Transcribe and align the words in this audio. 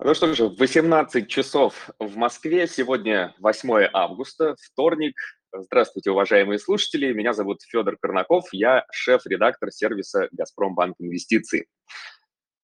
Ну 0.00 0.12
что 0.12 0.34
же, 0.34 0.48
18 0.48 1.28
часов 1.28 1.88
в 2.00 2.16
Москве. 2.16 2.66
Сегодня 2.66 3.32
8 3.38 3.90
августа, 3.92 4.56
вторник. 4.60 5.14
Здравствуйте, 5.52 6.10
уважаемые 6.10 6.58
слушатели. 6.58 7.12
Меня 7.12 7.32
зовут 7.32 7.62
Федор 7.62 7.96
Корнаков. 7.96 8.44
Я 8.50 8.84
шеф-редактор 8.90 9.70
сервиса 9.70 10.28
«Газпромбанк 10.32 10.96
Инвестиции». 10.98 11.68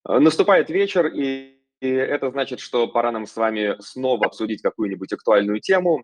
Наступает 0.05 0.71
вечер, 0.71 1.07
и 1.07 1.57
это 1.81 2.31
значит, 2.31 2.59
что 2.59 2.89
пора 2.89 3.13
нам 3.13 3.27
с 3.27 3.37
вами 3.37 3.77
снова 3.79 4.27
обсудить 4.27 4.61
какую-нибудь 4.61 5.13
актуальную 5.13 5.61
тему. 5.61 6.03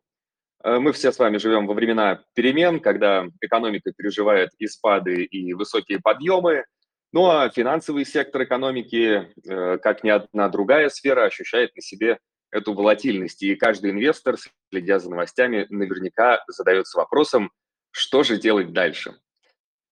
Мы 0.62 0.92
все 0.92 1.10
с 1.10 1.18
вами 1.18 1.38
живем 1.38 1.66
во 1.66 1.74
времена 1.74 2.22
перемен, 2.34 2.78
когда 2.78 3.26
экономика 3.40 3.90
переживает 3.96 4.50
и 4.58 4.68
спады, 4.68 5.24
и 5.24 5.52
высокие 5.54 5.98
подъемы– 6.00 6.62
ну 7.16 7.30
а 7.30 7.48
финансовый 7.48 8.04
сектор 8.04 8.42
экономики, 8.42 9.32
э, 9.48 9.78
как 9.78 10.04
ни 10.04 10.10
одна 10.10 10.50
другая 10.50 10.90
сфера, 10.90 11.24
ощущает 11.24 11.74
на 11.74 11.80
себе 11.80 12.18
эту 12.50 12.74
волатильность. 12.74 13.42
И 13.42 13.54
каждый 13.54 13.92
инвестор, 13.92 14.36
следя 14.70 14.98
за 14.98 15.08
новостями, 15.08 15.66
наверняка 15.70 16.44
задается 16.46 16.98
вопросом, 16.98 17.50
что 17.90 18.22
же 18.22 18.36
делать 18.36 18.74
дальше. 18.74 19.16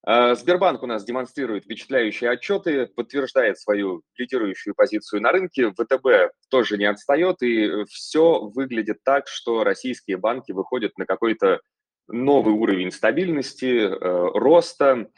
А, 0.03 0.35
Сбербанк 0.35 0.83
у 0.83 0.87
нас 0.87 1.03
демонстрирует 1.03 1.65
впечатляющие 1.65 2.29
отчеты, 2.29 2.89
подтверждает 2.89 3.59
свою 3.59 4.03
лидирующую 4.19 4.75
позицию 4.75 5.23
на 5.23 5.33
рынке, 5.33 5.71
ВТБ 5.71 6.35
тоже 6.51 6.77
не 6.77 6.85
отстает, 6.85 7.41
и 7.41 7.87
все 7.87 8.41
выглядит 8.41 8.99
так, 9.03 9.29
что 9.29 9.65
российские 9.65 10.19
банки 10.19 10.53
выходят 10.53 10.99
на 10.99 11.07
какой-то 11.07 11.63
новый 12.07 12.53
уровень 12.53 12.93
стабильности, 12.93 13.79
э, 13.79 14.31
роста. 14.35 15.09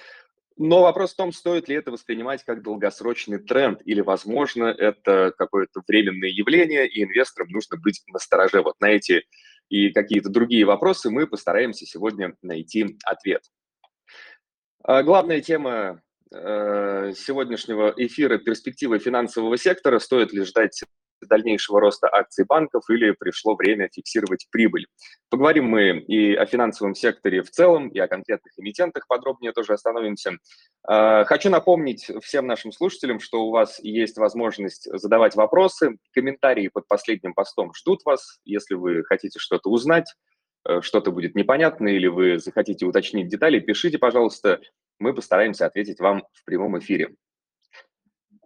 Но 0.58 0.82
вопрос 0.82 1.12
в 1.12 1.16
том, 1.16 1.32
стоит 1.32 1.68
ли 1.68 1.76
это 1.76 1.90
воспринимать 1.90 2.42
как 2.44 2.62
долгосрочный 2.62 3.38
тренд, 3.38 3.82
или, 3.84 4.00
возможно, 4.00 4.64
это 4.64 5.32
какое-то 5.36 5.82
временное 5.86 6.30
явление, 6.30 6.88
и 6.88 7.02
инвесторам 7.02 7.50
нужно 7.50 7.76
быть 7.76 8.02
настороже. 8.08 8.62
Вот 8.62 8.80
на 8.80 8.86
эти 8.86 9.24
и 9.68 9.90
какие-то 9.90 10.30
другие 10.30 10.64
вопросы 10.64 11.10
мы 11.10 11.26
постараемся 11.26 11.86
сегодня 11.86 12.36
найти 12.40 12.96
ответ. 13.04 13.42
А 14.82 15.02
главная 15.02 15.40
тема 15.40 16.00
э, 16.32 17.12
сегодняшнего 17.16 17.92
эфира– 17.96 18.38
перспективы 18.38 18.98
финансового 18.98 19.58
сектора. 19.58 19.98
Стоит 19.98 20.32
ли 20.32 20.44
ждать 20.44 20.84
дальнейшего 21.22 21.80
роста 21.80 22.08
акций 22.10 22.44
банков 22.44 22.84
или 22.90 23.12
пришло 23.12 23.54
время 23.56 23.88
фиксировать 23.92 24.46
прибыль. 24.50 24.86
Поговорим 25.30 25.66
мы 25.66 25.98
и 25.98 26.34
о 26.34 26.46
финансовом 26.46 26.94
секторе 26.94 27.42
в 27.42 27.50
целом, 27.50 27.88
и 27.88 27.98
о 27.98 28.08
конкретных 28.08 28.52
эмитентах 28.58 29.06
подробнее 29.06 29.52
тоже 29.52 29.72
остановимся. 29.72 30.32
А, 30.86 31.24
хочу 31.24 31.50
напомнить 31.50 32.10
всем 32.22 32.46
нашим 32.46 32.72
слушателям, 32.72 33.20
что 33.20 33.44
у 33.44 33.50
вас 33.50 33.78
есть 33.82 34.18
возможность 34.18 34.88
задавать 34.92 35.34
вопросы. 35.34 35.96
Комментарии 36.12 36.68
под 36.68 36.86
последним 36.88 37.34
постом 37.34 37.72
ждут 37.74 38.04
вас. 38.04 38.38
Если 38.44 38.74
вы 38.74 39.04
хотите 39.04 39.38
что-то 39.38 39.70
узнать, 39.70 40.14
э, 40.68 40.80
что-то 40.80 41.10
будет 41.10 41.34
непонятно 41.34 41.88
или 41.88 42.06
вы 42.06 42.38
захотите 42.38 42.86
уточнить 42.86 43.28
детали, 43.28 43.58
пишите, 43.60 43.98
пожалуйста. 43.98 44.60
Мы 44.98 45.12
постараемся 45.12 45.66
ответить 45.66 46.00
вам 46.00 46.24
в 46.32 46.44
прямом 46.44 46.78
эфире. 46.78 47.14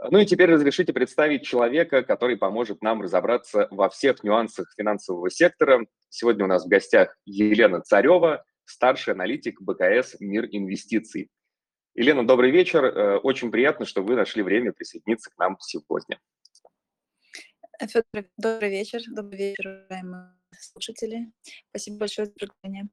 Ну 0.09 0.19
и 0.19 0.25
теперь 0.25 0.51
разрешите 0.51 0.93
представить 0.93 1.45
человека, 1.45 2.03
который 2.03 2.37
поможет 2.37 2.83
нам 2.83 3.03
разобраться 3.03 3.69
во 3.70 3.91
всех 3.91 4.25
нюансах 4.25 4.73
финансового 4.75 5.31
сектора. 5.31 5.87
Сегодня 6.09 6.45
у 6.45 6.48
нас 6.48 6.65
в 6.65 6.69
гостях 6.69 7.19
Елена 7.27 7.83
Царева, 7.83 8.45
старший 8.65 9.12
аналитик 9.12 9.61
БКС 9.61 10.17
«Мир 10.21 10.47
инвестиций». 10.51 11.31
Елена, 11.95 12.27
добрый 12.27 12.51
вечер. 12.51 12.84
Э, 12.84 13.19
очень 13.19 13.51
приятно, 13.51 13.84
что 13.84 14.03
вы 14.03 14.15
нашли 14.15 14.43
время 14.43 14.73
присоединиться 14.73 15.31
к 15.31 15.37
нам 15.39 15.59
сегодня. 15.61 16.19
Федор, 17.78 18.25
добрый 18.39 18.71
вечер. 18.71 19.01
Добрый 19.09 19.39
вечер, 19.39 19.69
уважаемые 19.69 20.33
слушатели. 20.59 21.33
Спасибо 21.71 21.98
большое 21.98 22.27
за 22.27 22.33
приглашение. 22.33 22.89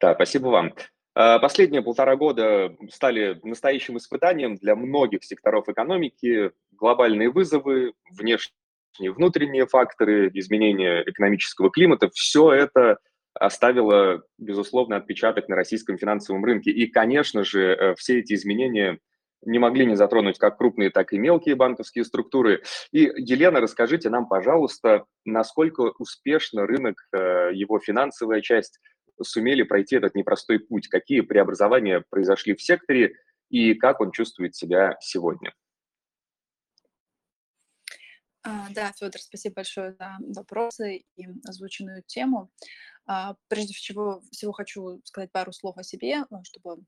Да, 0.00 0.14
спасибо 0.14 0.48
вам. 0.48 0.74
А, 1.14 1.38
последние 1.38 1.82
полтора 1.82 2.16
года 2.16 2.76
стали 2.90 3.38
настоящим 3.42 3.96
испытанием 3.98 4.56
для 4.56 4.74
многих 4.74 5.22
секторов 5.24 5.68
экономики. 5.68 6.50
Глобальные 6.72 7.30
вызовы, 7.30 7.92
внешние 8.10 8.52
внутренние 8.98 9.66
факторы, 9.66 10.30
изменения 10.34 11.02
экономического 11.06 11.70
климата– 11.70 12.10
все 12.14 12.52
это 12.52 12.98
оставило, 13.34 14.22
безусловно, 14.38 14.96
отпечаток 14.96 15.48
на 15.48 15.56
российском 15.56 15.98
финансовом 15.98 16.44
рынке. 16.44 16.70
И, 16.70 16.86
конечно 16.86 17.44
же, 17.44 17.62
э, 17.62 17.94
все 17.96 18.20
эти 18.20 18.34
изменения 18.34 18.98
не 19.44 19.58
могли 19.58 19.84
не 19.84 19.96
затронуть 19.96 20.38
как 20.38 20.56
крупные, 20.56 20.90
так 20.90 21.12
и 21.12 21.18
мелкие 21.18 21.56
банковские 21.56 22.04
структуры. 22.04 22.62
И, 22.92 23.10
Елена, 23.16 23.60
расскажите 23.60 24.08
нам, 24.10 24.28
пожалуйста, 24.28 25.04
насколько 25.24 25.92
успешно 25.98 26.66
рынок, 26.66 26.96
э, 27.12 27.50
его 27.52 27.78
финансовая 27.78 28.40
часть– 28.40 28.80
сумели 29.22 29.62
пройти 29.62 29.96
этот 29.96 30.14
непростой 30.14 30.58
путь, 30.58 30.88
какие 30.88 31.20
преобразования 31.20 32.04
произошли 32.10 32.54
в 32.54 32.62
секторе 32.62 33.14
и 33.50 33.74
как 33.74 34.00
он 34.00 34.12
чувствует 34.12 34.54
себя 34.54 34.96
сегодня. 35.00 35.52
А, 38.42 38.68
да, 38.70 38.92
Федор, 38.92 39.20
спасибо 39.20 39.54
большое 39.56 39.92
за 39.94 40.18
вопросы 40.36 41.04
и 41.16 41.26
озвученную 41.46 42.02
тему. 42.06 42.50
А, 43.06 43.36
прежде 43.48 43.72
всего, 43.72 44.22
всего 44.32 44.52
хочу 44.52 45.00
сказать 45.04 45.32
пару 45.32 45.52
слов 45.52 45.78
о 45.78 45.82
себе, 45.82 46.24
чтобы 46.42 46.82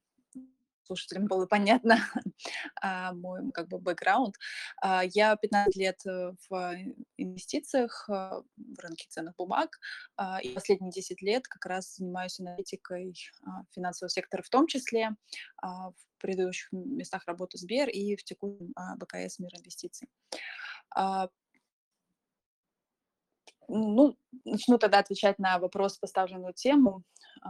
слушателям 0.86 1.26
было 1.26 1.46
понятно 1.46 1.98
а, 2.80 3.12
мой 3.12 3.50
как 3.52 3.68
бы 3.68 3.78
бэкграунд. 3.78 4.34
А, 4.80 5.02
я 5.04 5.36
15 5.36 5.76
лет 5.76 6.00
э, 6.06 6.32
в 6.48 6.76
инвестициях, 7.16 8.08
а, 8.08 8.42
в 8.56 8.78
рынке 8.78 9.06
ценных 9.08 9.34
бумаг, 9.36 9.78
и 10.42 10.48
последние 10.50 10.92
10 10.92 11.22
лет 11.22 11.46
как 11.48 11.66
раз 11.66 11.96
занимаюсь 11.96 12.40
аналитикой 12.40 13.14
финансового 13.74 14.10
сектора 14.10 14.42
в 14.42 14.48
том 14.48 14.66
числе, 14.66 15.10
в 15.62 15.94
предыдущих 16.18 16.68
местах 16.72 17.24
работы 17.26 17.58
Сбер 17.58 17.88
и 17.88 18.16
в 18.16 18.24
текущем 18.24 18.72
БКС 18.96 19.38
«Мир 19.38 19.50
инвестиций». 19.54 20.08
Ну, 23.68 24.16
начну 24.44 24.78
тогда 24.78 25.00
отвечать 25.00 25.38
на 25.38 25.58
вопрос, 25.58 25.98
поставленную 25.98 26.54
тему, 26.54 27.02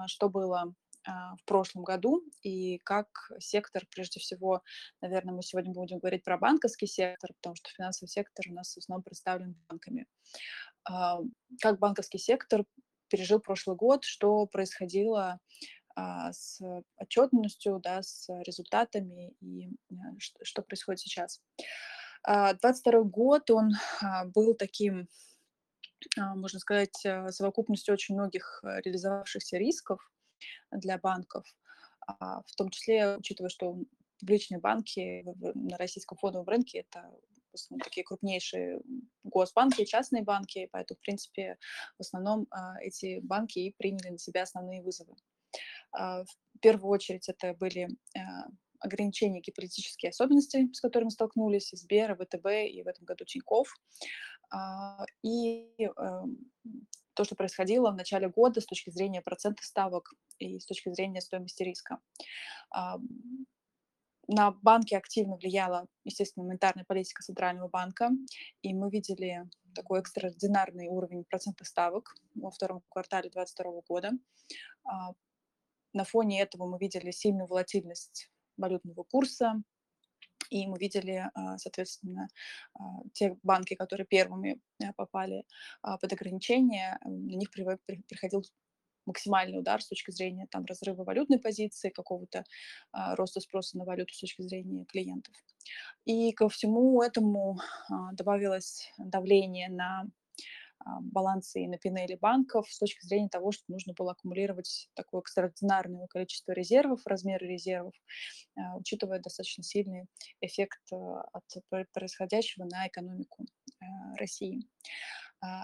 что 0.07 0.29
было 0.29 0.75
в 1.07 1.45
прошлом 1.45 1.85
году 1.85 2.23
и 2.43 2.79
как 2.79 3.31
сектор, 3.39 3.85
прежде 3.91 4.21
всего, 4.21 4.63
наверное, 5.01 5.35
мы 5.35 5.43
сегодня 5.43 5.73
будем 5.73 5.99
говорить 5.99 6.25
про 6.25 6.39
банковский 6.39 6.87
сектор, 6.87 7.31
потому 7.35 7.55
что 7.55 7.71
финансовый 7.71 8.09
сектор 8.09 8.47
у 8.49 8.55
нас 8.55 8.75
в 8.75 8.79
основном 8.79 9.03
представлен 9.03 9.55
банками. 9.69 10.07
А, 10.89 11.21
как 11.61 11.79
банковский 11.79 12.19
сектор 12.19 12.65
пережил 13.09 13.41
прошлый 13.41 13.77
год, 13.77 14.05
что 14.05 14.47
происходило 14.47 15.39
а, 15.95 16.33
с 16.33 16.61
отчетностью, 16.97 17.79
да, 17.79 18.03
с 18.03 18.29
результатами 18.43 19.35
и 19.41 19.71
что 20.43 20.63
происходит 20.63 21.01
сейчас. 21.01 21.41
22 22.27 23.03
год, 23.03 23.51
он 23.51 23.71
был 24.35 24.55
таким 24.55 25.09
можно 26.17 26.59
сказать, 26.59 27.07
совокупностью 27.31 27.95
очень 27.95 28.15
многих 28.15 28.61
реализовавшихся 28.63 29.57
рисков, 29.59 30.01
для 30.71 30.99
банков, 30.99 31.45
а, 32.07 32.43
в 32.43 32.55
том 32.57 32.71
числе, 32.71 33.17
учитывая, 33.17 33.51
что 33.51 33.77
публичные 34.21 34.61
банки 34.61 35.25
на 35.55 35.77
российском 35.77 36.17
фондовом 36.19 36.49
рынке 36.49 36.87
это 36.89 37.11
в 37.53 37.55
основном 37.55 37.85
такие 37.85 38.05
крупнейшие 38.05 38.81
госбанки, 39.25 39.85
частные 39.85 40.23
банки, 40.23 40.69
поэтому, 40.73 40.99
в 40.99 41.01
принципе, 41.01 41.59
в 41.97 42.01
основном 42.01 42.47
а, 42.51 42.79
эти 42.83 43.21
банки 43.21 43.59
и 43.59 43.75
приняли 43.77 44.11
на 44.11 44.19
себя 44.19 44.43
основные 44.43 44.83
вызовы. 44.83 45.15
А, 45.93 46.25
в 46.25 46.59
первую 46.61 46.91
очередь 46.91 47.29
это 47.29 47.55
были 47.55 47.89
ограничения 48.79 49.41
геополитические 49.41 50.11
особенности, 50.11 50.71
с 50.73 50.81
которыми 50.81 51.09
столкнулись 51.09 51.73
и 51.73 51.77
Сбер, 51.77 52.13
и 52.13 52.15
ВТБ, 52.15 52.47
и 52.71 52.83
в 52.83 52.89
этом 52.89 53.05
году 53.07 53.25
Тинькофф. 53.25 53.75
И 55.23 55.71
эм, 55.79 56.53
то, 57.17 57.25
что 57.25 57.35
происходило 57.35 57.91
в 57.91 57.97
начале 57.97 58.29
года 58.29 58.61
с 58.61 58.67
точки 58.67 58.91
зрения 58.91 59.23
процента 59.23 59.65
ставок 59.65 60.13
и 60.39 60.61
с 60.61 60.67
точки 60.67 60.93
зрения 60.93 61.21
стоимости 61.21 61.63
риска. 61.63 61.99
На 64.29 64.51
банки 64.51 64.95
активно 64.95 65.37
влияла, 65.37 65.87
естественно, 66.05 66.47
монетарная 66.47 66.85
политика 66.85 67.23
Центрального 67.23 67.69
банка, 67.69 68.11
и 68.61 68.75
мы 68.75 68.91
видели 68.91 69.49
такой 69.73 70.01
экстраординарный 70.01 70.89
уровень 70.89 71.25
процентных 71.25 71.69
ставок 71.69 72.13
во 72.35 72.51
втором 72.51 72.83
квартале 72.89 73.31
2022 73.31 73.83
года. 73.89 74.11
А, 74.83 75.13
на 75.93 76.05
фоне 76.05 76.43
этого 76.43 76.67
мы 76.67 76.79
видели 76.79 77.13
сильную 77.13 77.47
волатильность 77.47 78.29
валютного 78.57 79.05
курса, 79.05 79.63
и 80.51 80.67
мы 80.67 80.79
видели, 80.79 81.31
а, 81.35 81.59
соответственно, 81.59 82.29
а, 82.75 82.81
те 83.13 83.37
банки, 83.43 83.75
которые 83.75 84.07
первыми 84.07 84.61
э, 84.81 84.93
попали 84.97 85.45
а, 85.83 85.99
под 85.99 86.13
ограничения, 86.13 86.99
на 87.05 87.37
них 87.37 87.51
приходил 87.51 88.45
максимальный 89.07 89.59
удар 89.59 89.81
с 89.81 89.89
точки 89.89 90.11
зрения 90.11 90.49
там 90.51 90.65
разрыва 90.65 91.05
валютной 91.05 91.39
позиции, 91.39 91.91
какого-то 91.91 92.45
роста 92.93 93.41
спроса 93.41 93.79
на 93.79 93.85
валюту 93.85 94.13
с 94.13 94.21
точки 94.21 94.43
зрения 94.43 94.85
клиентов. 94.85 95.33
И 96.05 96.33
ко 96.33 96.49
всему 96.49 97.01
этому 97.01 97.61
добавилось 98.15 98.91
давление 98.99 99.69
на 99.69 100.07
балансы 101.01 101.63
и 101.63 101.69
на 101.69 101.79
пинели 101.79 102.17
банков 102.17 102.71
с 102.71 102.79
точки 102.79 103.05
зрения 103.05 103.29
того, 103.29 103.53
что 103.53 103.65
нужно 103.69 103.93
было 103.95 104.13
аккумулировать 104.13 104.89
такое 104.95 105.21
экстраординарное 105.21 106.07
количество 106.07 106.53
резервов, 106.53 107.01
размеры 107.07 107.47
резервов, 107.47 107.95
а, 108.57 108.77
учитывая 108.77 109.21
достаточно 109.21 109.63
сильный 109.63 110.07
эффект 110.41 110.81
а, 110.93 111.23
от 111.33 111.45
происходящего 111.93 112.65
на 112.65 112.87
экономику 112.89 113.47
России. 114.17 114.67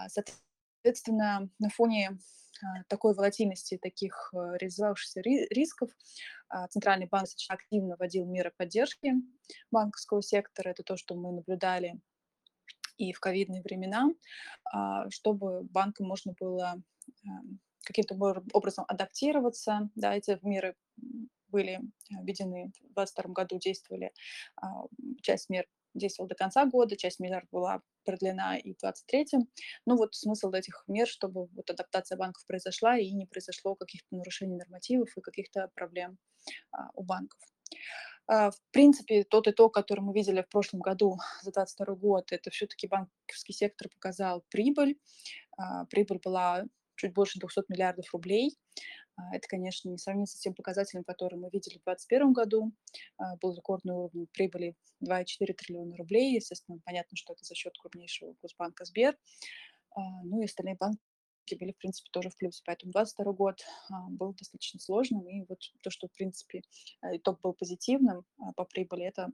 Соответственно, 0.08 1.48
на 1.58 1.68
фоне 1.70 2.18
такой 2.88 3.14
волатильности, 3.14 3.78
таких 3.78 4.30
реализовавшихся 4.32 5.22
рисков, 5.22 5.90
Центральный 6.70 7.06
банк 7.06 7.24
достаточно 7.24 7.54
активно 7.54 7.96
вводил 7.96 8.26
меры 8.26 8.52
поддержки 8.56 9.14
банковского 9.70 10.22
сектора. 10.22 10.70
Это 10.70 10.82
то, 10.82 10.96
что 10.96 11.14
мы 11.14 11.32
наблюдали 11.32 12.00
и 13.02 13.12
в 13.12 13.18
ковидные 13.18 13.62
времена, 13.62 14.08
а, 14.72 15.10
чтобы 15.10 15.64
банкам 15.64 16.06
можно 16.06 16.34
было 16.38 16.74
эм, 17.24 17.58
каким-то 17.82 18.14
образом 18.52 18.84
адаптироваться. 18.86 19.90
Да, 19.96 20.14
эти 20.14 20.38
меры 20.42 20.76
были 21.48 21.80
введены 22.10 22.72
в 22.80 22.94
2022 22.94 23.32
году, 23.32 23.58
действовали, 23.58 24.12
а, 24.56 24.84
часть 25.20 25.50
мер 25.50 25.66
действовала 25.94 26.28
до 26.28 26.36
конца 26.36 26.64
года, 26.64 26.96
часть 26.96 27.18
мер 27.18 27.46
была 27.50 27.82
продлена 28.04 28.56
и 28.56 28.72
в 28.72 28.78
2023. 28.78 29.46
Ну 29.84 29.96
вот 29.96 30.14
смысл 30.14 30.50
этих 30.52 30.84
мер, 30.86 31.08
чтобы 31.08 31.46
вот 31.46 31.70
адаптация 31.70 32.16
банков 32.16 32.46
произошла 32.46 32.96
и 32.96 33.10
не 33.10 33.26
произошло 33.26 33.74
каких-то 33.74 34.14
нарушений 34.14 34.56
нормативов 34.56 35.08
и 35.16 35.20
каких-то 35.20 35.68
проблем 35.74 36.18
а, 36.70 36.90
у 36.94 37.02
банков. 37.02 37.40
А, 38.26 38.50
в 38.50 38.60
принципе, 38.70 39.24
тот 39.24 39.48
итог, 39.48 39.74
который 39.74 40.00
мы 40.00 40.12
видели 40.12 40.42
в 40.42 40.48
прошлом 40.48 40.80
году 40.80 41.18
за 41.42 41.52
2022 41.52 41.94
год, 41.96 42.32
это 42.32 42.50
все-таки 42.50 42.86
банковский 42.86 43.52
сектор 43.52 43.88
показал 43.88 44.44
прибыль. 44.50 44.98
А, 45.56 45.86
прибыль 45.86 46.20
была 46.22 46.64
чуть 46.96 47.12
больше 47.12 47.38
200 47.38 47.64
миллиардов 47.68 48.12
рублей. 48.12 48.56
А, 49.16 49.34
это, 49.34 49.46
конечно, 49.48 49.88
не 49.88 49.98
сравнится 49.98 50.36
с 50.36 50.40
тем 50.40 50.54
показателем, 50.54 51.04
который 51.04 51.38
мы 51.38 51.50
видели 51.52 51.78
в 51.78 51.84
2021 51.84 52.32
году. 52.32 52.72
Был 53.40 53.54
рекордный 53.54 53.94
уровень 53.94 54.28
прибыли 54.32 54.76
2,4 55.04 55.52
триллиона 55.54 55.96
рублей. 55.96 56.34
Естественно, 56.34 56.78
понятно, 56.84 57.16
что 57.16 57.32
это 57.32 57.44
за 57.44 57.54
счет 57.54 57.74
крупнейшего 57.78 58.34
госбанка 58.40 58.84
Сбер. 58.84 59.16
Ну 59.94 60.40
и 60.40 60.46
остальные 60.46 60.76
банки 60.76 61.00
были, 61.50 61.72
в 61.72 61.76
принципе, 61.76 62.08
тоже 62.10 62.30
в 62.30 62.36
плюсе. 62.36 62.62
Поэтому 62.64 62.92
22 62.92 63.32
год 63.32 63.60
а, 63.90 64.08
был 64.08 64.32
достаточно 64.34 64.80
сложным, 64.80 65.26
и 65.28 65.44
вот 65.48 65.58
то, 65.82 65.90
что, 65.90 66.08
в 66.08 66.12
принципе, 66.12 66.62
э, 67.02 67.16
итог 67.16 67.40
был 67.40 67.52
позитивным 67.52 68.24
а, 68.38 68.52
по 68.52 68.64
прибыли, 68.64 69.04
это 69.04 69.30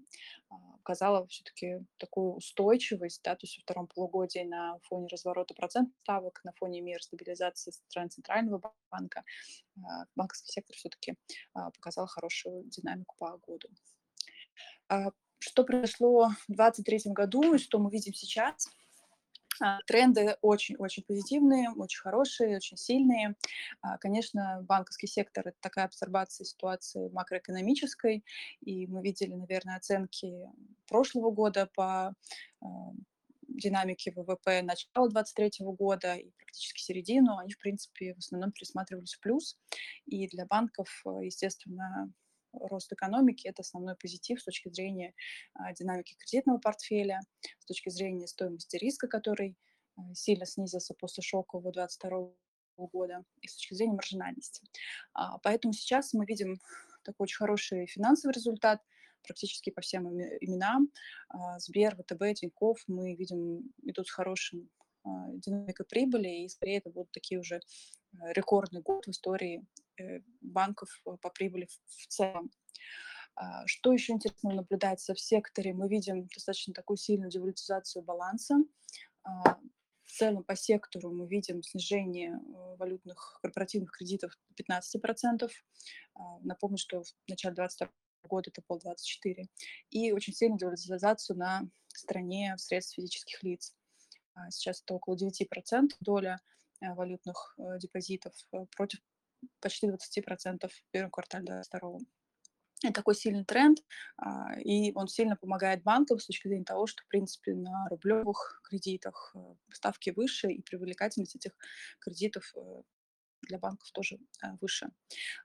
а, 0.49 0.57
показало 0.79 1.27
все-таки 1.29 1.81
такую 1.99 2.35
устойчивость, 2.35 3.23
да, 3.23 3.35
то 3.35 3.45
есть 3.45 3.59
во 3.59 3.63
втором 3.63 3.87
полугодии 3.87 4.41
на 4.41 4.79
фоне 4.85 5.09
разворота 5.09 5.55
процентных 5.55 5.97
ставок, 6.03 6.41
на 6.45 6.53
фоне 6.53 6.81
мер 6.81 7.03
стабилизации 7.03 7.71
со 7.71 7.79
стороны 7.85 8.09
Центрального 8.11 8.75
банка, 8.91 9.25
банковский 10.17 10.53
сектор 10.53 10.77
все-таки 10.77 11.15
показал 11.53 12.07
хорошую 12.07 12.65
динамику 12.65 13.15
по 13.19 13.39
году. 13.39 13.69
Что 15.41 15.65
произошло 15.65 16.31
в 16.49 16.55
2023 16.55 17.13
году 17.13 17.55
и 17.55 17.59
что 17.59 17.79
мы 17.79 17.91
видим 17.91 18.15
сейчас– 18.15 18.69
а, 18.79 18.88
тренды 19.87 20.37
очень-очень 20.43 21.03
позитивные, 21.05 21.71
очень 21.71 22.01
хорошие, 22.01 22.57
очень 22.57 22.77
сильные. 22.77 23.37
А, 23.81 23.99
конечно, 23.99 24.65
банковский 24.69 25.07
сектор– 25.07 25.49
это 25.49 25.57
такая 25.61 25.87
обсервация 25.87 26.45
ситуации 26.45 27.09
макроэкономической, 27.09 28.25
и 28.61 28.87
мы 28.87 29.03
видели, 29.03 29.35
наверное, 29.35 29.77
оценки 29.77 30.33
прошлого 30.87 31.31
года 31.31 31.69
по 31.75 32.15
а, 32.61 32.67
динамике 33.49 34.13
ВВП 34.13 34.63
начала 34.63 35.09
2023 35.09 35.67
года 35.67 36.15
и 36.15 36.31
практически 36.31 36.81
середину, 36.81 37.39
они, 37.39 37.53
в 37.53 37.59
принципе, 37.59 38.15
в 38.15 38.19
основном 38.19 38.53
пересматривались 38.53 39.15
в 39.15 39.21
плюс. 39.21 39.59
И 40.07 40.29
для 40.29 40.47
банков, 40.47 41.03
естественно, 41.23 42.13
рост 42.53 42.93
экономики– 42.93 43.47
это 43.49 43.63
основной 43.63 43.97
позитив 43.97 44.41
с 44.41 44.45
точки 44.45 44.69
зрения 44.69 45.15
а, 45.55 45.73
динамики 45.73 46.15
кредитного 46.19 46.59
портфеля, 46.59 47.21
с 47.59 47.67
точки 47.67 47.89
зрения 47.91 48.27
стоимости 48.27 48.77
риска, 48.77 49.09
который 49.09 49.57
а, 49.97 50.15
сильно 50.15 50.47
снизился 50.47 50.95
после 50.95 51.23
шокового 51.23 51.73
2022 51.73 52.87
года, 52.93 53.25
и 53.41 53.49
с 53.49 53.57
точки 53.57 53.75
зрения 53.75 53.95
маржинальности. 53.95 54.65
А, 55.13 55.39
поэтому 55.39 55.73
сейчас 55.73 56.13
мы 56.13 56.25
видим 56.25 56.61
такой 57.05 57.25
очень 57.25 57.39
хороший 57.39 57.87
финансовый 57.87 58.33
результат 58.33 58.81
практически 59.23 59.71
по 59.71 59.81
всем 59.81 60.09
именам. 60.09 60.91
Сбер, 61.59 61.97
ВТБ, 61.97 62.35
Тинькофф 62.37 62.79
мы 62.87 63.15
видим 63.15 63.75
идут 63.83 64.07
с 64.07 64.11
хорошим 64.11 64.71
динамикой 65.05 65.87
прибыли, 65.87 66.45
и 66.45 66.49
скорее 66.49 66.79
это 66.79 66.91
будут 66.91 67.11
такие 67.11 67.41
уже 67.41 67.61
рекордный 68.13 68.83
год 68.83 69.07
в 69.07 69.11
истории 69.11 69.67
Э, 69.99 70.21
банков 70.41 70.89
э, 71.07 71.17
по 71.21 71.31
прибыли 71.31 71.69
в 71.87 72.07
целом. 72.07 72.51
А, 73.35 73.67
что 73.67 73.93
еще 73.93 74.13
интересно 74.13 74.55
наблюдается 74.55 75.15
в 75.15 75.21
секторе? 75.21 75.75
Мы 75.75 75.89
видим 75.89 76.27
достаточно 76.27 76.73
такую 76.73 76.97
сильную 76.97 77.31
девалютизацию 77.31 78.03
баланса. 78.03 78.57
А, 79.25 79.59
в 80.05 80.11
целом 80.11 80.45
по 80.45 80.57
сектору 80.57 81.11
мы 81.13 81.27
видим 81.27 81.63
снижение 81.63 82.33
э, 82.33 82.77
валютных 82.77 83.39
корпоративных 83.43 83.91
кредитов 83.91 84.33
15%. 84.57 85.51
А, 86.15 86.39
напомню, 86.41 86.79
что 86.79 87.03
в 87.03 87.29
начале 87.29 87.55
2022 87.57 87.89
года 88.29 88.51
это 88.51 88.63
пол 88.63 88.79
24. 88.79 89.49
И 89.91 90.13
очень 90.13 90.33
сильную 90.33 90.59
девалютизацию 90.59 91.37
на 91.37 91.63
стороне 91.89 92.55
средств 92.59 92.95
физических 92.95 93.43
лиц. 93.43 93.75
Сейчас 94.51 94.83
это 94.83 94.95
около 94.95 95.17
9% 95.17 95.89
доля 96.01 96.41
валютных 96.81 97.57
депозитов 97.79 98.33
против 98.77 99.01
почти 99.61 99.89
20% 99.89 100.69
в 100.69 100.85
первом 100.91 101.11
квартале 101.11 101.45
2022 101.45 101.99
это 102.85 102.95
такой 102.95 103.15
сильный 103.15 103.45
тренд, 103.45 103.79
а, 104.17 104.59
и 104.61 104.93
он 104.95 105.09
сильно 105.09 105.37
помогает 105.37 105.83
банкам 105.83 106.19
с 106.19 106.27
точки 106.27 106.49
зрения 106.49 106.65
того, 106.65 106.87
что, 106.87 107.03
в 107.03 107.09
принципе, 107.09 107.55
на 107.55 107.89
рублевых 107.89 108.61
кредитах 108.65 109.33
э, 109.35 109.39
ставки 109.73 110.11
выше, 110.11 110.49
и 110.49 110.63
привлекательность 110.63 111.35
этих 111.35 111.53
кредитов 111.99 112.53
э, 112.57 112.83
для 113.43 113.59
банков 113.59 113.91
тоже 113.93 114.19
э, 114.43 114.53
выше. 114.61 114.91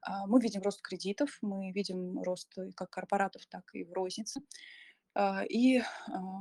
А, 0.01 0.27
мы 0.27 0.39
видим 0.41 0.61
рост 0.61 0.81
кредитов, 0.81 1.37
мы 1.41 1.71
видим 1.71 2.21
рост 2.21 2.53
как 2.75 2.89
корпоратов, 2.91 3.45
так 3.47 3.63
и 3.73 3.83
в 3.83 3.93
рознице. 3.93 4.41
А, 5.15 5.43
и 5.43 5.81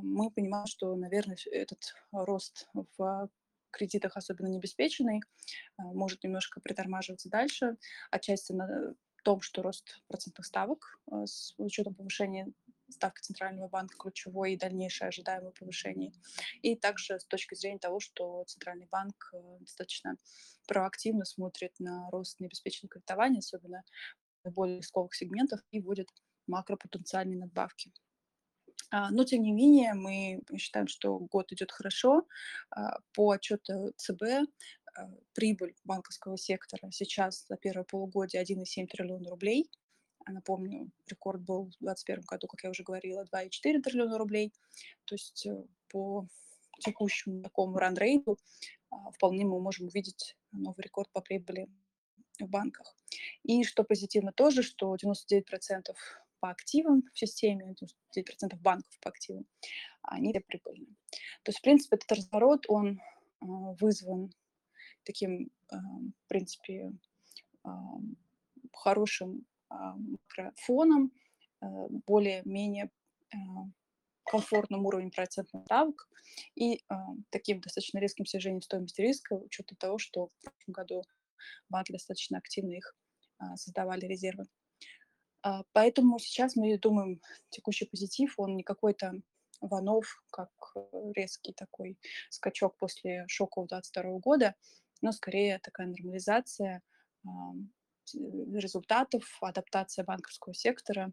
мы 0.02 0.30
понимаем, 0.30 0.66
что, 0.66 0.94
наверное, 0.96 1.36
этот 1.50 1.94
рост 2.12 2.68
в 2.96 3.30
кредитах, 3.72 4.16
особенно 4.16 4.48
необеспеченный, 4.48 5.20
а, 5.76 5.82
может 5.82 6.22
немножко 6.22 6.60
притормаживаться 6.60 7.28
дальше, 7.28 7.76
отчасти 8.10 8.52
на 8.52 8.94
том, 9.22 9.40
что 9.40 9.62
рост 9.62 10.02
процентных 10.08 10.46
ставок 10.46 10.98
а, 11.10 11.26
с 11.26 11.54
учетом 11.58 11.94
повышения 11.94 12.52
ставки 12.88 13.22
Центрального 13.22 13.68
банка 13.68 13.96
ключевой 13.98 14.52
и 14.52 14.58
дальнейшее 14.58 15.08
ожидаемое 15.08 15.52
повышение. 15.52 16.12
И 16.60 16.76
также 16.76 17.18
с 17.18 17.24
точки 17.24 17.54
зрения 17.54 17.78
того, 17.78 18.00
что 18.00 18.44
Центральный 18.44 18.86
банк 18.90 19.32
а, 19.34 19.58
достаточно 19.60 20.16
проактивно 20.66 21.24
смотрит 21.24 21.78
на 21.78 22.10
рост 22.10 22.38
необеспеченного 22.40 22.90
кредитования, 22.90 23.38
особенно 23.38 23.82
более 24.44 24.78
рисковых 24.78 25.14
сегментах, 25.14 25.64
и 25.70 25.80
вводит 25.80 26.08
макропотенциальные 26.46 27.38
надбавки. 27.38 27.92
А, 28.92 29.10
но, 29.10 29.24
тем 29.24 29.42
не 29.42 29.52
менее, 29.52 29.94
мы 29.94 30.42
считаем, 30.58 30.86
что 30.86 31.18
год 31.18 31.50
идет 31.50 31.72
хорошо. 31.72 32.26
А, 32.70 32.98
по 33.14 33.30
отчету 33.30 33.94
ЦБ 33.96 34.22
а, 34.22 35.10
прибыль 35.32 35.74
банковского 35.84 36.36
сектора 36.36 36.90
сейчас 36.90 37.46
за 37.48 37.56
первое 37.56 37.84
полугодие 37.84 38.42
1,7 38.42 38.86
триллиона 38.86 39.30
рублей. 39.30 39.70
Напомню, 40.28 40.90
рекорд 41.06 41.40
был 41.40 41.64
в 41.64 41.70
2021 41.80 42.24
году, 42.24 42.46
как 42.46 42.62
я 42.64 42.70
уже 42.70 42.82
говорила, 42.82 43.24
2,4 43.24 43.80
триллиона 43.80 44.18
рублей. 44.18 44.52
То 45.06 45.14
есть 45.14 45.46
э, 45.46 45.64
по 45.88 46.26
текущему 46.78 47.42
такому 47.42 47.78
ранрейту 47.78 48.38
вполне 49.14 49.46
мы 49.46 49.58
можем 49.58 49.86
увидеть 49.86 50.36
новый 50.52 50.82
рекорд 50.82 51.10
по 51.12 51.22
прибыли 51.22 51.68
в 52.38 52.46
банках. 52.46 52.94
И 53.42 53.64
что 53.64 53.84
позитивно 53.84 54.32
тоже, 54.32 54.62
что 54.62 54.94
99% 54.94 55.42
по 56.42 56.50
активам 56.50 57.04
в 57.14 57.18
системе, 57.18 57.76
9% 58.16 58.56
банков 58.56 58.98
по 59.00 59.10
активам, 59.10 59.46
они 60.02 60.32
прибыльны. 60.32 60.88
То 61.44 61.50
есть, 61.50 61.60
в 61.60 61.62
принципе, 61.62 61.94
этот 61.96 62.10
разворот, 62.10 62.64
он 62.66 63.00
а, 63.40 63.46
вызван 63.80 64.32
таким, 65.04 65.52
а, 65.70 65.76
в 65.78 66.28
принципе, 66.28 66.92
а, 67.62 67.96
хорошим 68.72 69.46
фоном, 70.56 71.12
более-менее 72.06 72.90
комфортным 74.24 74.84
уровнем 74.84 75.10
процентных 75.10 75.64
ставок 75.64 76.10
и 76.54 76.82
таким 77.30 77.60
достаточно 77.60 77.98
резким 77.98 78.26
снижением 78.26 78.60
стоимости 78.60 79.00
риска, 79.00 79.34
учетом 79.34 79.78
того, 79.78 79.96
что 79.96 80.26
в 80.26 80.32
прошлом 80.42 80.72
году 80.72 81.02
банки 81.70 81.92
достаточно 81.92 82.36
активно 82.36 82.72
их 82.72 82.94
создавали 83.56 84.04
резервы. 84.04 84.44
Поэтому 85.72 86.18
сейчас 86.18 86.56
мы 86.56 86.78
думаем, 86.78 87.20
текущий 87.50 87.86
позитив, 87.86 88.34
он 88.38 88.56
не 88.56 88.62
какой-то 88.62 89.14
ванов, 89.60 90.22
как 90.30 90.50
резкий 91.14 91.52
такой 91.52 91.98
скачок 92.30 92.76
после 92.76 93.24
шока 93.28 93.60
2022 93.62 94.18
года, 94.18 94.54
но 95.00 95.12
скорее 95.12 95.58
такая 95.58 95.88
нормализация 95.88 96.82
результатов, 98.14 99.38
адаптация 99.40 100.04
банковского 100.04 100.54
сектора. 100.54 101.12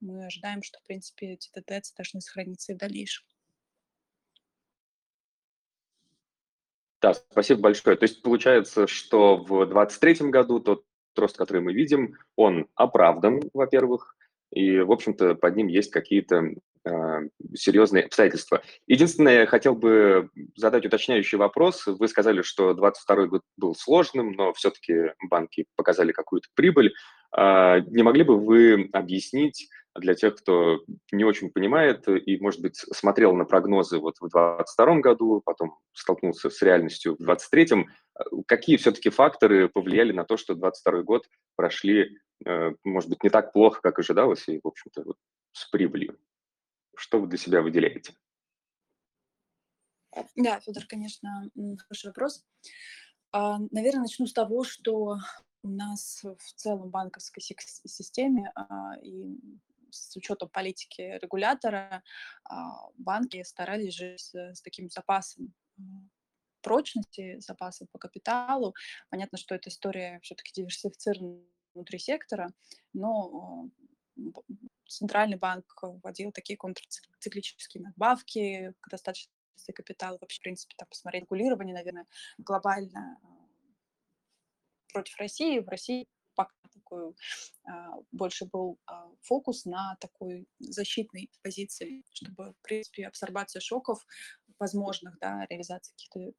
Мы 0.00 0.26
ожидаем, 0.26 0.62
что, 0.62 0.78
в 0.78 0.82
принципе, 0.84 1.32
эти 1.32 1.50
тенденции 1.50 1.94
должны 1.96 2.20
сохраниться 2.20 2.72
и 2.72 2.74
в 2.74 2.78
дальнейшем. 2.78 3.26
Да, 7.02 7.14
спасибо 7.14 7.60
большое. 7.60 7.96
То 7.96 8.04
есть 8.04 8.22
получается, 8.22 8.86
что 8.86 9.36
в 9.36 9.48
2023 9.48 10.30
году 10.30 10.60
тот 10.60 10.85
рост, 11.18 11.36
который 11.36 11.62
мы 11.62 11.72
видим, 11.72 12.14
он 12.36 12.66
оправдан, 12.74 13.42
во-первых, 13.54 14.16
и, 14.52 14.80
в 14.80 14.92
общем-то, 14.92 15.34
под 15.34 15.56
ним 15.56 15.66
есть 15.66 15.90
какие-то 15.90 16.54
э, 16.84 17.20
серьезные 17.54 18.04
обстоятельства. 18.04 18.62
Единственное, 18.86 19.46
хотел 19.46 19.74
бы 19.74 20.30
задать 20.54 20.86
уточняющий 20.86 21.36
вопрос. 21.36 21.86
Вы 21.86 22.08
сказали, 22.08 22.42
что 22.42 22.72
2022 22.72 23.26
год 23.26 23.42
был 23.56 23.74
сложным, 23.74 24.32
но 24.32 24.52
все-таки 24.52 25.12
банки 25.28 25.66
показали 25.76 26.12
какую-то 26.12 26.48
прибыль. 26.54 26.94
Э, 27.36 27.80
не 27.86 28.02
могли 28.02 28.22
бы 28.22 28.38
вы 28.38 28.88
объяснить 28.92 29.68
для 29.98 30.14
тех, 30.14 30.36
кто 30.36 30.80
не 31.12 31.24
очень 31.24 31.50
понимает 31.50 32.08
и, 32.08 32.38
может 32.38 32.60
быть, 32.60 32.76
смотрел 32.76 33.34
на 33.34 33.44
прогнозы 33.44 33.98
вот 33.98 34.16
в 34.18 34.28
2022 34.28 35.00
году, 35.00 35.42
потом 35.44 35.78
столкнулся 35.92 36.50
с 36.50 36.62
реальностью 36.62 37.14
в 37.14 37.24
2023, 37.24 37.86
какие 38.46 38.76
все-таки 38.76 39.10
факторы 39.10 39.68
повлияли 39.68 40.12
на 40.12 40.24
то, 40.24 40.36
что 40.36 40.54
2022 40.54 41.02
год 41.02 41.28
прошли, 41.56 42.18
э, 42.44 42.72
может 42.84 43.10
быть, 43.10 43.22
не 43.22 43.30
так 43.30 43.52
плохо, 43.52 43.80
как 43.82 43.98
ожидалось, 43.98 44.48
и, 44.48 44.60
в 44.62 44.66
общем-то, 44.66 45.02
вот 45.04 45.16
с 45.52 45.68
прибылью? 45.70 46.18
Что 46.96 47.20
вы 47.20 47.26
для 47.26 47.38
себя 47.38 47.62
выделяете? 47.62 48.14
Да, 50.34 50.60
Федор, 50.60 50.84
конечно, 50.88 51.50
хороший 51.54 52.06
вопрос. 52.06 52.44
А, 53.32 53.58
Наверное, 53.70 54.02
начну 54.02 54.26
с 54.26 54.32
того, 54.32 54.64
что 54.64 55.18
у 55.62 55.68
нас 55.68 56.22
в 56.22 56.52
целом 56.54 56.90
банковской 56.90 57.42
системе 57.42 58.52
а, 58.54 58.94
и 59.02 59.36
с 59.96 60.16
учетом 60.16 60.48
политики 60.48 61.18
регулятора 61.22 62.02
а, 62.44 62.90
банки 62.98 63.42
старались 63.42 63.94
жить 63.94 64.20
с, 64.20 64.60
таким 64.62 64.88
запасом 64.88 65.54
прочности, 66.62 67.38
запасом 67.38 67.86
по 67.92 67.98
капиталу. 67.98 68.74
Понятно, 69.08 69.38
что 69.38 69.54
эта 69.54 69.68
история 69.68 70.18
все-таки 70.22 70.52
диверсифицирована 70.52 71.42
внутри 71.74 71.98
сектора, 71.98 72.50
но 72.92 73.70
Центральный 74.88 75.36
банк 75.36 75.66
вводил 75.82 76.32
такие 76.32 76.56
контрциклические 76.56 77.82
надбавки 77.82 78.72
к 78.80 78.88
достаточности 78.88 79.72
капитала. 79.74 80.18
Вообще, 80.20 80.38
в 80.38 80.42
принципе, 80.42 80.74
там 80.76 80.88
посмотреть 80.88 81.24
регулирование, 81.24 81.74
наверное, 81.74 82.06
глобально 82.38 83.18
а, 83.22 83.28
против 84.92 85.16
России. 85.18 85.58
В 85.58 85.68
России 85.68 86.08
такой 86.76 87.14
а, 87.64 87.96
больше 88.12 88.46
был 88.46 88.78
а, 88.86 89.08
фокус 89.22 89.64
на 89.64 89.96
такой 90.00 90.46
защитной 90.58 91.30
позиции, 91.42 92.04
чтобы, 92.12 92.52
в 92.52 92.62
принципе, 92.62 93.06
абсорбация 93.06 93.60
шоков 93.60 94.04
возможных, 94.58 95.18
да, 95.18 95.46
реализации 95.50 95.92
каких-то 95.92 96.32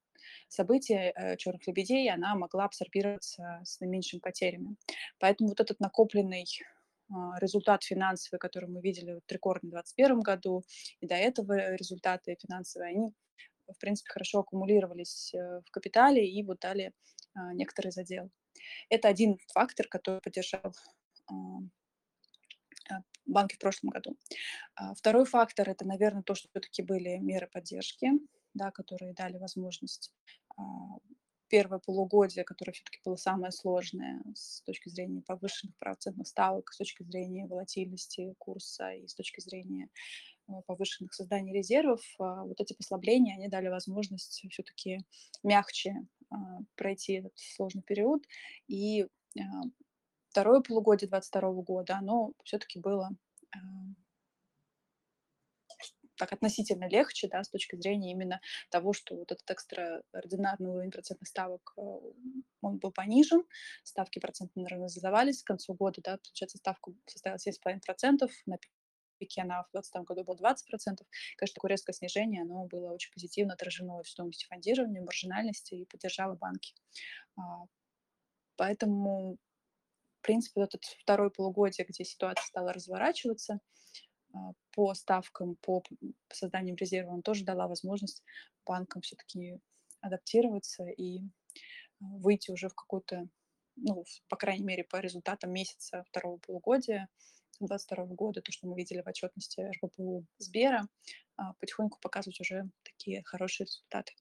событий 0.48 0.96
э, 0.96 1.38
черных 1.38 1.68
лебедей, 1.68 2.10
она 2.10 2.36
могла 2.36 2.66
абсорбироваться 2.66 3.62
с 3.64 3.80
наименьшими 3.80 4.20
потерями. 4.20 4.76
Поэтому 5.20 5.50
вот 5.50 5.60
этот 5.60 5.80
накопленный 5.80 6.46
а, 7.10 7.40
результат 7.40 7.84
финансовый, 7.84 8.40
который 8.40 8.70
мы 8.70 8.82
видели 8.82 9.14
в 9.14 9.28
2021 9.28 10.20
году, 10.20 10.64
и 11.00 11.08
до 11.08 11.16
этого 11.16 11.76
результаты 11.76 12.38
финансовые, 12.42 12.90
они, 12.90 13.14
в 13.68 13.80
принципе, 13.80 14.10
хорошо 14.12 14.40
аккумулировались 14.40 15.34
э, 15.34 15.62
в 15.66 15.72
капитале 15.72 16.28
и 16.28 16.44
вот 16.44 16.60
дали 16.60 16.94
а, 17.34 17.54
некоторый 17.54 17.92
задел. 17.92 18.30
Это 18.90 19.08
один 19.08 19.38
фактор, 19.54 19.88
который 19.88 20.22
поддержал 20.22 20.74
а, 21.28 21.34
банки 23.26 23.56
в 23.56 23.60
прошлом 23.60 23.90
году. 23.90 24.18
Второй 24.96 25.26
фактор– 25.26 25.70
это, 25.72 25.86
наверное, 25.86 26.24
то, 26.24 26.36
что 26.36 26.48
все-таки 26.50 26.82
были 26.82 27.18
меры 27.18 27.48
поддержки, 27.48 28.12
да, 28.54 28.72
которые 28.72 29.14
дали 29.14 29.38
возможность 29.38 30.14
первое 31.50 31.80
полугодие, 31.80 32.44
которое 32.44 32.74
все-таки 32.74 33.00
было 33.04 33.16
самое 33.16 33.52
сложное 33.52 34.22
с 34.36 34.62
точки 34.62 34.90
зрения 34.90 35.22
повышенных 35.22 35.76
процентных 35.78 36.28
ставок, 36.28 36.72
с 36.72 36.78
точки 36.78 37.04
зрения 37.04 37.48
волатильности 37.48 38.34
курса 38.38 38.92
и 38.92 39.08
с 39.08 39.16
точки 39.16 39.40
зрения 39.40 39.90
повышенных 40.66 41.14
созданий 41.14 41.54
резервов, 41.54 42.02
а, 42.20 42.44
вот 42.44 42.62
эти 42.62 42.74
послабления, 42.74 43.36
они 43.36 43.50
дали 43.50 43.68
возможность 43.68 44.46
все-таки 44.50 45.00
мягче 45.44 45.94
а, 45.94 46.17
пройти 46.76 47.14
этот 47.14 47.34
сложный 47.36 47.84
период. 47.84 48.26
И 48.68 49.04
а, 49.04 49.44
второе 50.30 50.62
полугодие 50.62 51.10
2022 51.10 51.64
года, 51.64 51.98
оно 51.98 52.34
все-таки 52.44 52.80
было 52.80 53.10
так 56.18 56.34
относительно 56.34 56.90
легче, 56.90 57.28
да, 57.28 57.44
с 57.44 57.50
точки 57.50 57.76
зрения 57.76 58.12
именно 58.12 58.42
того, 58.70 58.92
что 58.94 59.16
вот 59.16 59.32
этот 59.32 59.50
экстраординарный 59.50 60.70
уровень 60.70 60.92
процентных 60.92 61.28
ставок, 61.30 61.74
э, 61.78 61.82
он 62.62 62.78
был 62.78 62.92
понижен, 62.92 63.44
ставки 63.84 64.20
процентно 64.20 64.64
нормализовались, 64.64 65.44
к 65.44 65.48
концу 65.48 65.76
года, 65.76 66.02
да, 66.04 66.18
получается, 66.18 66.58
ставка 66.58 66.92
составила 67.06 67.38
7,5%, 67.38 68.30
на 68.46 68.58
пике 69.18 69.42
она 69.42 69.64
в 69.64 69.72
2020 69.72 70.08
году 70.08 70.24
была 70.24 70.54
20%. 70.54 71.06
Конечно, 71.38 71.56
такое 71.56 71.72
резкое 71.72 71.94
снижение, 71.94 72.42
оно 72.44 72.66
было 72.66 72.92
очень 72.92 73.12
позитивно 73.12 73.54
отражено 73.54 74.02
в 74.04 74.08
стоимости 74.08 74.46
фондирования, 74.46 75.02
маржинальности 75.02 75.76
и 75.76 75.86
поддержало 75.86 76.36
банки. 76.36 76.74
А, 77.38 77.66
поэтому, 78.56 79.38
в 80.20 80.22
принципе, 80.22 80.62
вот 80.62 80.76
это 80.76 80.88
второе 81.02 81.30
полугодие, 81.30 81.86
где 81.88 82.04
ситуация 82.04 82.46
стала 82.46 82.74
разворачиваться, 82.74 83.60
а, 84.34 84.52
по 84.72 84.94
ставкам, 84.94 85.56
по 85.56 85.84
созданию 86.32 86.76
резерва, 86.76 87.12
он 87.12 87.22
тоже 87.22 87.44
дала 87.44 87.68
возможность 87.68 88.24
банкам 88.66 89.02
все-таки 89.02 89.60
адаптироваться 90.02 90.86
и 90.86 91.20
а, 91.20 91.22
выйти 92.00 92.52
уже 92.52 92.70
в 92.70 92.76
какую-то, 92.76 93.28
ну, 93.76 94.06
по 94.30 94.36
крайней 94.36 94.66
мере, 94.66 94.84
по 94.84 94.98
результатам 94.98 95.52
месяца 95.52 96.04
второго 96.10 96.38
полугодия 96.38 97.10
2022 97.60 98.16
года, 98.16 98.42
то, 98.42 98.52
что 98.52 98.68
мы 98.68 98.76
видели 98.76 99.02
в 99.02 99.08
отчетности 99.08 99.62
РБПУ 99.62 100.26
Сбера, 100.38 100.88
а, 101.38 101.54
потихоньку 101.60 102.00
показывать 102.02 102.40
уже 102.40 102.70
такие 102.84 103.24
хорошие 103.26 103.66
результаты. 103.66 104.14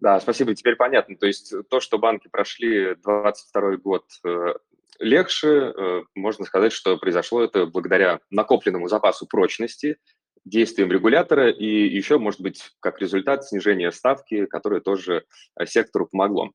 Да, 0.00 0.18
спасибо, 0.20 0.54
теперь 0.54 0.76
понятно. 0.76 1.16
То 1.16 1.26
есть 1.26 1.52
то, 1.68 1.80
что 1.80 1.98
банки 1.98 2.28
прошли 2.28 2.94
22 2.96 3.76
год 3.76 4.06
э, 4.24 4.54
легче. 4.98 5.48
Э, 5.48 6.02
можно 6.14 6.46
сказать, 6.46 6.72
что 6.72 6.96
произошло 6.96 7.42
это 7.42 7.66
благодаря 7.66 8.20
накопленному 8.30 8.88
запасу 8.88 9.26
прочности, 9.26 9.98
действиям 10.44 10.90
регулятора 10.90 11.50
и 11.50 11.66
еще, 11.66 12.18
может 12.18 12.40
быть, 12.40 12.70
как 12.80 13.00
результат 13.00 13.44
снижения 13.44 13.92
ставки, 13.92 14.46
которое 14.46 14.80
тоже 14.80 15.26
э, 15.58 15.66
сектору 15.66 16.06
помогло. 16.06 16.50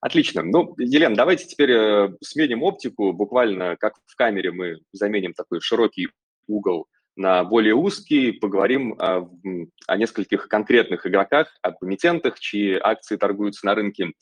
Отлично. 0.00 0.42
Ну, 0.42 0.74
Елена, 0.78 1.14
давайте 1.14 1.46
теперь 1.46 1.72
э, 1.72 2.08
сменим 2.22 2.62
оптику. 2.62 3.12
Буквально 3.12 3.76
как 3.76 3.94
в 4.06 4.16
камере 4.16 4.50
мы 4.50 4.78
заменим 4.92 5.34
такой 5.34 5.60
широкий 5.60 6.08
угол 6.46 6.86
на 7.16 7.44
более 7.44 7.74
узкий, 7.74 8.32
поговорим 8.32 8.94
о, 8.98 9.28
о 9.86 9.96
нескольких 9.96 10.48
конкретных 10.48 11.06
игроках, 11.06 11.54
о 11.60 11.72
комитентах, 11.72 12.40
чьи 12.40 12.78
акции 12.80 13.16
торгуются 13.16 13.66
на 13.66 13.74
рынке. 13.74 14.12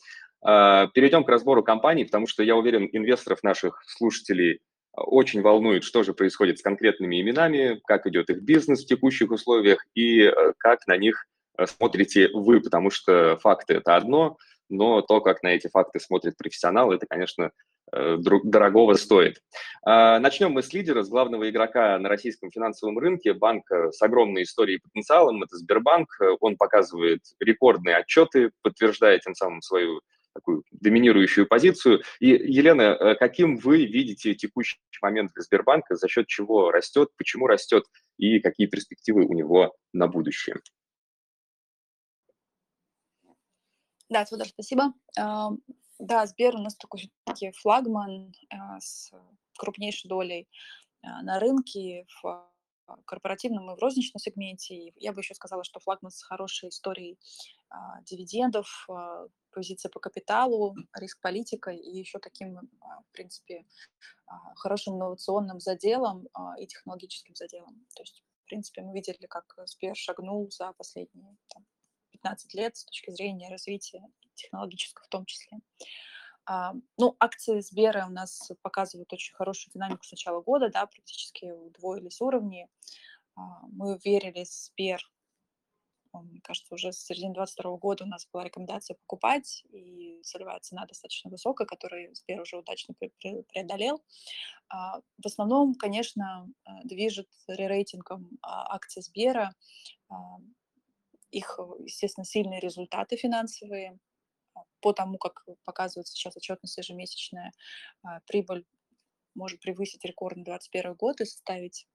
А, 0.42 0.88
перейдем 0.88 1.22
к 1.24 1.28
разбору 1.28 1.62
компаний, 1.62 2.04
потому 2.04 2.26
что 2.26 2.42
я 2.42 2.56
уверен, 2.56 2.88
инвесторов 2.90 3.42
наших 3.42 3.82
слушателей 3.86 4.60
а, 4.92 5.02
очень 5.02 5.42
волнует, 5.42 5.84
что 5.84 6.02
же 6.02 6.12
происходит 6.12 6.58
с 6.58 6.62
конкретными 6.62 7.20
именами, 7.20 7.80
как 7.86 8.06
идет 8.06 8.30
их 8.30 8.42
бизнес 8.42 8.84
в 8.84 8.88
текущих 8.88 9.30
условиях 9.30 9.84
и 9.94 10.22
э, 10.22 10.32
как 10.58 10.86
на 10.86 10.96
них 10.96 11.26
э, 11.56 11.66
смотрите 11.66 12.30
вы, 12.32 12.60
потому 12.60 12.90
что 12.90 13.38
факты– 13.40 13.74
это 13.74 13.96
одно, 13.96 14.38
но 14.68 15.02
то, 15.02 15.20
как 15.20 15.42
на 15.42 15.48
эти 15.48 15.68
факты 15.68 16.00
смотрит 16.00 16.36
профессионал, 16.36 16.92
это, 16.92 17.06
конечно, 17.06 17.50
э, 17.92 18.16
дорогого 18.18 18.94
стоит. 18.94 19.40
А, 19.84 20.18
начнем 20.18 20.52
мы 20.52 20.62
с 20.62 20.72
лидера, 20.72 21.02
с 21.02 21.08
главного 21.08 21.48
игрока 21.48 21.98
на 21.98 22.08
российском 22.08 22.50
финансовом 22.50 22.98
рынке, 22.98 23.32
банка 23.32 23.90
с 23.92 24.00
огромной 24.02 24.42
историей 24.42 24.76
и 24.76 24.80
потенциалом, 24.80 25.42
это 25.42 25.56
Сбербанк. 25.56 26.08
Он 26.40 26.56
показывает 26.56 27.20
рекордные 27.40 27.96
отчеты, 27.96 28.50
подтверждая 28.62 29.18
тем 29.18 29.34
самым 29.34 29.62
свою 29.62 30.00
такую 30.38 30.62
доминирующую 30.70 31.46
позицию. 31.46 32.02
И, 32.20 32.28
Елена, 32.28 32.82
э, 32.82 33.14
каким 33.16 33.56
вы 33.56 33.86
видите 33.86 34.34
текущий 34.34 34.78
момент 35.02 35.32
для 35.34 35.42
Сбербанка, 35.42 35.96
за 35.96 36.08
счет 36.08 36.26
чего 36.26 36.70
растет, 36.70 37.10
почему 37.16 37.46
растет 37.46 37.84
и 38.18 38.40
какие 38.40 38.66
перспективы 38.66 39.24
у 39.24 39.32
него 39.34 39.74
на 39.92 40.06
будущее? 40.06 40.56
Да, 44.08 44.24
Федор, 44.24 44.48
спасибо. 44.48 44.94
Да, 45.98 46.26
Сбер 46.26 46.56
у 46.56 46.60
нас 46.60 46.76
такой 46.76 47.12
флагман 47.56 48.32
с 48.78 49.10
крупнейшей 49.58 50.08
долей 50.08 50.48
на 51.02 51.38
рынке 51.38 52.06
в 52.22 52.48
корпоративном 53.04 53.70
и 53.70 53.76
в 53.76 53.78
розничном 53.82 54.18
сегменте. 54.18 54.92
я 54.96 55.12
бы 55.12 55.20
еще 55.20 55.34
сказала, 55.34 55.62
что 55.62 55.78
флагман 55.80 56.10
с 56.10 56.22
хорошей 56.22 56.70
историей 56.70 57.18
дивидендов, 58.02 58.86
позиция 59.50 59.90
по 59.90 60.00
капиталу, 60.00 60.74
риск 60.94 61.20
политика 61.20 61.70
и 61.70 61.98
еще 61.98 62.18
таким, 62.18 62.54
в 62.54 63.12
принципе, 63.12 63.66
хорошим 64.56 64.94
инновационным 64.94 65.60
заделом 65.60 66.28
и 66.58 66.66
технологическим 66.66 67.34
заделом. 67.34 67.86
То 67.94 68.02
есть, 68.02 68.22
в 68.44 68.48
принципе, 68.48 68.82
мы 68.82 68.94
видели, 68.94 69.26
как 69.26 69.54
Сбер 69.66 69.94
шагнул 69.94 70.48
за 70.50 70.72
последние 70.72 71.36
там, 71.48 71.66
15 72.12 72.54
лет 72.54 72.76
с 72.76 72.84
точки 72.84 73.10
зрения 73.10 73.48
развития 73.48 74.02
технологического 74.34 75.04
в 75.04 75.08
том 75.08 75.24
числе. 75.24 75.58
А, 76.50 76.72
ну, 76.96 77.14
акции 77.20 77.60
Сбера 77.60 78.06
у 78.06 78.10
нас 78.10 78.50
показывают 78.62 79.12
очень 79.12 79.34
хорошую 79.34 79.72
динамику 79.74 80.02
с 80.02 80.10
начала 80.10 80.40
года, 80.40 80.70
да, 80.70 80.86
практически 80.86 81.44
удвоились 81.44 82.22
уровни. 82.22 82.68
А, 83.36 83.66
мы 83.66 83.98
верили 84.02 84.44
в 84.44 84.48
Сбер, 84.48 85.00
мне 86.14 86.40
кажется, 86.40 86.74
уже 86.74 86.90
с 86.92 87.04
середины 87.04 87.34
2022 87.34 87.76
года 87.76 88.04
у 88.04 88.06
нас 88.06 88.26
была 88.32 88.44
рекомендация 88.44 88.94
покупать, 88.94 89.62
и 89.70 90.22
целевая 90.22 90.58
цена 90.60 90.86
достаточно 90.86 91.30
высокая, 91.30 91.66
которую 91.66 92.14
Сбер 92.14 92.40
уже 92.40 92.56
удачно 92.56 92.94
преодолел. 92.94 94.02
А, 94.70 95.00
в 95.00 95.26
основном, 95.26 95.74
конечно, 95.74 96.48
движет 96.84 97.28
ререйтингом 97.46 98.38
акции 98.42 99.02
Сбера 99.02 99.52
их, 101.30 101.58
естественно, 101.80 102.24
сильные 102.24 102.60
результаты 102.60 103.16
финансовые, 103.16 103.98
а, 104.54 104.60
по 104.80 104.92
тому, 104.92 105.18
как 105.18 105.44
показывает 105.64 106.08
сейчас 106.08 106.36
отчетность 106.36 106.78
ежемесячная, 106.78 107.52
а, 108.02 108.20
прибыль 108.26 108.64
может 109.34 109.60
превысить 109.60 110.04
рекордный 110.04 110.44
2021 110.44 110.94
год 110.94 111.20
и 111.20 111.24
составить 111.24 111.86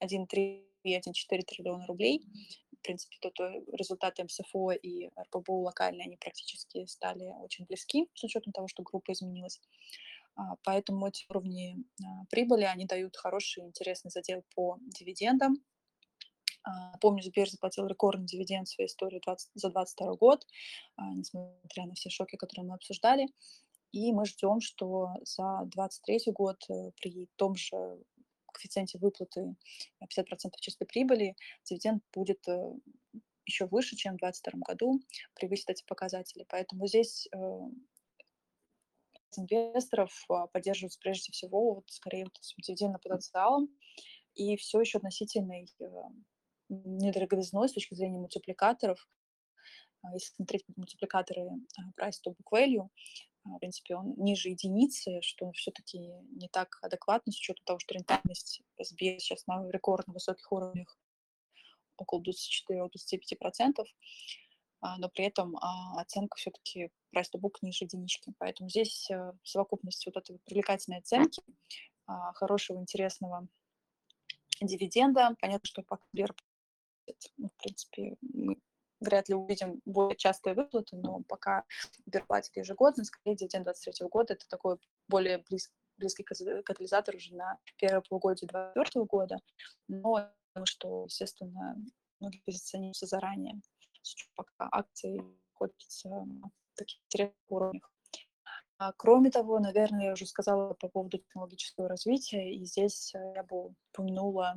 1,3-1,4 0.00 1.42
триллиона 1.42 1.86
рублей. 1.86 2.22
В 2.78 2.82
принципе, 2.82 3.16
тут 3.20 3.40
э, 3.40 3.62
результаты 3.72 4.22
МСФО 4.24 4.72
и 4.72 5.08
РПБУ 5.18 5.62
локальные, 5.62 6.04
они 6.04 6.16
практически 6.16 6.84
стали 6.86 7.24
очень 7.40 7.64
близки, 7.64 8.06
с 8.14 8.22
учетом 8.22 8.52
того, 8.52 8.68
что 8.68 8.82
группа 8.82 9.12
изменилась. 9.12 9.60
А, 10.36 10.56
поэтому 10.62 11.06
эти 11.08 11.24
уровни 11.30 11.76
прибыли, 12.30 12.64
они 12.64 12.84
дают 12.84 13.16
хороший, 13.16 13.64
интересный 13.64 14.10
задел 14.10 14.44
по 14.54 14.78
дивидендам, 14.82 15.56
помню, 17.00 17.22
Сбер 17.22 17.48
заплатил 17.48 17.86
рекордный 17.86 18.26
дивиденд 18.26 18.68
в 18.68 18.72
своей 18.72 18.88
истории 18.88 19.20
20, 19.24 19.50
за 19.54 19.70
2022 19.70 20.16
год, 20.16 20.46
а, 20.96 21.14
несмотря 21.14 21.86
на 21.86 21.94
все 21.94 22.10
шоки, 22.10 22.36
которые 22.36 22.66
мы 22.66 22.74
обсуждали. 22.74 23.28
И 23.92 24.12
мы 24.12 24.26
ждем, 24.26 24.60
что 24.60 25.08
за 25.24 25.60
2023 25.66 26.32
год 26.32 26.56
э, 26.68 26.90
при 27.00 27.28
том 27.36 27.54
же 27.54 27.76
коэффициенте 28.52 28.98
выплаты 28.98 29.54
50% 30.02 30.50
чистой 30.60 30.86
прибыли 30.86 31.36
дивиденд 31.64 32.02
будет 32.12 32.46
э, 32.48 32.72
еще 33.46 33.66
выше, 33.66 33.96
чем 33.96 34.14
в 34.14 34.18
2022 34.18 34.60
году, 34.66 35.00
превысит 35.34 35.70
эти 35.70 35.84
показатели. 35.86 36.44
Поэтому 36.48 36.86
здесь 36.88 37.28
э, 37.32 37.38
инвесторов 39.38 40.12
поддерживается 40.52 40.98
прежде 41.00 41.32
всего 41.32 41.74
вот, 41.74 41.84
скорее 41.88 42.24
вот 42.24 42.38
дивидендным 42.58 43.00
потенциалом 43.00 43.68
и 44.34 44.56
все 44.56 44.80
еще 44.80 44.98
относительной 44.98 45.68
недороговизной 46.68 47.68
с 47.68 47.72
точки 47.72 47.94
зрения 47.94 48.18
мультипликаторов. 48.18 49.08
А, 50.02 50.12
если 50.12 50.34
смотреть 50.34 50.64
мультипликаторы 50.76 51.42
а, 51.42 52.00
price 52.00 52.16
to 52.26 52.32
book 52.32 52.52
value, 52.52 52.88
а, 53.44 53.48
в 53.50 53.58
принципе, 53.58 53.96
он 53.96 54.14
ниже 54.16 54.50
единицы, 54.50 55.20
что 55.22 55.52
все-таки 55.52 55.98
не 55.98 56.48
так 56.48 56.78
адекватно 56.82 57.32
с 57.32 57.38
учетом 57.38 57.64
того, 57.64 57.78
что 57.78 57.94
рентабельность 57.94 58.62
SBA 58.80 59.18
сейчас 59.18 59.46
на 59.46 59.68
рекордно 59.70 60.12
высоких 60.12 60.50
уровнях 60.52 60.98
около 61.96 62.22
24-25%, 62.22 63.84
но 64.98 65.08
при 65.08 65.24
этом 65.24 65.56
оценка 65.96 66.36
все-таки 66.36 66.90
price 67.14 67.30
to 67.34 67.40
book 67.40 67.54
ниже 67.62 67.86
единички. 67.86 68.34
Поэтому 68.38 68.68
здесь 68.68 69.10
э, 69.10 69.32
совокупность 69.42 70.04
вот 70.04 70.18
этой 70.18 70.38
привлекательной 70.44 70.98
оценки, 70.98 71.42
хорошего, 72.04 72.78
интересного 72.78 73.48
дивиденда. 74.60 75.36
Понятно, 75.40 75.66
что 75.66 75.82
ну, 75.90 75.98
в 77.38 77.56
принципе, 77.62 78.16
мы 78.20 78.56
вряд 79.00 79.28
ли 79.28 79.34
увидим 79.34 79.80
более 79.84 80.16
частые 80.16 80.54
выплаты, 80.54 80.96
но 80.96 81.22
пока 81.28 81.64
Сбер 82.06 82.24
платит 82.26 82.56
ежегодно, 82.56 83.04
скорее 83.04 83.36
дивиденд 83.36 83.64
2023 83.64 84.08
года, 84.08 84.34
это 84.34 84.48
такой 84.48 84.78
более 85.08 85.38
близкий 85.38 85.74
близкий 85.98 86.24
катализатор 86.24 87.16
уже 87.16 87.34
на 87.34 87.58
первое 87.76 88.02
полугодие 88.02 88.48
2024 88.48 89.04
года, 89.06 89.38
но 89.88 90.30
думаю, 90.54 90.66
что, 90.66 91.04
естественно, 91.04 91.76
многие 92.20 92.42
позиционируются 92.44 93.06
заранее, 93.06 93.60
пока 94.34 94.68
акции 94.70 95.22
находятся 95.52 96.08
на 96.08 96.50
таких 96.74 97.00
интересных 97.06 97.44
уровнях. 97.48 97.90
А, 98.78 98.92
кроме 98.92 99.30
того, 99.30 99.58
наверное, 99.58 100.06
я 100.06 100.12
уже 100.12 100.26
сказала 100.26 100.74
по 100.74 100.88
поводу 100.88 101.18
технологического 101.18 101.88
развития, 101.88 102.54
и 102.54 102.64
здесь 102.64 103.14
э, 103.14 103.32
я 103.34 103.42
бы 103.42 103.74
упомянула 103.92 104.56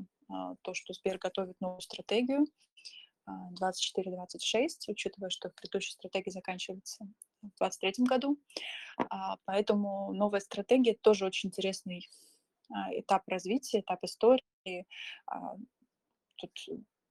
то, 0.62 0.74
что 0.74 0.94
Сбер 0.94 1.18
готовит 1.18 1.60
новую 1.60 1.82
стратегию 1.82 2.46
24-26, 3.28 4.88
а, 4.88 4.92
учитывая, 4.92 5.30
что 5.30 5.50
предыдущая 5.50 5.94
стратегия 5.94 6.32
заканчивается 6.32 7.06
в 7.42 7.60
2023 7.60 8.06
году. 8.06 8.39
А, 9.10 9.38
поэтому 9.46 10.13
новая 10.13 10.39
стратегия 10.39 10.96
тоже 10.96 11.26
очень 11.26 11.50
интересный 11.50 12.08
этап 12.92 13.28
развития, 13.28 13.80
этап 13.80 14.04
истории. 14.04 14.86
Тут 16.36 16.52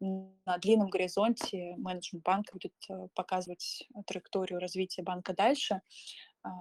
на 0.00 0.58
длинном 0.58 0.88
горизонте 0.88 1.74
менеджмент 1.76 2.24
банка 2.24 2.52
будет 2.52 2.74
показывать 3.14 3.88
траекторию 4.06 4.60
развития 4.60 5.02
банка 5.02 5.34
дальше, 5.34 5.80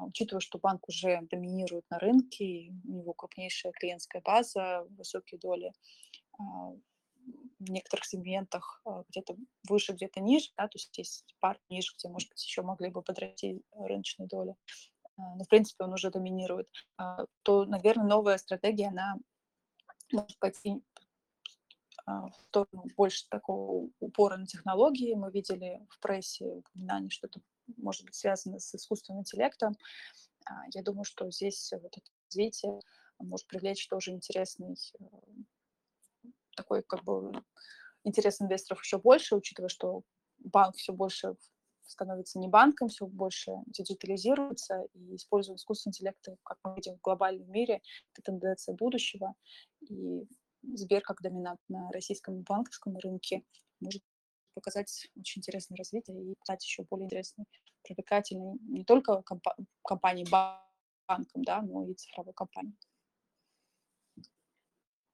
учитывая, 0.01 0.41
что 0.41 0.57
банк 0.57 0.89
уже 0.89 1.21
доминирует 1.29 1.85
на 1.91 1.99
рынке, 1.99 2.73
у 2.85 2.91
него 2.91 3.13
крупнейшая 3.13 3.71
клиентская 3.73 4.23
база, 4.23 4.87
высокие 4.89 5.39
доли 5.39 5.67
а, 5.67 5.71
в 6.37 7.69
некоторых 7.69 8.05
сегментах 8.05 8.81
а, 8.85 9.03
где-то 9.09 9.35
выше, 9.67 9.93
где-то 9.93 10.19
ниже, 10.19 10.51
да, 10.57 10.67
то 10.67 10.75
есть 10.75 10.97
есть 10.97 11.35
пар 11.39 11.59
ниже, 11.69 11.93
где, 11.97 12.09
может 12.09 12.29
быть, 12.29 12.43
еще 12.43 12.61
могли 12.61 12.89
бы 12.89 13.01
подрасти 13.01 13.61
рыночные 13.71 14.27
доли, 14.27 14.55
а, 15.17 15.35
но, 15.35 15.43
в 15.43 15.49
принципе, 15.49 15.83
он 15.83 15.93
уже 15.93 16.11
доминирует, 16.11 16.69
то, 17.43 17.65
наверное, 17.65 18.07
новая 18.07 18.37
стратегия, 18.37 18.87
она 18.87 19.15
может 20.11 20.37
пойти 20.39 20.81
в 22.05 22.31
сторону 22.47 22.85
больше 22.95 23.27
такого 23.27 23.89
упора 23.99 24.37
на 24.37 24.45
технологии. 24.45 25.13
Мы 25.13 25.29
видели 25.29 25.85
в 25.89 25.99
прессе 25.99 26.45
упоминание, 26.45 27.09
что 27.09 27.27
это 27.27 27.41
может 27.75 28.05
быть 28.05 28.15
связано 28.15 28.59
с 28.59 28.73
искусственным 28.73 29.23
интеллектом. 29.23 29.75
Я 30.73 30.83
думаю, 30.83 31.03
что 31.03 31.29
здесь 31.31 31.69
вот 31.73 31.97
это 31.97 32.09
развитие 32.27 32.79
может 33.19 33.45
привлечь 33.47 33.89
тоже 33.89 34.11
интересный 34.11 34.77
такой 36.57 36.83
как 36.83 37.03
бы 37.03 37.31
интерес 38.03 38.41
инвесторов 38.41 38.83
еще 38.83 38.97
больше, 38.97 39.35
учитывая, 39.35 39.69
что 39.69 40.01
банк 40.39 40.75
все 40.75 40.91
больше 40.91 41.35
становится 41.85 42.39
не 42.39 42.47
банком, 42.47 42.89
все 42.89 43.05
больше 43.05 43.51
диджитализируется 43.67 44.85
и 44.93 45.15
использует 45.15 45.59
искусственный 45.59 45.91
интеллект, 45.91 46.27
как 46.43 46.57
мы 46.63 46.75
видим 46.75 46.95
в 46.97 47.01
глобальном 47.01 47.49
мире, 47.49 47.81
это 48.13 48.21
тенденция 48.23 48.75
будущего. 48.75 49.33
И 49.81 50.27
Сбер, 50.63 51.01
как 51.01 51.21
доминант 51.21 51.59
на 51.69 51.89
российском 51.91 52.41
банковском 52.41 52.97
рынке, 52.97 53.43
может 53.79 54.03
показать 54.53 55.07
очень 55.15 55.39
интересное 55.39 55.77
развитие 55.77 56.31
и 56.31 56.35
стать 56.43 56.63
еще 56.65 56.83
более 56.89 57.05
интересной, 57.05 57.45
привлекательной 57.83 58.57
не 58.67 58.83
только 58.83 59.21
компа- 59.21 59.55
компании 59.83 60.25
банком, 60.29 61.43
да, 61.43 61.61
но 61.61 61.85
и 61.85 61.93
цифровой 61.93 62.33
компанией. 62.33 62.75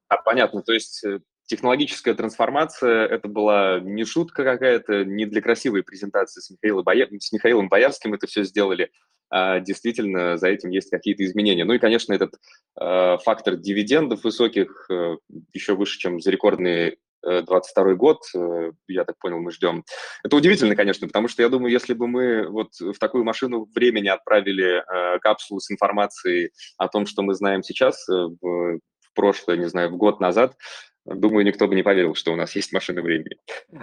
А, 0.07 0.17
понятно, 0.23 0.63
то 0.63 0.73
есть 0.73 1.03
э, 1.03 1.19
технологическая 1.45 2.13
трансформация– 2.13 3.05
это 3.07 3.27
была 3.27 3.79
не 3.79 4.05
шутка 4.05 4.43
какая-то, 4.43 5.05
не 5.05 5.25
для 5.25 5.41
красивой 5.41 5.83
презентации 5.83 6.41
с, 6.41 6.49
Михаилом 6.49 6.83
Боя... 6.83 7.07
с 7.19 7.31
Михаилом 7.31 7.69
Боярским 7.69 8.13
это 8.13 8.27
все 8.27 8.43
сделали, 8.43 8.91
а 9.29 9.59
действительно 9.59 10.37
за 10.37 10.49
этим 10.49 10.69
есть 10.69 10.89
какие-то 10.89 11.23
изменения. 11.23 11.65
Ну 11.65 11.73
и, 11.73 11.79
конечно, 11.79 12.13
этот 12.13 12.35
э, 12.79 13.17
фактор 13.23 13.55
дивидендов 13.55 14.23
высоких 14.23 14.87
э, 14.89 15.17
еще 15.53 15.75
выше, 15.75 15.99
чем 15.99 16.19
за 16.19 16.31
рекордные 16.31 16.97
22 17.23 17.91
э, 17.91 17.95
год, 17.95 18.21
э, 18.35 18.71
я 18.87 19.05
так 19.05 19.17
понял, 19.19 19.39
мы 19.39 19.51
ждем. 19.51 19.83
Это 20.23 20.35
удивительно, 20.35 20.75
конечно, 20.75 21.07
потому 21.07 21.27
что 21.27 21.41
я 21.41 21.49
думаю, 21.49 21.71
если 21.71 21.93
бы 21.93 22.07
мы 22.07 22.47
вот 22.47 22.73
в 22.79 22.97
такую 22.99 23.23
машину 23.23 23.67
времени 23.73 24.07
отправили 24.07 24.83
э, 24.83 25.19
капсулу 25.19 25.59
с 25.59 25.71
информацией 25.71 26.51
о 26.77 26.87
том, 26.87 27.05
что 27.05 27.21
мы 27.21 27.33
знаем 27.33 27.63
сейчас, 27.63 28.05
в 28.07 28.79
прошлое, 29.15 29.57
не 29.57 29.69
знаю, 29.69 29.89
в 29.89 29.97
год 29.97 30.19
назад, 30.19 30.55
Думаю, 31.05 31.45
никто 31.45 31.67
бы 31.67 31.75
не 31.75 31.83
поверил, 31.83 32.15
что 32.15 32.31
у 32.31 32.37
нас 32.37 32.55
есть 32.55 32.71
машина 32.71 33.01
времени. 33.01 33.35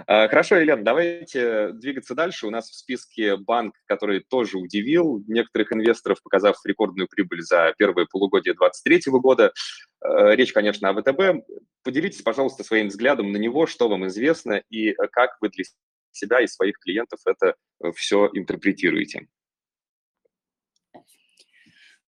А, 0.07 0.27
хорошо, 0.27 0.55
Елена, 0.55 0.83
давайте 0.83 1.71
двигаться 1.71 2.15
дальше. 2.15 2.47
У 2.47 2.49
нас 2.49 2.69
в 2.69 2.73
списке 2.73 3.37
банк, 3.37 3.75
который 3.85 4.21
тоже 4.21 4.57
удивил 4.57 5.23
некоторых 5.27 5.71
инвесторов, 5.71 6.21
показав 6.23 6.57
рекордную 6.65 7.07
прибыль 7.07 7.41
за 7.41 7.75
первое 7.77 8.07
полугодие 8.09 8.55
2023 8.55 9.19
года. 9.19 9.53
А, 9.99 10.31
речь, 10.31 10.51
конечно, 10.51 10.89
о 10.89 10.93
ВТБ. 10.99 11.45
Поделитесь, 11.83 12.23
пожалуйста, 12.23 12.63
своим 12.63 12.87
взглядом 12.87 13.31
на 13.31 13.37
него, 13.37 13.67
что 13.67 13.87
вам 13.87 14.07
известно 14.07 14.63
и 14.71 14.93
как 14.93 15.37
вы 15.41 15.49
для 15.49 15.63
себя 16.11 16.41
и 16.41 16.47
своих 16.47 16.79
клиентов 16.79 17.19
это 17.27 17.55
все 17.95 18.31
интерпретируете. 18.33 19.27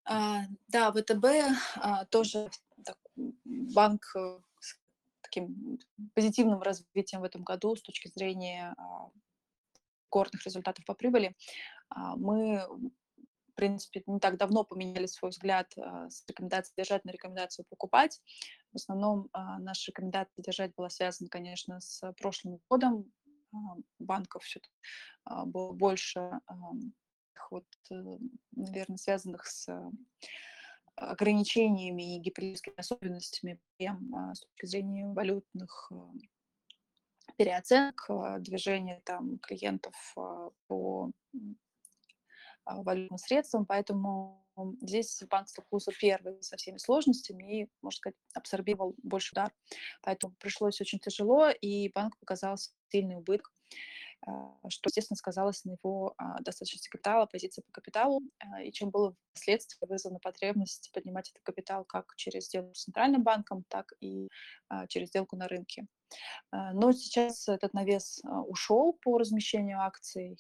А, 0.05 0.41
да, 0.69 0.91
ВТБ 0.91 1.27
а, 1.77 2.07
тоже 2.07 2.49
банк 3.45 4.03
э, 4.17 4.39
таким 5.33 5.79
позитивным 6.15 6.61
развитием 6.61 7.23
в 7.23 7.25
этом 7.25 7.43
году 7.43 7.75
с 7.75 7.83
точки 7.83 8.09
зрения 8.09 8.75
а, 8.77 9.11
горных 10.11 10.45
результатов 10.45 10.85
по 10.85 10.95
прибыли. 10.95 11.35
А, 11.89 12.17
мы, 12.17 12.67
в 12.69 13.55
принципе, 13.55 14.03
не 14.07 14.21
так 14.21 14.37
давно 14.37 14.65
поменяли 14.65 15.07
свой 15.07 15.31
взгляд 15.31 15.73
а, 15.77 16.11
с 16.11 16.25
рекомендации 16.29 16.75
держать 16.77 17.05
на 17.05 17.11
рекомендацию 17.11 17.65
покупать. 17.69 18.21
В 18.73 18.77
основном 18.77 19.29
а, 19.33 19.59
наша 19.59 19.91
рекомендация 19.91 20.43
держать 20.43 20.75
была 20.77 20.91
связана, 20.91 21.29
конечно, 21.31 21.81
с 21.81 22.13
прошлым 22.21 22.61
годом. 22.69 23.11
А, 23.53 23.57
банков 23.99 24.45
все 24.45 24.61
а, 25.25 25.47
было 25.47 25.73
больше 25.73 26.21
а, 26.21 26.57
вот, 27.51 27.67
э, 27.91 28.19
наверное, 28.53 28.97
связанных 28.97 29.45
с 29.47 29.69
ограничениями 30.97 32.17
и 32.17 32.21
гиперическими 32.21 32.79
особенностями 32.79 33.59
прям 33.79 34.15
а, 34.15 34.35
с 34.35 34.41
точки 34.41 34.67
зрения 34.67 35.07
валютных 35.07 35.91
э, 35.91 35.97
переоценок 37.37 38.09
движения 38.41 39.01
там 39.05 39.39
клиентов 39.39 39.95
по 40.67 41.11
валютным 42.65 43.19
средствам, 43.19 43.67
поэтому 43.67 44.47
здесь 44.83 45.23
банк 45.29 45.49
столкнулся 45.49 45.93
первый 45.99 46.43
со 46.43 46.57
всеми 46.57 46.77
сложностями 46.77 47.63
и, 47.63 47.71
можно 47.81 47.97
сказать, 47.97 48.17
абсорбировал 48.35 48.95
больше 49.03 49.33
удар. 49.33 49.53
Поэтому 50.03 50.35
пришлось 50.39 50.81
очень 50.81 50.99
тяжело, 50.99 51.49
и 51.49 51.91
банк 51.93 52.19
показал 52.19 52.57
сильный 52.91 53.17
убыток. 53.17 53.53
А, 54.25 54.55
что, 54.69 54.89
естественно, 54.89 55.17
сказалось 55.17 55.65
на 55.65 55.73
его 55.73 56.15
а, 56.17 56.41
достаточности 56.41 56.89
капитала, 56.89 57.27
позиции 57.27 57.63
по 57.63 57.73
капиталу, 57.73 58.21
а, 58.39 58.63
и 58.63 58.71
чем 58.71 58.91
было 58.91 59.15
впоследствии 59.31 59.85
вызвана 59.87 60.21
потребность 60.21 60.91
поднимать 60.93 61.31
этот 61.31 61.43
капитал 61.43 61.85
как 61.85 62.15
через 62.17 62.47
сделку 62.47 62.75
с 62.75 62.85
центральным 62.85 63.23
банком, 63.23 63.65
так 63.69 63.93
и 64.01 64.29
через 64.89 65.09
сделку 65.09 65.37
на 65.37 65.49
рынке. 65.49 65.87
Но 66.53 66.93
сейчас 66.93 67.49
этот 67.49 67.73
навес 67.73 68.21
ушел 68.47 68.99
по 69.03 69.19
размещению 69.19 69.81
акций. 69.81 70.39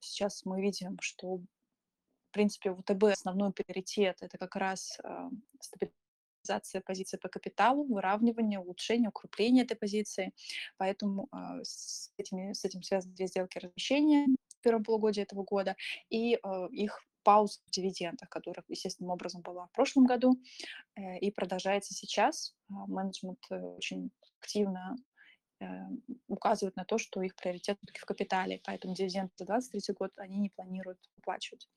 Сейчас 0.00 0.44
мы 0.44 0.62
видим, 0.62 0.96
что 1.00 1.36
в 1.36 2.30
принципе, 2.32 2.74
ВТБ 2.74 3.04
основной 3.04 3.52
приоритет– 3.52 4.22
это 4.22 4.38
как 4.38 4.56
раз 4.56 4.98
стабилизация 6.42 6.80
позиции 6.80 7.16
по 7.16 7.28
капиталу, 7.28 7.84
выравнивание, 7.84 8.58
улучшение, 8.58 9.08
укрепление 9.08 9.64
этой 9.64 9.76
позиции. 9.76 10.32
Поэтому 10.76 11.28
э, 11.32 11.62
с, 11.62 12.12
этими, 12.16 12.52
с 12.52 12.64
этим 12.64 12.82
связаны 12.82 13.14
две 13.14 13.26
сделки 13.26 13.58
размещения 13.58 14.26
в 14.48 14.62
первом 14.62 14.84
полугодии 14.84 15.22
этого 15.22 15.44
года 15.44 15.76
и 16.10 16.34
э, 16.34 16.68
их 16.72 17.00
пауза 17.22 17.60
в 17.66 17.70
дивидендах, 17.70 18.28
которая 18.28 18.64
естественным 18.68 19.12
образом 19.12 19.42
была 19.42 19.66
в 19.66 19.72
прошлом 19.72 20.06
году 20.06 20.40
э, 20.96 21.18
и 21.18 21.30
продолжается 21.30 21.94
сейчас. 21.94 22.54
Э, 22.70 22.74
менеджмент 22.86 23.40
э, 23.50 23.60
очень 23.60 24.10
активно 24.40 24.96
э, 25.60 25.66
указывают 26.28 26.76
на 26.76 26.84
то, 26.84 26.98
что 26.98 27.22
их 27.22 27.34
приоритет 27.34 27.78
в 27.82 28.04
капитале, 28.04 28.60
поэтому 28.64 28.94
дивиденды 28.94 29.32
за 29.38 29.46
2023 29.46 29.94
год 29.94 30.12
они 30.16 30.38
не 30.38 30.50
планируют 30.50 30.98
выплачивать. 31.16 31.68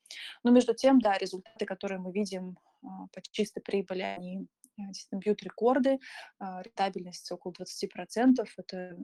Но 0.43 0.51
между 0.51 0.73
тем, 0.73 0.99
да, 0.99 1.17
результаты, 1.17 1.65
которые 1.65 1.99
мы 1.99 2.11
видим 2.11 2.57
а, 2.63 2.70
по 2.81 3.21
чистой 3.31 3.61
прибыли, 3.61 4.01
они 4.01 4.47
а, 4.79 4.87
действительно 4.87 5.19
бьют 5.19 5.43
рекорды, 5.43 5.99
а, 6.39 6.61
рентабельность 6.61 7.31
около 7.31 7.53
20%, 7.53 8.45
это, 8.57 8.97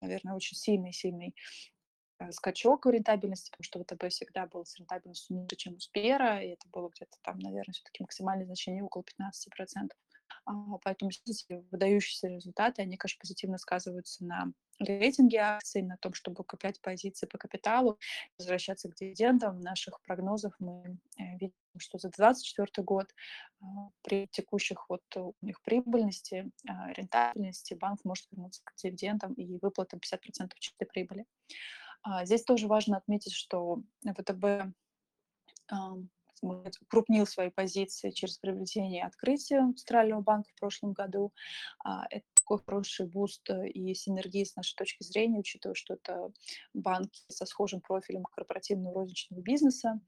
наверное, 0.00 0.34
очень 0.34 0.56
сильный-сильный 0.56 1.34
скачок 2.30 2.86
в 2.86 2.90
рентабельности, 2.90 3.50
потому 3.50 3.64
что 3.64 3.84
ВТБ 3.84 4.10
всегда 4.10 4.46
был 4.46 4.64
с 4.64 4.76
рентабельностью 4.76 5.36
ниже, 5.36 5.54
чем 5.56 5.74
у 5.74 5.78
Сбера, 5.78 6.42
и 6.42 6.48
это 6.48 6.68
было 6.72 6.90
где-то 6.90 7.16
там, 7.22 7.38
наверное, 7.38 7.72
все-таки 7.72 8.02
максимальное 8.02 8.46
значение 8.46 8.82
около 8.82 9.04
15%. 9.04 9.90
А, 10.48 10.78
поэтому 10.82 11.10
эти 11.10 11.62
выдающиеся 11.70 12.28
результаты, 12.28 12.82
они, 12.82 12.96
конечно, 12.96 13.20
позитивно 13.20 13.58
сказываются 13.58 14.24
на 14.24 14.46
рейтинге 14.78 15.38
акций, 15.38 15.82
на 15.82 15.98
том, 15.98 16.14
чтобы 16.14 16.40
укреплять 16.40 16.80
позиции 16.80 17.26
по 17.26 17.36
капиталу, 17.36 17.98
возвращаться 18.38 18.88
к 18.88 18.94
дивидендам. 18.94 19.58
В 19.58 19.62
наших 19.62 20.00
прогнозах 20.02 20.56
мы 20.58 20.98
э, 21.18 21.36
видим, 21.38 21.52
что 21.76 21.98
за 21.98 22.08
2024 22.08 22.84
год 22.84 23.14
а, 23.60 23.90
при 24.02 24.26
текущих 24.28 24.88
вот 24.88 25.02
у 25.16 25.34
них 25.42 25.60
прибыльности, 25.60 26.50
а, 26.66 26.92
рентабельности 26.92 27.74
банк 27.74 28.02
может 28.04 28.26
вернуться 28.30 28.62
к 28.64 28.74
дивидендам 28.76 29.34
и 29.34 29.58
выплатам 29.58 30.00
50% 30.00 30.52
чистой 30.58 30.86
прибыли. 30.86 31.26
Здесь 32.22 32.44
тоже 32.44 32.68
важно 32.68 32.96
отметить, 32.96 33.32
что 33.34 33.82
ВТБ 34.06 34.72
укрупнил 36.42 37.26
свои 37.26 37.50
позиции 37.50 38.10
через 38.10 38.38
приобретение 38.38 39.00
Открытия 39.00 39.06
у 39.06 39.72
Центрального 39.74 40.20
банка 40.20 40.50
в 40.54 40.60
прошлом 40.60 40.92
году. 40.92 41.32
А, 41.84 42.06
это 42.10 42.24
такой 42.34 42.58
хороший 42.64 43.06
boost 43.06 43.48
э, 43.50 43.68
и 43.68 43.94
синергии 43.94 44.44
с 44.44 44.56
нашей 44.56 44.74
точки 44.74 45.02
зрения, 45.02 45.40
учитывая, 45.40 45.74
что 45.74 45.94
это 45.94 46.32
банки 46.74 47.22
со 47.28 47.46
схожим 47.46 47.80
профилем 47.80 48.24
корпоративного 48.24 48.94
розничного 48.94 49.40
бизнеса. 49.40 50.00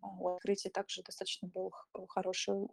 А, 0.00 0.08
у 0.08 0.28
Открытия 0.28 0.70
также 0.70 1.02
достаточно 1.02 1.48
было 1.48 1.70
хорошее 2.08 2.68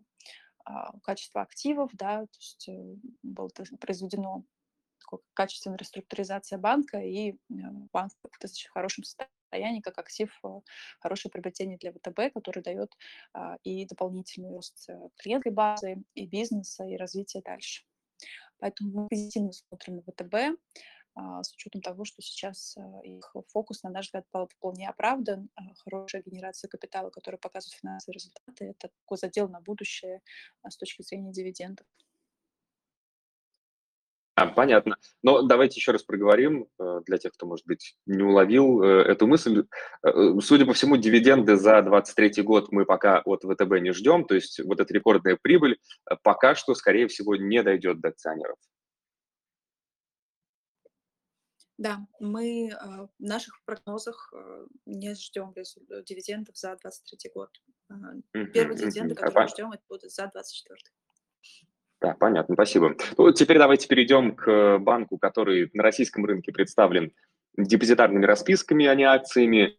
а, 0.66 0.98
качество 1.00 1.42
активов, 1.42 1.92
да, 1.94 2.22
то 2.22 2.38
есть 2.40 2.70
э, 2.70 2.96
было 3.22 3.50
произведено 3.80 4.46
качественная 5.34 5.78
реструктуризация 5.78 6.58
банка, 6.58 7.00
и 7.00 7.32
э, 7.32 7.36
банк 7.92 8.12
в 8.24 8.40
достаточно 8.40 8.72
хорошем 8.72 9.04
состоянии 9.04 9.43
состоянии, 9.54 9.82
как 9.82 10.00
актив 10.00 10.40
э, 10.44 10.48
хорошее 11.00 11.32
приобретение 11.32 11.78
для 11.78 11.92
ВТБ, 11.92 12.34
который 12.34 12.64
дает 12.64 12.92
а, 13.34 13.58
и 13.64 13.86
дополнительный 13.86 14.50
рост 14.50 14.90
э, 14.90 15.10
клиентской 15.18 15.52
базы, 15.52 16.04
и 16.16 16.26
бизнеса, 16.26 16.86
и 16.86 16.98
развитие 16.98 17.44
дальше. 17.44 17.84
Поэтому 18.58 18.92
мы 18.92 19.08
позитивно 19.08 19.52
смотрим 19.52 19.98
на 19.98 20.02
ВТБ, 20.02 20.60
а, 21.16 21.44
с 21.44 21.54
учетом 21.54 21.82
того, 21.82 22.06
что 22.06 22.22
сейчас 22.22 22.76
э, 22.78 22.82
их 23.04 23.36
фокус, 23.50 23.84
на 23.84 23.92
наш 23.92 24.06
взгляд, 24.08 24.26
вполне 24.50 24.90
оправдан. 24.90 25.50
Хорошая 25.84 26.24
генерация 26.26 26.68
капитала, 26.68 27.12
которая 27.12 27.38
показывает 27.38 27.80
финансовые 27.80 28.16
результаты, 28.16 28.66
это 28.66 28.90
такой 28.90 29.18
задел 29.18 29.48
на 29.50 29.62
будущее 29.62 30.22
а, 30.64 30.72
с 30.72 30.78
точки 30.78 31.04
зрения 31.04 31.32
дивидендов. 31.32 31.86
А, 34.44 34.48
понятно. 34.48 34.98
Но 35.22 35.42
давайте 35.42 35.80
еще 35.80 35.92
раз 35.92 36.04
проговорим 36.04 36.68
э, 36.80 37.02
для 37.06 37.18
тех, 37.18 37.32
кто, 37.34 37.46
может 37.46 37.66
быть, 37.66 37.96
не 38.06 38.24
уловил 38.24 38.84
э, 38.84 39.04
эту 39.04 39.26
мысль. 39.26 39.66
Э, 40.06 40.12
судя 40.42 40.66
по 40.66 40.74
всему, 40.74 40.98
дивиденды 40.98 41.56
за 41.56 41.82
2023 41.82 42.44
год 42.44 42.72
мы 42.72 42.86
пока 42.86 43.22
от 43.22 43.44
ВТБ 43.44 43.80
не 43.80 43.94
ждем, 43.94 44.26
то 44.26 44.36
есть 44.36 44.60
вот 44.66 44.82
эта 44.82 44.94
рекордная 44.94 45.38
прибыль 45.42 45.80
пока 46.24 46.56
что, 46.56 46.76
скорее 46.76 47.08
всего, 47.08 47.38
не 47.38 47.64
дойдет 47.64 48.02
до 48.02 48.10
акционеров. 48.10 48.58
Да, 51.78 52.00
мы 52.20 52.70
в 52.72 53.10
наших 53.20 53.64
прогнозах 53.66 54.32
не 54.86 55.16
ждем 55.16 55.54
дивидендов 56.06 56.58
за 56.58 56.78
2023 56.82 57.32
год. 57.34 57.50
Первые 58.54 58.78
дивиденды, 58.78 59.16
которые 59.16 59.44
мы 59.46 59.50
ждем, 59.50 59.72
это 59.72 59.84
будут 59.88 60.12
за 60.12 60.24
2024. 60.24 61.03
Да, 62.04 62.18
понятно, 62.20 62.56
спасибо. 62.56 62.98
Ну, 63.18 63.32
теперь 63.32 63.58
давайте 63.58 63.88
перейдем 63.88 64.36
к 64.36 64.78
банку, 64.80 65.18
который 65.18 65.70
на 65.74 65.84
российском 65.84 66.26
рынке 66.26 66.52
представлен 66.52 67.14
депозитарными 67.56 68.26
расписками, 68.26 68.86
а 68.86 68.94
не 68.94 69.06
акциями. 69.06 69.78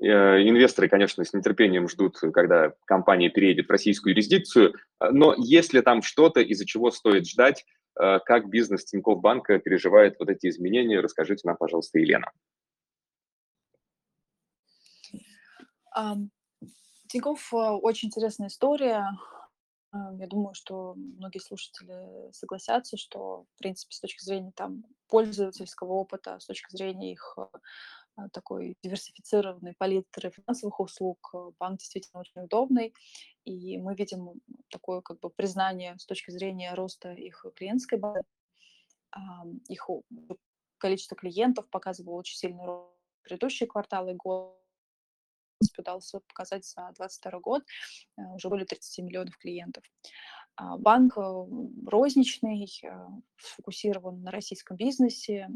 Э, 0.00 0.40
инвесторы, 0.48 0.88
конечно, 0.88 1.22
с 1.22 1.34
нетерпением 1.34 1.90
ждут, 1.90 2.18
когда 2.32 2.72
компания 2.86 3.28
переедет 3.28 3.66
в 3.66 3.70
российскую 3.70 4.14
юрисдикцию, 4.14 4.74
но 4.98 5.34
есть 5.36 5.74
ли 5.74 5.82
там 5.82 6.00
что-то, 6.00 6.40
из-за 6.40 6.64
чего 6.64 6.90
стоит 6.90 7.28
ждать, 7.28 7.66
э, 8.00 8.18
как 8.24 8.48
бизнес 8.48 8.86
Тинькофф 8.86 9.20
банка 9.20 9.58
переживает 9.58 10.16
вот 10.18 10.30
эти 10.30 10.46
изменения, 10.46 11.00
расскажите 11.00 11.46
нам, 11.46 11.58
пожалуйста, 11.58 11.98
Елена. 11.98 12.32
Тинькофф 17.08 17.52
э, 17.52 17.56
очень 17.56 18.08
интересная 18.08 18.48
история. 18.48 19.04
Я 19.92 20.26
думаю, 20.26 20.54
что 20.54 20.94
многие 20.94 21.38
слушатели 21.38 22.32
согласятся, 22.32 22.96
что, 22.96 23.44
в 23.54 23.58
принципе, 23.58 23.94
с 23.94 24.00
точки 24.00 24.24
зрения 24.24 24.52
там 24.54 24.84
пользовательского 25.08 25.92
опыта, 25.92 26.38
с 26.40 26.46
точки 26.46 26.74
зрения 26.74 27.12
их 27.12 27.36
а, 28.16 28.28
такой 28.30 28.76
диверсифицированной 28.82 29.74
палитры 29.78 30.30
финансовых 30.30 30.80
услуг, 30.80 31.30
э, 31.34 31.50
банк 31.58 31.80
действительно 31.80 32.20
очень 32.20 32.42
удобный, 32.42 32.94
и 33.44 33.78
мы 33.78 33.94
видим 33.94 34.40
такое 34.70 35.02
как 35.02 35.20
бы 35.20 35.30
признание 35.30 35.98
с 35.98 36.06
точки 36.06 36.30
зрения 36.30 36.74
роста 36.74 37.12
их 37.12 37.44
клиентской 37.56 37.98
базы, 37.98 38.22
их 39.68 39.88
количество 40.78 41.16
клиентов 41.16 41.68
показывало 41.68 42.14
очень 42.16 42.36
сильный 42.36 42.64
рост 42.64 42.92
предыдущие 43.22 43.68
кварталы 43.68 44.14
года, 44.14 44.56
удался 45.78 46.20
показать 46.20 46.64
за 46.64 46.92
2022 46.96 47.40
год 47.40 47.62
э, 48.16 48.22
уже 48.34 48.48
более 48.48 48.66
30 48.66 49.04
миллионов 49.04 49.36
клиентов. 49.38 49.84
А, 50.56 50.76
банк 50.76 51.16
э, 51.16 51.46
розничный, 51.86 52.68
сфокусирован 53.36 54.22
на 54.22 54.30
российском 54.30 54.76
бизнесе, 54.76 55.48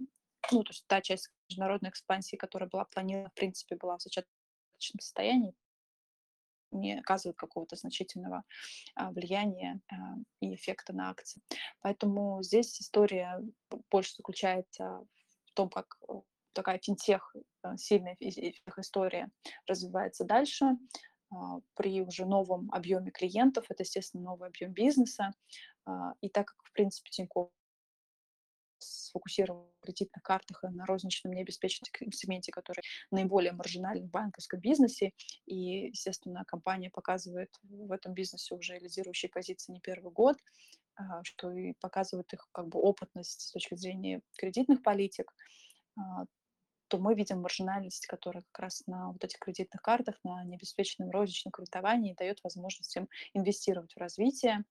ну, 0.53 0.63
то 0.63 0.71
есть 0.71 0.87
та 0.87 1.01
часть 1.01 1.31
международной 1.49 1.91
экспансии, 1.91 2.37
которая 2.37 2.69
была 2.69 2.85
планирована, 2.85 3.31
в 3.31 3.35
принципе, 3.35 3.77
была 3.77 3.99
в 3.99 4.03
зачаточном 4.03 5.01
состоянии, 5.01 5.55
не 6.71 6.99
оказывает 6.99 7.37
какого-то 7.37 7.77
значительного 7.77 8.45
а, 8.95 9.11
влияния 9.11 9.81
и 10.41 10.55
эффекта 10.55 10.93
на 10.93 11.11
акции. 11.11 11.43
Поэтому 11.81 12.43
здесь 12.43 12.81
история 12.81 13.41
больше 13.91 14.15
заключается 14.17 15.07
в 15.47 15.53
том, 15.53 15.69
как 15.69 15.97
э, 16.09 16.13
такая 16.57 16.81
финтех, 16.83 17.35
э, 17.65 17.77
сильная 17.77 18.17
история 18.21 19.29
развивается 19.67 20.25
дальше, 20.25 20.67
а, 21.31 21.59
при 21.75 22.03
уже 22.03 22.25
новом 22.27 22.71
объеме 22.73 23.11
клиентов, 23.11 23.67
это, 23.69 23.83
естественно, 23.83 24.25
новый 24.25 24.49
объем 24.49 24.73
бизнеса. 24.73 25.33
И 26.21 26.29
так 26.31 26.47
как, 26.47 26.57
в 26.65 26.73
принципе, 26.73 27.11
Тинькофф 27.11 27.51
сфокусирован 28.79 29.67
на 29.87 30.21
картах 30.23 30.65
и 30.65 30.69
на 30.69 30.87
розничном 30.87 31.33
необеспеченном 31.33 32.13
сегменте, 32.13 32.53
который 32.53 32.83
наиболее 33.11 33.53
маржинальный 33.53 34.07
в 34.07 34.11
банковском 34.11 34.61
бизнесе. 34.61 35.13
И, 35.47 35.89
естественно, 35.89 36.45
компания 36.47 36.91
показывает 36.91 37.51
в 37.63 37.93
этом 37.93 38.15
бизнесе 38.15 38.55
уже 38.55 38.79
лидирующие 38.79 39.31
позиции 39.31 39.73
не 39.73 39.81
первый 39.81 40.13
год, 40.13 40.37
а, 40.97 41.23
что 41.25 41.51
и 41.53 41.75
показывает 41.81 42.33
их 42.33 42.49
как 42.53 42.69
бы 42.69 42.81
опытность 42.81 43.41
с 43.41 43.53
точки 43.53 43.75
зрения 43.75 44.21
кредитных 44.39 44.83
политик, 44.83 45.33
а, 45.99 46.25
то 46.89 46.99
мы 46.99 47.15
видим 47.15 47.41
маржинальность, 47.41 48.07
которая 48.07 48.45
как 48.53 48.63
раз 48.63 48.83
на 48.87 49.13
вот 49.13 49.23
этих 49.25 49.39
кредитных 49.39 49.83
картах, 49.83 50.17
на 50.25 50.45
необеспеченном 50.45 51.11
розничном 51.11 51.53
кредитовании 51.53 52.15
дает 52.15 52.43
возможность 52.45 52.97
им 52.97 53.09
инвестировать 53.35 53.93
в 53.95 53.99
развитие, 53.99 54.65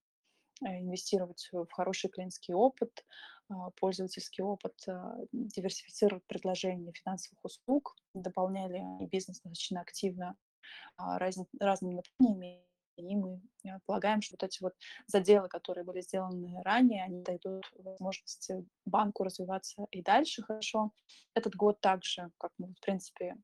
э, 0.61 0.79
инвестировать 0.79 1.49
в 1.51 1.67
хороший 1.71 2.09
клиентский 2.09 2.53
опыт, 2.53 3.05
а, 3.49 3.69
пользовательский 3.71 4.43
опыт, 4.43 4.73
а, 4.87 5.17
диверсифицировать 5.31 6.25
предложения 6.25 6.91
финансовых 6.93 7.43
услуг, 7.43 7.95
дополняли 8.13 8.83
бизнес 9.05 9.41
достаточно 9.41 9.81
активно 9.81 10.35
а, 10.97 11.19
раз, 11.19 11.37
разными 11.59 11.95
направлениями, 11.95 12.65
и 12.97 13.15
мы 13.15 13.41
полагаем, 13.85 14.21
что 14.21 14.35
вот 14.39 14.47
эти 14.47 14.61
вот 14.61 14.73
заделы, 15.07 15.47
которые 15.47 15.83
были 15.83 16.01
сделаны 16.01 16.61
ранее, 16.63 17.03
они 17.03 17.21
дадут 17.21 17.65
возможности 17.77 18.65
банку 18.85 19.23
развиваться 19.23 19.85
и 19.91 20.01
дальше 20.01 20.43
хорошо. 20.43 20.91
Этот 21.33 21.55
год 21.55 21.79
также, 21.81 22.31
как 22.37 22.51
мы, 22.57 22.73
в 22.73 22.79
принципе, 22.81 23.35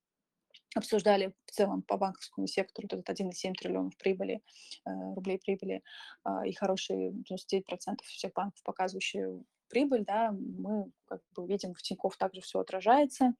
обсуждали 0.76 1.34
в 1.46 1.52
целом 1.52 1.82
по 1.82 1.98
банковскому 1.98 2.48
сектору 2.48 2.88
этот 2.88 3.10
1,7 3.10 3.54
триллионов 3.54 3.98
прибыли, 3.98 4.42
э, 4.86 4.90
рублей 5.16 5.40
прибыли 5.40 5.84
и 6.46 6.54
хорошие 6.54 7.12
99% 7.12 8.02
всех 8.04 8.34
банков, 8.34 8.62
показывающие 8.64 9.44
прибыль, 9.72 10.04
да, 10.06 10.32
мы 10.32 10.92
как 11.06 11.22
бы 11.34 11.48
видим, 11.48 11.74
в 11.74 11.82
Тинькофф 11.82 12.18
также 12.18 12.42
все 12.42 12.60
отражается. 12.60 13.34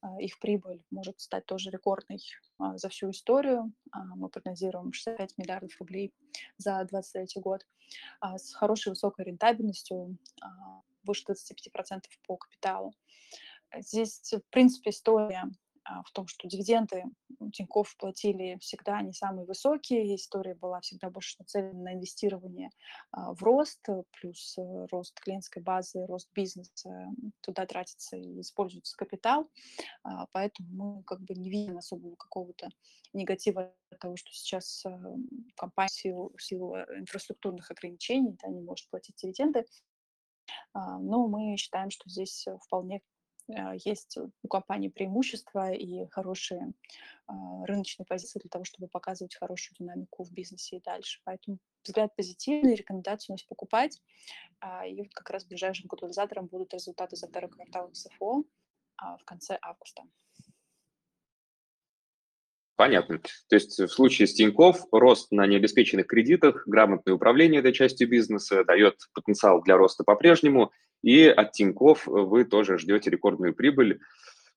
А, 0.00 0.20
их 0.20 0.38
прибыль 0.40 0.82
может 0.90 1.20
стать 1.20 1.46
тоже 1.46 1.70
рекордной 1.70 2.20
а, 2.58 2.76
за 2.76 2.88
всю 2.88 3.10
историю. 3.10 3.72
А, 3.92 4.04
мы 4.16 4.28
прогнозируем 4.28 4.92
65 4.92 5.38
миллиардов 5.38 5.78
рублей 5.78 6.12
за 6.58 6.84
2023 6.84 7.40
год 7.40 7.64
с 8.20 8.52
хорошей 8.54 8.88
высокой 8.88 9.26
рентабельностью, 9.26 10.18
выше 11.04 11.22
25% 11.28 12.00
по 12.26 12.36
капиталу. 12.36 12.92
Здесь, 13.78 14.32
в 14.32 14.50
принципе, 14.50 14.90
история 14.90 15.44
в 16.04 16.10
том, 16.12 16.26
что 16.26 16.48
дивиденды 16.48 17.04
Тинькофф 17.52 17.96
платили 17.96 18.58
всегда 18.60 19.02
не 19.02 19.12
самые 19.12 19.46
высокие, 19.46 20.14
история 20.16 20.54
была 20.54 20.80
всегда 20.80 21.10
больше 21.10 21.36
нацелена 21.38 21.72
на 21.72 21.94
инвестирование 21.94 22.70
а, 23.12 23.34
в 23.34 23.42
рост, 23.42 23.86
плюс 24.12 24.56
э, 24.58 24.86
рост 24.90 25.18
клиентской 25.20 25.62
базы, 25.62 26.04
рост 26.06 26.28
бизнеса, 26.34 27.06
туда 27.40 27.66
тратится 27.66 28.16
и 28.16 28.40
используется 28.40 28.96
капитал, 28.96 29.48
а, 30.02 30.26
поэтому 30.32 30.68
мы 30.70 31.02
как 31.04 31.20
бы 31.20 31.34
не 31.34 31.50
видим 31.50 31.78
особого 31.78 32.16
какого-то 32.16 32.68
негатива 33.12 33.72
от 33.90 33.98
того, 33.98 34.16
что 34.16 34.32
сейчас 34.32 34.84
э, 34.84 34.90
компания 35.56 35.88
в 35.88 35.92
силу, 35.92 36.32
в 36.36 36.42
силу 36.42 36.74
э, 36.74 36.98
инфраструктурных 36.98 37.70
ограничений 37.70 38.36
да, 38.42 38.48
не 38.48 38.62
может 38.62 38.88
платить 38.90 39.16
дивиденды, 39.16 39.64
но 40.74 41.26
мы 41.26 41.56
считаем, 41.56 41.90
что 41.90 42.08
здесь 42.08 42.46
вполне 42.66 42.98
а, 42.98 43.15
есть 43.84 44.18
у 44.42 44.48
компании 44.48 44.88
преимущества 44.88 45.72
и 45.72 46.06
хорошие 46.08 46.72
а, 47.26 47.64
рыночные 47.64 48.06
позиции 48.06 48.40
для 48.40 48.50
того, 48.50 48.64
чтобы 48.64 48.88
показывать 48.88 49.36
хорошую 49.36 49.76
динамику 49.78 50.24
в 50.24 50.32
бизнесе 50.32 50.76
и 50.76 50.82
дальше. 50.82 51.20
Поэтому 51.24 51.58
взгляд 51.84 52.14
позитивный, 52.16 52.74
рекомендация 52.74 53.32
у 53.32 53.34
нас 53.34 53.42
покупать. 53.44 54.00
А, 54.60 54.86
и 54.86 54.96
вот 55.02 55.14
как 55.14 55.30
раз 55.30 55.44
ближайшим 55.44 55.88
катализатором 55.88 56.46
будут 56.46 56.74
результаты 56.74 57.16
за 57.16 57.28
второй 57.28 57.50
квартал 57.50 57.90
СФО 57.92 58.44
в 58.98 59.24
конце 59.24 59.58
августа. 59.60 60.04
Понятно. 62.76 63.18
То 63.48 63.56
есть 63.56 63.78
в 63.78 63.88
случае 63.88 64.28
с 64.28 64.34
Тинькофф 64.34 64.84
рост 64.92 65.32
на 65.32 65.46
необеспеченных 65.46 66.06
кредитах, 66.06 66.62
грамотное 66.66 67.14
управление 67.14 67.60
этой 67.60 67.72
частью 67.72 68.08
бизнеса 68.08 68.64
дает 68.64 68.96
потенциал 69.14 69.62
для 69.62 69.78
роста 69.78 70.04
по-прежнему, 70.04 70.72
и 71.06 71.28
от 71.28 71.52
Тинькофф 71.52 72.08
вы 72.08 72.44
тоже 72.44 72.78
ждете 72.78 73.10
рекордную 73.10 73.54
прибыль. 73.54 74.00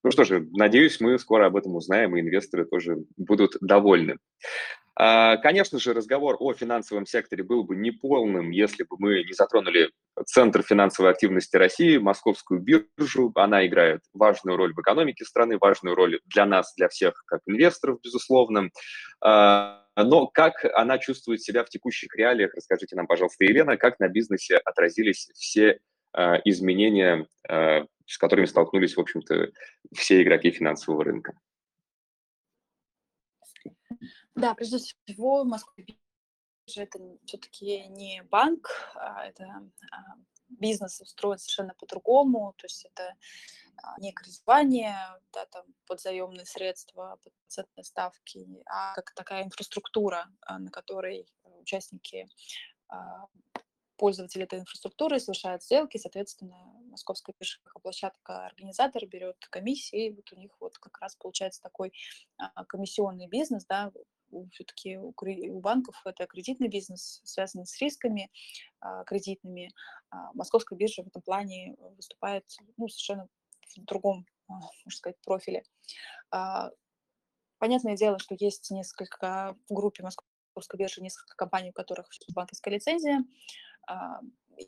Ну 0.02 0.10
что 0.10 0.24
же, 0.24 0.48
надеюсь, 0.50 1.00
мы 1.00 1.16
скоро 1.20 1.46
об 1.46 1.56
этом 1.56 1.76
узнаем, 1.76 2.16
и 2.16 2.20
инвесторы 2.20 2.64
тоже 2.64 2.96
будут 3.16 3.56
довольны. 3.60 4.16
А, 4.96 5.36
конечно 5.36 5.78
же, 5.78 5.94
разговор 5.94 6.36
о 6.40 6.52
финансовом 6.52 7.06
секторе 7.06 7.44
был 7.44 7.62
бы 7.62 7.76
неполным, 7.76 8.50
если 8.50 8.82
бы 8.82 8.96
мы 8.98 9.22
не 9.22 9.32
затронули 9.32 9.92
Центр 10.26 10.62
финансовой 10.62 11.12
активности 11.12 11.56
России, 11.56 11.98
Московскую 11.98 12.60
биржу. 12.60 13.30
Она 13.36 13.64
играет 13.64 14.00
важную 14.12 14.56
роль 14.56 14.74
в 14.74 14.80
экономике 14.80 15.24
страны, 15.24 15.56
важную 15.56 15.94
роль 15.94 16.18
для 16.26 16.46
нас, 16.46 16.74
для 16.76 16.88
всех, 16.88 17.22
как 17.26 17.42
инвесторов, 17.46 18.00
безусловно. 18.02 18.70
А, 19.22 19.84
но 19.96 20.26
как 20.26 20.64
она 20.74 20.98
чувствует 20.98 21.42
себя 21.42 21.62
в 21.62 21.68
текущих 21.68 22.12
реалиях, 22.16 22.54
расскажите 22.54 22.96
нам, 22.96 23.06
пожалуйста, 23.06 23.44
Елена, 23.44 23.76
как 23.76 24.00
на 24.00 24.08
бизнесе 24.08 24.56
отразились 24.56 25.30
все 25.34 25.78
изменения, 26.44 27.26
с 27.46 28.18
которыми 28.18 28.46
столкнулись, 28.46 28.96
в 28.96 29.00
общем-то, 29.00 29.52
все 29.94 30.22
игроки 30.22 30.50
финансового 30.50 31.04
рынка? 31.04 31.38
Да, 34.34 34.54
прежде 34.54 34.78
всего, 34.78 35.44
Москва 35.44 35.72
биржа 35.76 36.82
это 36.82 36.98
все-таки 37.26 37.86
не 37.88 38.22
банк, 38.22 38.68
а 38.94 39.26
это 39.26 39.44
а, 39.92 40.16
бизнес 40.48 41.00
устроен 41.00 41.38
совершенно 41.38 41.74
по-другому, 41.74 42.54
то 42.56 42.64
есть 42.64 42.86
это 42.86 43.14
а, 43.82 44.00
не 44.00 44.12
кредитование, 44.12 44.96
да, 45.32 45.46
там, 45.46 45.66
под 45.86 46.00
заемные 46.00 46.46
средства, 46.46 47.18
процентные 47.22 47.84
ставки, 47.84 48.46
а 48.66 48.94
как 48.94 49.12
такая 49.14 49.44
инфраструктура, 49.44 50.26
на 50.48 50.70
которой 50.70 51.26
участники 51.42 52.28
пользователи 54.00 54.44
этой 54.44 54.60
инфраструктуры 54.60 55.20
совершают 55.20 55.62
сделки, 55.62 55.98
соответственно, 55.98 56.56
Московская 56.88 57.34
биржа 57.38 57.58
как 57.62 57.82
площадка 57.82 58.46
организатор 58.46 59.06
берет 59.06 59.36
комиссии, 59.50 60.06
и 60.06 60.14
вот 60.14 60.32
у 60.32 60.36
них 60.36 60.56
вот 60.58 60.78
как 60.78 60.98
раз 61.00 61.16
получается 61.16 61.60
такой 61.60 61.92
комиссионный 62.66 63.28
бизнес, 63.28 63.66
да, 63.66 63.92
все-таки 64.52 64.96
у, 64.96 65.12
у 65.14 65.60
банков 65.60 66.00
это 66.06 66.26
кредитный 66.26 66.68
бизнес, 66.68 67.20
связанный 67.24 67.66
с 67.66 67.78
рисками 67.78 68.30
а, 68.80 69.04
кредитными. 69.04 69.70
А, 70.10 70.32
Московская 70.32 70.76
биржа 70.76 71.02
в 71.02 71.08
этом 71.08 71.20
плане 71.20 71.76
выступает 71.96 72.44
ну, 72.78 72.88
совершенно 72.88 73.28
в 73.76 73.84
другом, 73.84 74.24
а, 74.48 74.54
можно 74.54 74.96
сказать, 74.96 75.16
профиле. 75.24 75.64
А, 76.30 76.70
понятное 77.58 77.96
дело, 77.96 78.18
что 78.18 78.34
есть 78.38 78.70
несколько 78.70 79.56
в 79.68 79.74
группе 79.74 80.02
Московской 80.04 80.78
биржи 80.78 81.02
несколько 81.02 81.36
компаний, 81.36 81.70
у 81.70 81.72
которых 81.72 82.08
банковская 82.34 82.70
лицензия, 82.70 83.18
а, 83.18 83.22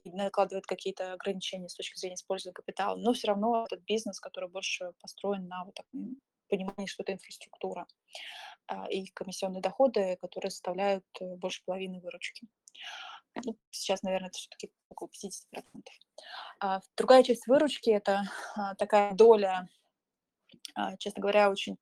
накладывает 0.05 0.67
какие-то 0.67 1.13
ограничения 1.13 1.69
с 1.69 1.75
точки 1.75 1.99
зрения 1.99 2.15
использования 2.15 2.55
капитала, 2.55 2.97
но 2.97 3.13
все 3.13 3.29
равно 3.29 3.65
этот 3.65 3.81
бизнес, 3.85 4.21
который 4.21 4.49
больше 4.49 4.93
построен 5.01 5.47
на 5.49 5.65
вот 5.65 5.75
таком 5.75 6.17
понимание, 6.49 6.87
что 6.87 7.03
это 7.03 7.13
инфраструктура 7.13 7.87
и 8.91 9.07
комиссионные 9.09 9.61
доходы, 9.61 10.17
которые 10.21 10.51
составляют 10.51 11.05
больше 11.21 11.63
половины 11.65 12.01
выручки. 12.01 12.47
Ну, 13.45 13.57
сейчас, 13.71 14.03
наверное, 14.03 14.29
это 14.29 14.39
все-таки 14.39 14.71
около 14.89 15.09
50%. 15.09 15.43
А 16.61 16.81
другая 16.97 17.23
часть 17.23 17.47
выручки– 17.47 17.91
это 17.91 18.25
такая 18.79 19.13
доля, 19.15 19.69
честно 20.99 21.21
говоря, 21.21 21.51
очень 21.51 21.77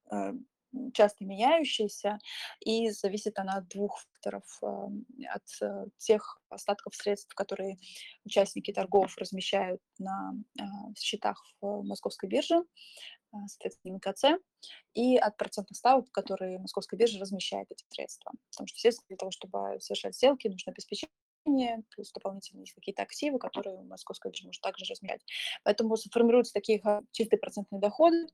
часто 0.95 1.25
меняющаяся, 1.25 2.19
и 2.61 2.91
зависит 2.91 3.39
она 3.39 3.59
от 3.59 3.69
двух 3.69 3.99
факторов. 3.99 4.45
От 4.63 5.63
э, 5.63 5.87
тех 5.99 6.41
остатков 6.49 6.95
средств, 6.95 7.35
которые 7.35 7.79
участники 8.25 8.73
торгов 8.73 9.17
размещают 9.17 9.81
на 9.99 10.35
а, 10.59 10.65
счетах 10.99 11.43
в 11.61 11.83
Московской 11.83 12.29
бирже, 12.29 12.63
а, 13.33 13.47
соответственно, 13.47 13.97
МКЦ, 13.97 14.25
и 14.95 15.17
от 15.17 15.37
процентных 15.37 15.77
ставок, 15.77 16.11
которые 16.11 16.59
Московская 16.59 16.97
биржа 16.97 17.21
размещает 17.21 17.71
эти 17.71 17.85
средства. 17.89 18.33
Потому 18.51 18.67
что, 18.67 18.77
естественно, 18.77 19.07
для 19.09 19.17
того, 19.17 19.31
чтобы 19.31 19.81
совершать 19.81 20.17
сделки, 20.17 20.49
нужно 20.49 20.73
обеспечить 20.73 21.09
плюс 21.91 22.13
дополнительно 22.13 22.61
есть 22.61 22.73
какие-то 22.73 23.03
активы, 23.03 23.39
которые 23.39 23.83
московская 23.83 24.31
биржа 24.31 24.47
может 24.47 24.63
также 24.63 24.85
размещать. 24.85 25.23
Поэтому 25.65 25.97
формируются 26.11 26.53
такие 26.53 26.83
чистые 27.13 27.39
процентные 27.39 27.81
доходы. 27.81 28.27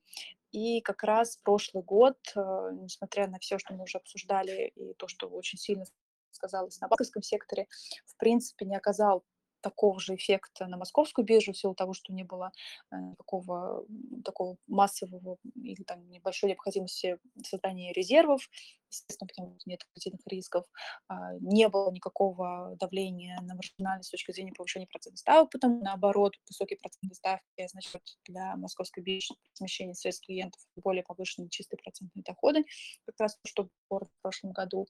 И 0.53 0.81
как 0.81 1.03
раз 1.03 1.37
прошлый 1.37 1.83
год, 1.83 2.17
э, 2.35 2.41
несмотря 2.81 3.27
на 3.27 3.39
все, 3.39 3.59
что 3.59 3.75
мы 3.75 3.85
уже 3.85 3.99
обсуждали, 3.99 4.73
и 4.75 4.95
то, 4.95 5.09
что 5.09 5.29
очень 5.29 5.59
сильно 5.59 5.85
сказалось 6.31 6.81
на 6.81 6.89
банковском 6.89 7.23
секторе, 7.23 7.67
в 8.07 8.17
принципе, 8.17 8.65
не 8.65 8.77
оказал 8.77 9.25
такого 9.61 9.99
же 9.99 10.15
эффекта 10.15 10.67
на 10.67 10.77
московскую 10.77 11.25
биржу 11.25 11.53
в 11.53 11.59
силу 11.59 11.75
того, 11.75 11.93
что 11.93 12.13
не 12.13 12.23
было 12.23 12.53
э, 12.93 12.97
какого 13.19 13.85
такого 14.25 14.57
массового 14.69 15.39
или 15.57 15.83
там 15.83 16.09
небольшой 16.09 16.51
необходимости 16.51 17.19
создания 17.43 17.93
резервов, 17.93 18.49
естественно, 18.91 19.29
потому 19.29 19.59
что 19.59 19.71
нет 19.71 19.81
кредитных 19.95 20.27
рисков, 20.27 20.65
а, 21.09 21.35
не 21.41 21.69
было 21.69 21.91
никакого 21.91 22.77
давления 22.79 23.41
на 23.43 23.55
маржинальность 23.55 24.09
с 24.09 24.11
точки 24.11 24.33
зрения 24.33 24.53
повышения 24.53 24.87
процентных 24.87 25.21
ставок, 25.21 25.51
потому 25.51 25.83
наоборот, 25.83 26.35
высокие 26.49 26.79
процентные 26.79 27.15
ставки 27.15 27.69
значит 27.69 28.03
для 28.25 28.57
московской 28.57 29.03
биржи 29.03 29.35
размещение 29.55 29.95
средств 29.95 30.27
клиентов 30.27 30.61
более 30.77 31.03
повышенные 31.03 31.49
чистые 31.51 31.79
процентные 31.83 32.23
доходы, 32.23 32.65
как 33.07 33.15
раз 33.19 33.37
то, 33.37 33.49
что 33.49 33.69
было 33.89 34.01
в 34.05 34.23
прошлом 34.23 34.53
году. 34.53 34.87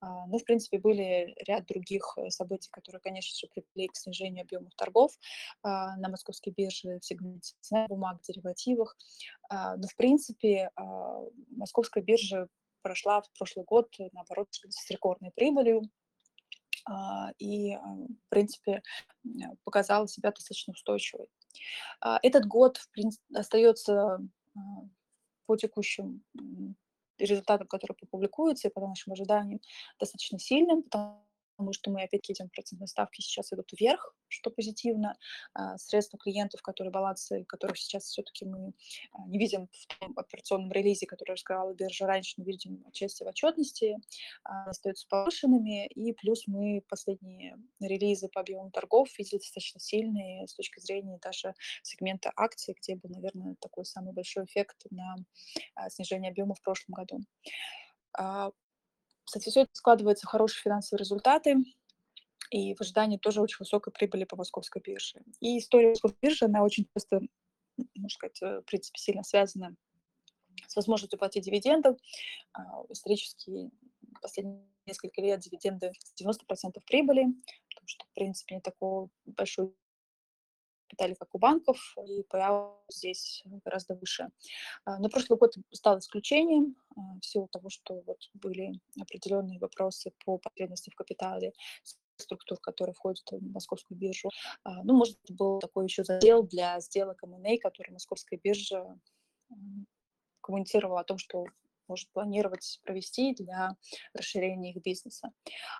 А, 0.00 0.26
ну, 0.26 0.38
в 0.38 0.44
принципе, 0.44 0.78
были 0.78 1.34
ряд 1.46 1.66
других 1.66 2.14
э, 2.16 2.30
событий, 2.30 2.68
которые, 2.70 3.00
конечно 3.00 3.36
же, 3.36 3.52
привели 3.52 3.88
к 3.88 3.96
снижению 3.96 4.42
объемов 4.42 4.74
торгов 4.76 5.12
а, 5.62 5.96
на 5.96 6.08
московской 6.08 6.52
бирже 6.52 6.98
в 6.98 7.04
сегменте 7.04 7.54
бумаг, 7.88 8.20
деривативах. 8.22 8.96
Но, 9.50 9.86
в 9.88 9.96
принципе, 9.96 10.70
московская 11.50 12.02
биржа 12.02 12.48
прошла 12.82 13.22
в 13.22 13.30
прошлый 13.38 13.64
год, 13.64 13.88
э, 13.98 14.08
наоборот, 14.12 14.48
с 14.52 14.90
рекордной 14.90 15.30
прибылью, 15.34 15.82
а, 16.86 17.32
и, 17.38 17.72
а, 17.72 17.80
в 17.80 18.28
принципе, 18.28 18.82
показала 19.64 20.08
себя 20.08 20.30
достаточно 20.30 20.72
устойчивой. 20.72 21.26
А, 22.00 22.18
этот 22.22 22.46
год, 22.46 22.78
в 22.78 22.90
принципе, 22.90 23.24
остается 23.34 24.18
по 25.46 25.56
текущим 25.56 26.22
результатам, 27.18 27.66
которые 27.68 27.96
публикуются, 28.10 28.68
и 28.68 28.72
по 28.72 28.80
нашим 28.80 29.12
ожиданиям, 29.12 29.60
достаточно 29.98 30.38
сильным, 30.38 30.82
потому 30.82 31.22
потому 31.60 31.74
что 31.74 31.90
мы 31.90 32.02
опять 32.02 32.26
видим 32.26 32.48
процентные 32.48 32.88
ставки 32.88 33.20
сейчас 33.20 33.52
идут 33.52 33.70
вверх, 33.78 34.14
что 34.28 34.50
позитивно. 34.50 35.14
А, 35.52 35.76
средства 35.76 36.18
клиентов, 36.18 36.62
которые 36.62 36.90
балансы, 36.90 37.44
которых 37.44 37.76
сейчас 37.76 38.04
все-таки 38.04 38.46
мы 38.46 38.72
а, 39.12 39.26
не 39.26 39.38
видим 39.38 39.68
в 39.70 39.98
том 39.98 40.18
операционном 40.18 40.72
релизе, 40.72 41.04
который 41.04 41.32
раскрывала 41.32 41.74
биржа 41.74 42.06
раньше, 42.06 42.32
не 42.38 42.46
видим 42.46 42.82
отчасти 42.88 43.24
в 43.24 43.26
отчетности, 43.26 43.98
а, 44.42 44.70
остаются 44.70 45.06
повышенными. 45.06 45.86
И 45.88 46.14
плюс 46.14 46.46
мы 46.46 46.82
последние 46.88 47.58
релизы 47.78 48.28
по 48.28 48.40
объему 48.40 48.70
торгов 48.70 49.10
видели 49.18 49.36
достаточно 49.38 49.80
сильные 49.80 50.46
с 50.48 50.54
точки 50.54 50.80
зрения 50.80 51.18
даже 51.22 51.52
сегмента 51.82 52.32
акций, 52.36 52.74
где 52.80 52.96
был, 52.96 53.10
наверное, 53.10 53.54
такой 53.60 53.84
самый 53.84 54.14
большой 54.14 54.46
эффект 54.46 54.86
на 54.90 55.16
снижение 55.90 56.30
объема 56.30 56.54
в 56.54 56.62
прошлом 56.62 56.94
году. 56.94 57.20
Кстати, 59.24 59.48
все 59.48 59.62
это 59.62 59.70
складывается 59.72 60.26
в 60.26 60.30
хорошие 60.30 60.62
финансовые 60.62 61.00
результаты, 61.00 61.56
и 62.50 62.74
в 62.74 62.80
ожидании 62.80 63.16
тоже 63.16 63.40
очень 63.40 63.58
высокой 63.60 63.92
прибыли 63.92 64.24
по 64.24 64.36
московской 64.36 64.82
бирже. 64.82 65.20
И 65.40 65.58
история 65.58 65.90
московской 65.90 66.18
биржи, 66.20 66.44
она 66.46 66.62
очень 66.62 66.86
часто, 66.94 67.20
можно 67.94 68.08
сказать, 68.08 68.42
э, 68.42 68.60
в 68.60 68.64
принципе, 68.64 68.98
сильно 68.98 69.22
связана 69.22 69.76
с 70.66 70.76
возможностью 70.76 71.18
платить 71.18 71.44
дивиденды. 71.44 71.96
А, 72.52 72.82
исторически 72.90 73.70
последние 74.20 74.64
несколько 74.86 75.20
лет 75.20 75.40
дивиденды 75.40 75.92
90% 76.16 76.82
прибыли, 76.86 77.26
потому 77.68 77.86
что, 77.86 78.04
в 78.04 78.14
принципе, 78.14 78.56
не 78.56 78.60
такой 78.60 79.08
большой 79.24 79.72
капитале, 80.90 81.14
как 81.14 81.34
у 81.34 81.38
банков, 81.38 81.94
и 82.08 82.22
payout 82.22 82.74
здесь 82.88 83.42
гораздо 83.64 83.94
выше. 83.94 84.28
А, 84.84 84.98
но 84.98 85.08
прошлый 85.08 85.38
год 85.38 85.54
стал 85.72 85.98
исключением 85.98 86.76
а, 86.96 87.00
в 87.20 87.24
силу 87.24 87.48
того, 87.48 87.70
что 87.70 88.02
вот 88.06 88.18
были 88.34 88.72
определенные 89.00 89.58
вопросы 89.58 90.12
по 90.24 90.38
потребности 90.38 90.90
в 90.90 90.94
капитале 90.94 91.52
структур, 92.16 92.58
которые 92.60 92.94
входят 92.94 93.24
в 93.30 93.52
московскую 93.52 93.96
биржу. 93.98 94.30
А, 94.64 94.82
ну, 94.82 94.96
может, 94.96 95.16
был 95.28 95.58
такой 95.60 95.84
еще 95.84 96.04
задел 96.04 96.42
для 96.42 96.80
сделок 96.80 97.22
M&A, 97.22 97.58
который 97.58 97.92
московская 97.92 98.38
биржа 98.42 98.98
коммуницировала 100.40 101.00
о 101.00 101.04
том, 101.04 101.18
что 101.18 101.46
может 101.90 102.08
планировать 102.12 102.80
провести 102.84 103.34
для 103.34 103.76
расширения 104.14 104.70
их 104.70 104.82
бизнеса. 104.82 105.32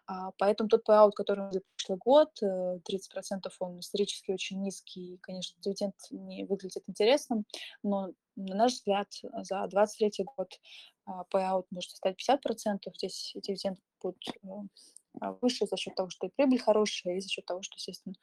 А, 0.07 0.33
поэтому 0.39 0.69
тот 0.69 0.87
payout, 0.87 1.13
который 1.15 1.45
мы 1.45 1.63
прошлый 1.77 1.99
год, 1.99 2.31
30% 2.43 2.43
э, 2.43 3.51
он 3.61 3.79
исторически 3.79 4.33
очень 4.33 4.61
низкий, 4.61 5.19
конечно, 5.23 5.57
дивиденд 5.63 5.95
не 6.11 6.45
выглядит 6.45 6.83
интересным, 6.87 7.45
но 7.83 8.11
на 8.37 8.57
наш 8.57 8.73
взгляд, 8.73 9.09
за 9.23 9.67
2023 9.69 10.25
год 10.37 10.53
а, 11.07 11.23
payout 11.33 11.67
может 11.71 11.91
стать 11.91 12.17
50%, 12.29 12.79
здесь 12.97 13.33
дивиденд 13.37 13.79
будет 14.03 14.23
э, 14.43 14.49
выше 15.41 15.67
за 15.67 15.77
счет 15.77 15.95
того, 15.95 16.09
что 16.11 16.27
и 16.27 16.31
прибыль 16.31 16.59
хорошая, 16.59 17.17
и 17.17 17.21
за 17.21 17.29
счет 17.29 17.45
того, 17.45 17.63
что, 17.63 17.75
естественно, 17.77 18.15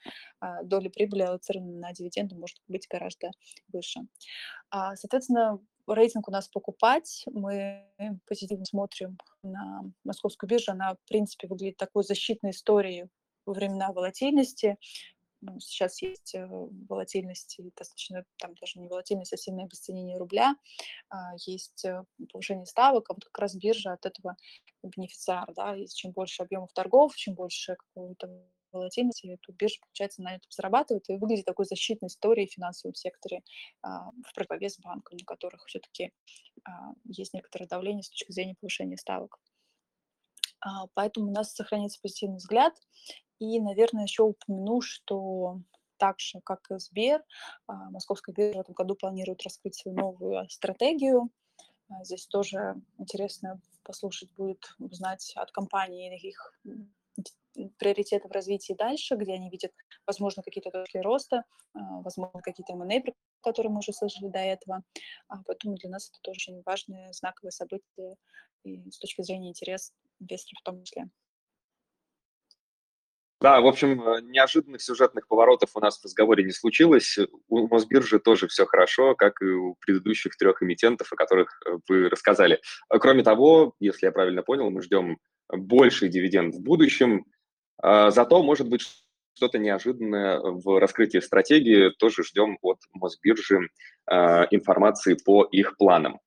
доля 0.64 0.90
прибыли 0.90 1.24
аллоцирована 1.24 1.80
на 1.80 1.94
дивиденды 1.94 2.36
может 2.36 2.58
быть 2.68 2.88
гораздо 2.90 3.32
выше. 3.68 4.02
Соответственно, 4.72 5.60
рейтинг 5.88 6.28
у 6.28 6.32
нас 6.32 6.48
покупать. 6.48 7.26
Мы 7.32 7.86
позитивно 8.28 8.66
смотрим 8.66 9.18
на 9.44 9.84
московскую 10.04 10.50
биржу. 10.50 10.72
Она, 10.72 10.96
в 10.96 11.08
принципе, 11.08 11.48
выглядит 11.48 11.78
такой 11.78 12.04
защитной 12.04 12.52
историей 12.52 13.08
во 13.46 13.54
времена 13.54 13.92
волатильности. 13.92 14.78
Ну, 15.42 15.60
сейчас 15.60 16.02
есть 16.02 16.34
э, 16.34 16.48
волатильность, 16.48 17.60
достаточно, 17.76 18.26
там 18.38 18.56
даже 18.56 18.80
не 18.80 18.88
волатильность, 18.88 19.34
а 19.34 19.38
сильное 19.38 19.66
обесценение 19.66 20.18
рубля, 20.18 20.56
а, 21.10 21.34
есть 21.46 21.86
э, 21.86 22.04
повышение 22.32 22.66
ставок, 22.66 23.10
а 23.10 23.14
вот 23.14 23.24
как 23.26 23.38
раз 23.38 23.56
биржа 23.56 23.94
от 23.94 24.06
этого 24.06 24.36
бенефициар, 24.82 25.54
да, 25.54 25.76
и 25.76 25.86
чем 25.88 26.12
больше 26.12 26.42
объемов 26.42 26.74
торгов, 26.74 27.16
чем 27.16 27.36
больше 27.36 27.76
какого-то 27.76 28.28
волатильности, 28.72 29.28
эту 29.28 29.54
биржа, 29.54 29.78
получается, 29.82 30.24
на 30.24 30.36
этом 30.36 30.50
зарабатывает 30.50 31.08
и 31.10 31.18
выглядит 31.18 31.46
такой 31.46 31.66
защитной 31.66 32.08
историей 32.08 32.48
в 32.48 32.54
финансовом 32.54 32.96
секторе 32.96 33.44
а, 33.84 34.10
в 34.10 34.34
противовес 34.34 34.80
банкам, 34.80 35.20
у 35.22 35.26
которых 35.26 35.66
все-таки 35.68 36.12
а, 36.66 36.94
есть 37.06 37.34
некоторое 37.34 37.68
давление 37.68 38.04
с 38.04 38.10
точки 38.10 38.32
зрения 38.32 38.56
повышения 38.60 38.98
ставок. 38.98 39.38
Поэтому 40.96 41.28
у 41.28 41.32
нас 41.32 41.54
сохраняется 41.54 42.00
позитивный 42.02 42.38
взгляд. 42.38 42.74
И, 43.40 43.60
наверное, 43.60 44.04
еще 44.04 44.24
упомяну, 44.24 44.82
что 44.82 45.62
так 45.98 46.20
же, 46.20 46.40
как 46.42 46.70
и 46.72 46.78
Сбер, 46.78 47.24
а, 47.68 47.90
Московская 47.90 48.34
биржа 48.34 48.60
в 48.60 48.62
этом 48.62 48.74
году 48.74 48.96
планирует 48.96 49.44
раскрыть 49.44 49.76
свою 49.76 49.98
новую 49.98 50.50
стратегию. 50.50 51.30
А, 51.90 52.04
здесь 52.04 52.28
тоже 52.28 52.76
интересно 52.98 53.60
послушать 53.84 54.34
будет, 54.36 54.76
узнать 54.80 55.34
от 55.36 55.52
компании 55.52 56.20
их 56.20 56.54
приоритеты 57.78 58.28
в 58.28 58.32
развитии 58.32 58.74
дальше, 58.74 59.16
где 59.16 59.34
они 59.34 59.50
видят, 59.50 59.72
возможно, 60.06 60.44
какие-то 60.44 60.72
точки 60.72 60.98
роста, 60.98 61.44
а, 61.74 62.02
возможно, 62.02 62.42
какие-то 62.42 62.74
M&A, 62.74 63.02
которые 63.42 63.72
мы 63.72 63.80
уже 63.80 63.94
слышали 63.94 64.28
до 64.28 64.40
этого. 64.40 64.84
А, 65.28 65.42
поэтому 65.46 65.76
для 65.76 65.90
нас 65.90 66.10
это 66.10 66.20
тоже 66.22 66.38
очень 66.38 66.62
важное 66.66 67.12
знаковое 67.14 67.52
событие 67.52 68.16
и 68.64 68.90
с 68.92 69.00
точки 69.00 69.22
зрения 69.22 69.50
интереса 69.50 69.94
инвесторов 70.20 70.60
в 70.62 70.64
том 70.64 70.84
числе. 70.84 71.10
Да, 73.40 73.62
в 73.62 73.68
общем, 73.68 74.02
э, 74.02 74.22
неожиданных 74.24 74.82
сюжетных 74.82 75.28
поворотов 75.28 75.70
у 75.76 75.80
нас 75.80 76.00
в 76.00 76.04
разговоре 76.04 76.44
не 76.44 76.52
случилось. 76.52 77.20
У 77.50 77.68
Мосбиржи 77.68 78.20
тоже 78.20 78.48
все 78.48 78.66
хорошо, 78.66 79.14
как 79.14 79.42
и 79.44 79.46
у 79.46 79.76
предыдущих 79.80 80.36
трех 80.38 80.64
эмитентов, 80.64 81.12
о 81.14 81.16
которых 81.16 81.62
э, 81.66 81.78
вы 81.88 82.10
рассказали. 82.10 82.60
Кроме 82.90 83.24
того, 83.24 83.76
если 83.80 84.08
я 84.08 84.12
правильно 84.12 84.42
понял, 84.42 84.72
мы 84.72 84.82
ждем 84.82 85.20
больший 85.50 86.10
дивиденд 86.10 86.56
в 86.56 86.62
будущем. 86.62 87.26
А, 87.80 88.10
зато, 88.10 88.42
может 88.42 88.68
быть, 88.70 89.06
что-то 89.38 89.60
неожиданное 89.60 90.40
в 90.40 90.80
раскрытии 90.80 91.20
стратегии. 91.20 91.92
Тоже 92.00 92.24
ждем 92.24 92.58
от 92.62 92.80
Мосбиржи 92.92 93.60
э, 94.10 94.16
информации 94.52 95.16
по 95.24 95.44
их 95.44 95.78
планам. 95.78 96.20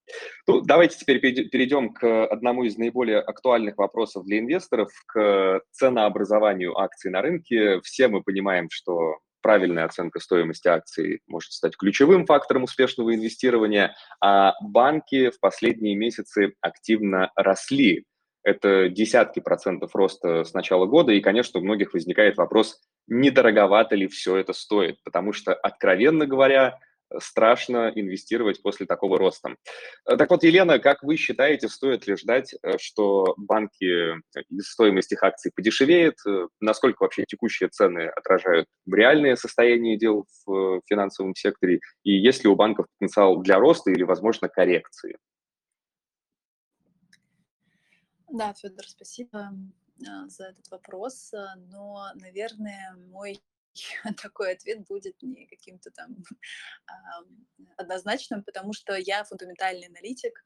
Ну, 0.47 0.61
давайте 0.61 0.97
теперь 0.97 1.21
перейдем 1.21 1.93
к 1.93 2.27
одному 2.27 2.65
из 2.65 2.79
наиболее 2.79 3.19
актуальных 3.19 3.79
вопросов 3.79 4.25
для 4.25 4.39
инвесторов, 4.39 4.91
к 5.07 5.61
ценообразованию 5.73 6.79
акций 6.79 7.11
на 7.11 7.21
рынке. 7.21 7.81
Все 7.83 8.09
мы 8.09 8.23
понимаем, 8.23 8.69
что 8.71 9.19
правильная 9.43 9.87
оценка 9.87 10.21
стоимости 10.21 10.69
акций 10.69 11.21
может 11.27 11.53
стать 11.53 11.77
ключевым 11.77 12.27
фактором 12.27 12.65
успешного 12.65 13.15
инвестирования, 13.15 13.97
а 14.21 14.55
банки 14.63 15.31
в 15.31 15.41
последние 15.41 15.97
месяцы 15.97 16.55
активно 16.61 17.33
росли. 17.35 18.05
Это 18.43 18.89
десятки 18.89 19.41
процентов 19.41 19.95
роста 19.95 20.45
с 20.45 20.55
начала 20.55 20.87
года, 20.87 21.13
и, 21.13 21.21
конечно, 21.21 21.61
у 21.61 21.63
многих 21.63 21.93
возникает 21.93 22.39
вопрос, 22.39 22.81
недороговато 23.11 23.97
ли 23.97 24.07
все 24.07 24.37
это 24.37 24.55
стоит, 24.55 25.03
потому 25.05 25.35
что, 25.35 25.53
откровенно 25.53 26.27
говоря, 26.27 26.79
страшно 27.19 27.91
инвестировать 27.95 28.63
после 28.63 28.87
такого 28.87 29.19
роста. 29.19 29.57
Э, 30.09 30.17
так 30.17 30.31
вот, 30.31 30.45
Елена, 30.45 30.79
как 30.79 31.03
вы 31.03 31.17
считаете, 31.17 31.69
стоит 31.69 32.07
ли 32.07 32.17
ждать, 32.17 32.55
э, 32.63 32.79
что 32.79 33.35
банки, 33.37 34.15
э, 34.15 34.43
стоимость 34.61 35.13
их 35.13 35.23
акций 35.23 35.51
подешевеет? 35.55 36.15
Насколько 36.61 37.03
вообще 37.03 37.25
текущие 37.25 37.69
цены 37.69 38.07
отражают 38.07 38.67
реальное 38.87 39.37
состояние 39.37 39.99
дел 39.99 40.27
в 40.47 40.83
финансовом 40.87 41.35
секторе? 41.35 41.81
И 42.05 42.13
есть 42.13 42.45
ли 42.45 42.51
у 42.51 42.55
банков 42.55 42.87
потенциал 42.99 43.39
для 43.43 43.59
роста 43.59 43.91
или, 43.91 44.05
возможно, 44.05 44.49
коррекции? 44.49 45.17
Да, 48.29 48.55
Федор, 48.55 48.85
спасибо 48.87 49.51
за 50.29 50.49
этот 50.49 50.71
вопрос. 50.71 51.33
Но, 51.57 52.11
наверное, 52.15 52.95
мой 53.09 53.43
такой 54.23 54.53
ответ 54.53 54.87
будет 54.87 55.23
не 55.23 55.47
каким-то 55.47 55.91
там 55.91 56.17
однозначным, 57.77 58.43
потому 58.43 58.73
что 58.73 58.95
я 58.95 59.25
фундаментальный 59.25 59.89
аналитик, 59.89 60.43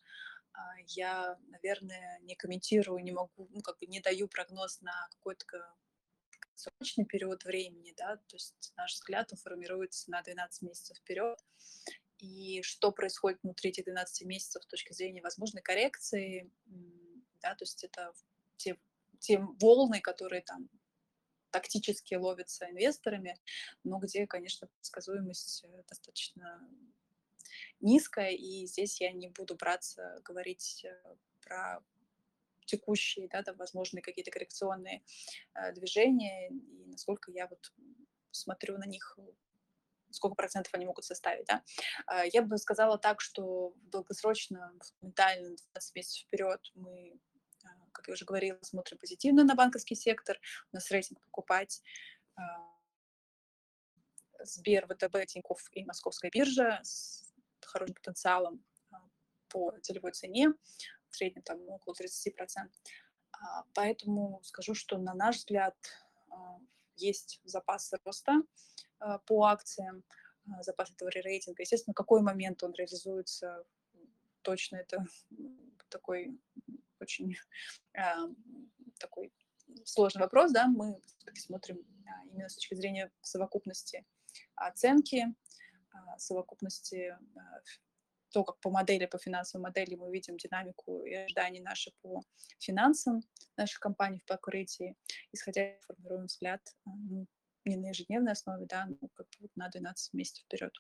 а, 0.53 0.61
я, 0.87 1.39
наверное, 1.49 2.21
не 2.21 2.37
комментирую, 2.37 3.03
не 3.03 3.13
могу, 3.13 3.49
ну, 3.51 3.61
как 3.61 3.79
бы 3.79 3.87
не 3.87 4.01
даю 4.01 4.29
прогноз 4.29 4.81
на 4.81 5.09
какой-то 5.11 5.45
срочный 6.55 7.05
период 7.05 7.45
времени, 7.45 7.93
да, 7.97 8.17
то 8.17 8.37
есть 8.37 8.73
наш 8.77 8.95
взгляд 8.95 9.33
он 9.33 9.39
формируется 9.39 10.11
на 10.11 10.23
12 10.23 10.63
месяцев 10.63 10.97
вперед, 10.99 11.39
и 12.19 12.63
что 12.63 12.93
происходит 12.93 13.43
внутри 13.43 13.71
этих 13.71 13.85
12 13.85 14.27
месяцев 14.27 14.63
с 14.63 14.67
точки 14.67 14.93
зрения 14.93 15.21
возможной 15.21 15.63
коррекции, 15.63 16.53
да, 17.43 17.57
то 17.57 17.63
есть 17.63 17.83
это 17.83 18.13
те, 18.57 18.79
те 19.21 19.39
волны, 19.61 20.01
которые 20.01 20.43
там 20.43 20.69
тактически 21.51 22.15
ловится 22.15 22.69
инвесторами, 22.69 23.39
но 23.85 23.99
где, 23.99 24.27
конечно, 24.27 24.67
предсказуемость 24.67 25.65
э, 25.65 25.83
достаточно 25.89 26.69
низкая, 27.81 28.31
и 28.31 28.67
здесь 28.67 29.01
я 29.01 29.13
не 29.13 29.29
буду 29.29 29.55
браться 29.55 30.21
говорить 30.25 30.85
э, 30.85 31.17
про 31.43 31.81
текущие, 32.67 33.29
да, 33.29 33.43
там, 33.43 33.57
возможные 33.57 34.03
какие-то 34.03 34.31
коррекционные 34.31 35.05
э, 35.55 35.73
движения, 35.73 36.49
и 36.49 36.87
насколько 36.87 37.31
я 37.31 37.47
вот 37.47 37.73
смотрю 38.31 38.79
на 38.79 38.87
них, 38.87 39.19
сколько 40.11 40.35
процентов 40.35 40.75
они 40.75 40.87
могут 40.87 41.05
составить, 41.05 41.47
да. 41.47 41.63
Э, 42.11 42.29
я 42.33 42.43
бы 42.43 42.59
сказала 42.59 42.99
так, 42.99 43.21
что 43.21 43.75
долгосрочно, 43.93 44.73
ментально, 45.01 45.57
12 45.73 45.95
месяцев 45.95 46.25
вперед 46.27 46.61
мы 46.75 47.19
как 47.93 48.09
я 48.09 48.15
уже 48.15 48.25
говорила, 48.25 48.59
смотрим 48.63 48.99
позитивно 48.99 49.45
на 49.45 49.55
банковский 49.55 49.95
сектор, 49.95 50.39
у 50.73 50.77
нас 50.77 50.91
рейтинг 50.91 51.21
покупать 51.21 51.83
а, 52.37 52.43
Сбер, 54.41 54.87
ВТБ, 54.87 55.27
Тинькофф 55.27 55.69
и 55.73 55.85
Московская 55.85 56.31
биржа 56.31 56.81
с 56.83 57.33
хорошим 57.63 57.95
потенциалом 57.95 58.65
а, 58.91 58.99
по 59.49 59.73
целевой 59.81 60.13
цене, 60.13 60.51
в 61.09 61.17
среднем 61.17 61.43
там 61.43 61.67
около 61.69 61.95
30%. 61.95 62.69
А, 63.33 63.65
поэтому 63.73 64.41
скажу, 64.43 64.75
что 64.75 64.99
на 64.99 65.15
наш 65.15 65.37
взгляд 65.37 65.77
есть 66.97 67.41
запас 67.45 67.93
роста 68.05 68.43
по 69.27 69.45
акциям, 69.45 70.05
запас 70.61 70.91
этого 70.91 71.11
рейтинга. 71.11 71.63
Естественно, 71.63 71.95
какой 71.95 72.23
момент 72.23 72.63
он 72.63 72.73
реализуется, 72.73 73.65
точно 74.43 74.77
это 74.77 75.05
такой 75.89 76.39
очень 77.01 77.37
э, 77.95 78.03
такой 78.99 79.33
сложный 79.85 80.23
вопрос, 80.23 80.53
да, 80.53 80.67
мы 80.67 81.01
смотрим 81.35 81.79
а, 82.07 82.27
именно 82.27 82.49
с 82.49 82.55
точки 82.55 82.75
зрения 82.75 83.11
совокупности 83.23 84.05
оценки, 84.55 85.35
а, 85.93 86.19
совокупности 86.19 87.17
а, 87.37 87.61
то, 88.31 88.45
как 88.45 88.59
по 88.61 88.71
модели, 88.71 89.07
по 89.07 89.19
финансовой 89.19 89.63
модели 89.63 89.95
мы 89.95 90.11
видим 90.11 90.37
динамику 90.37 91.05
и 91.05 91.15
ожидания 91.15 91.63
наши 91.63 91.93
по 92.03 92.21
финансам 92.59 93.23
наших 93.57 93.79
компаний 93.79 94.19
в 94.19 94.25
покрытии, 94.25 94.97
исходя 95.33 95.79
формируем 95.87 96.27
взгляд 96.27 96.61
ну, 96.85 97.27
не 97.65 97.77
на 97.77 97.89
ежедневной 97.89 98.33
основе, 98.33 98.67
да, 98.67 98.87
но 98.87 99.09
как 99.15 99.29
бы 99.41 99.49
на 99.55 99.69
12 99.69 100.15
месяцев 100.15 100.45
вперед. 100.45 100.73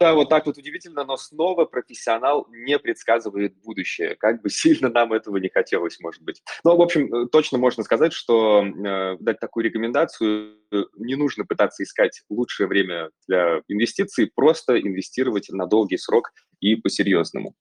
Да, 0.00 0.14
вот 0.14 0.30
так 0.30 0.46
вот 0.46 0.56
удивительно, 0.56 1.04
но 1.04 1.18
снова 1.18 1.66
профессионал 1.66 2.46
не 2.48 2.78
предсказывает 2.78 3.54
будущее. 3.62 4.16
Как 4.16 4.40
бы 4.40 4.48
сильно 4.48 4.88
нам 4.88 5.12
этого 5.12 5.36
не 5.36 5.50
хотелось, 5.50 6.00
может 6.00 6.22
быть. 6.22 6.42
Но, 6.64 6.74
в 6.74 6.80
общем, 6.80 7.14
э, 7.14 7.28
точно 7.28 7.58
можно 7.58 7.82
сказать, 7.82 8.14
что 8.14 8.64
э, 8.64 9.16
дать 9.20 9.40
такую 9.40 9.66
рекомендацию 9.66 10.56
э, 10.72 10.84
не 10.96 11.16
нужно 11.16 11.44
пытаться 11.44 11.82
искать 11.82 12.22
лучшее 12.30 12.66
время 12.66 13.10
для 13.28 13.60
инвестиций, 13.68 14.30
просто 14.34 14.80
инвестировать 14.80 15.50
на 15.50 15.66
долгий 15.66 15.98
срок 15.98 16.32
и 16.60 16.76
по-серьезному. 16.76 17.54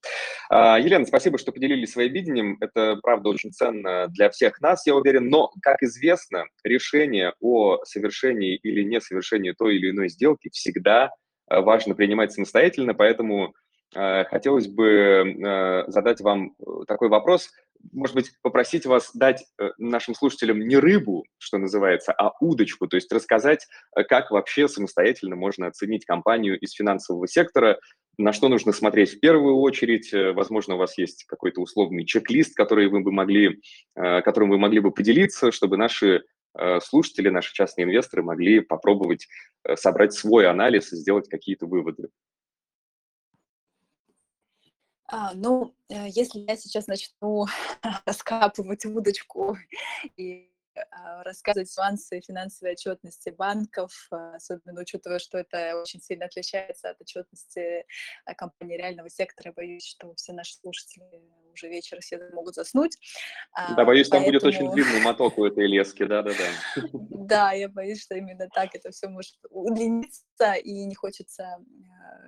А, 0.50 0.80
Елена, 0.80 1.06
спасибо, 1.06 1.38
что 1.38 1.52
поделились 1.52 1.92
своим 1.92 2.14
видением. 2.14 2.58
Это, 2.62 2.98
правда, 3.02 3.30
очень 3.30 3.52
ценно 3.52 4.08
для 4.08 4.30
всех 4.30 4.62
нас, 4.62 4.86
я 4.88 4.96
уверен. 4.96 5.30
Но, 5.30 5.52
как 5.62 5.84
известно, 5.84 6.46
решение 6.64 7.34
о 7.42 7.84
совершении 7.84 8.56
или 8.56 8.84
несовершении 8.84 9.52
той 9.52 9.76
или 9.76 9.92
иной 9.92 10.08
сделки 10.08 10.50
всегда 10.54 11.12
важно 11.50 11.96
принимать 11.96 12.32
самостоятельно, 12.32 12.94
поэтому 12.94 13.54
э, 13.96 14.26
хотелось 14.26 14.68
бы 14.68 14.86
э, 14.88 15.84
задать 15.92 16.22
вам 16.22 16.56
такой 16.88 17.10
вопрос, 17.10 17.52
может 17.94 18.16
быть, 18.16 18.32
попросить 18.42 18.86
вас 18.86 19.12
дать 19.14 19.46
нашим 19.78 20.14
слушателям 20.14 20.60
не 20.60 20.76
рыбу, 20.76 21.26
что 21.38 21.58
называется, 21.58 22.12
а 22.12 22.34
удочку, 22.42 22.88
то 22.88 22.98
есть 22.98 23.12
рассказать, 23.12 23.68
как 24.10 24.32
вообще 24.32 24.68
самостоятельно 24.68 25.38
можно 25.38 25.68
оценить 25.68 26.04
компанию 26.04 26.60
из 26.60 26.74
финансового 26.74 27.26
сектора, 27.26 27.80
на 28.18 28.34
что 28.34 28.50
нужно 28.50 28.74
смотреть 28.74 29.12
в 29.12 29.20
первую 29.22 29.56
очередь. 29.60 30.12
Возможно, 30.12 30.76
у 30.76 30.78
вас 30.78 30.98
есть 30.98 31.24
какой-то 31.24 31.62
условный 31.62 32.06
чек-лист, 32.06 32.54
который 32.54 32.90
вы 32.90 33.00
бы 33.00 33.14
могли, 33.14 33.62
которым 33.96 34.50
вы 34.50 34.58
могли 34.58 34.82
бы 34.82 34.92
поделиться, 34.92 35.54
чтобы 35.54 35.78
наши 35.78 36.24
Э, 36.39 36.39
слушатели, 36.82 37.30
наши 37.30 37.54
частные 37.54 37.86
инвесторы 37.86 38.24
могли 38.24 38.60
попробовать 38.60 39.28
э, 39.64 39.76
собрать 39.76 40.14
свой 40.14 40.48
анализ 40.48 40.92
и 40.94 40.98
сделать 40.98 41.30
какие-то 41.30 41.66
выводы? 41.66 42.10
А, 45.06 45.34
ну, 45.34 45.76
э, 45.90 46.08
если 46.10 46.40
я 46.40 46.56
сейчас 46.56 46.88
начну 46.88 47.46
раскапывать 48.06 48.86
удочку 48.86 49.58
и 50.18 50.49
рассказывать 51.24 51.74
нюансы 51.78 52.22
финансовой 52.22 52.74
отчетности 52.74 53.30
банков, 53.30 53.92
а, 54.12 54.36
особенно 54.36 54.82
учитывая, 54.82 55.20
что 55.20 55.38
это 55.38 55.80
очень 55.82 56.02
сильно 56.02 56.26
отличается 56.26 56.90
от 56.90 57.02
отчетности 57.02 57.86
компании 58.38 58.78
реального 58.78 59.10
сектора. 59.10 59.54
Боюсь, 59.54 59.86
что 59.86 60.14
все 60.16 60.34
наши 60.34 60.56
слушатели 60.56 61.04
уже 61.54 61.70
вечер 61.70 62.00
все 62.02 62.20
могут 62.32 62.56
заснуть. 62.56 62.98
А, 63.54 63.76
да, 63.76 63.86
боюсь, 63.86 64.10
Поэтому... 64.10 64.26
там 64.26 64.34
будет 64.34 64.44
очень 64.44 64.72
длинный 64.72 65.02
моток 65.02 65.38
у 65.38 65.46
этой 65.46 65.68
лески, 65.68 66.06
да-да-да. 66.06 66.90
Да, 67.30 67.52
я 67.52 67.70
боюсь, 67.70 68.02
что 68.02 68.16
именно 68.16 68.48
так 68.54 68.74
это 68.74 68.92
все 68.92 69.08
может 69.08 69.36
удлиниться, 69.50 70.54
и 70.54 70.86
не 70.86 70.96
хочется 70.96 71.58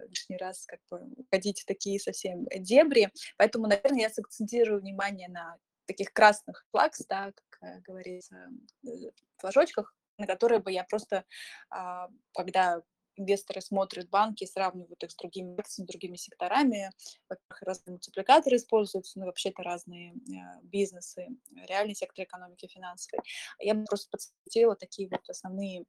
лишний 0.07 0.37
раз 0.37 0.65
как 0.65 0.79
бы 0.89 1.01
уходить 1.17 1.61
в 1.61 1.65
такие 1.65 1.99
совсем 1.99 2.45
дебри. 2.55 3.09
Поэтому, 3.37 3.67
наверное, 3.67 4.01
я 4.01 4.09
сакцентирую 4.09 4.81
внимание 4.81 5.29
на 5.29 5.57
таких 5.91 6.13
красных 6.13 6.65
флагс, 6.71 7.05
да, 7.09 7.31
как 7.31 7.63
э, 7.63 7.79
говорится, 7.81 8.49
э, 8.85 9.11
флажочках, 9.37 9.93
на 10.17 10.27
которые 10.27 10.59
бы 10.59 10.71
я 10.71 10.83
просто, 10.83 11.25
а, 11.69 12.07
когда 12.33 12.81
инвесторы 13.15 13.61
смотрят 13.61 14.09
банки, 14.09 14.45
сравнивают 14.45 15.03
их 15.03 15.11
с 15.11 15.15
другими 15.15 15.59
акциями, 15.59 15.87
другими 15.87 16.15
секторами. 16.15 16.91
Во-первых, 17.29 17.61
разные 17.61 17.93
мультипликаторы 17.93 18.55
используются, 18.55 19.19
ну, 19.19 19.25
вообще-то 19.25 19.63
разные 19.63 20.13
э, 20.13 20.61
бизнесы, 20.63 21.27
реальный 21.67 21.95
сектор 21.95 22.25
экономики, 22.25 22.67
финансовый. 22.67 23.21
Я 23.59 23.73
бы 23.73 23.83
просто 23.85 24.09
подсветила 24.11 24.75
такие 24.75 25.09
вот 25.09 25.27
основные 25.29 25.85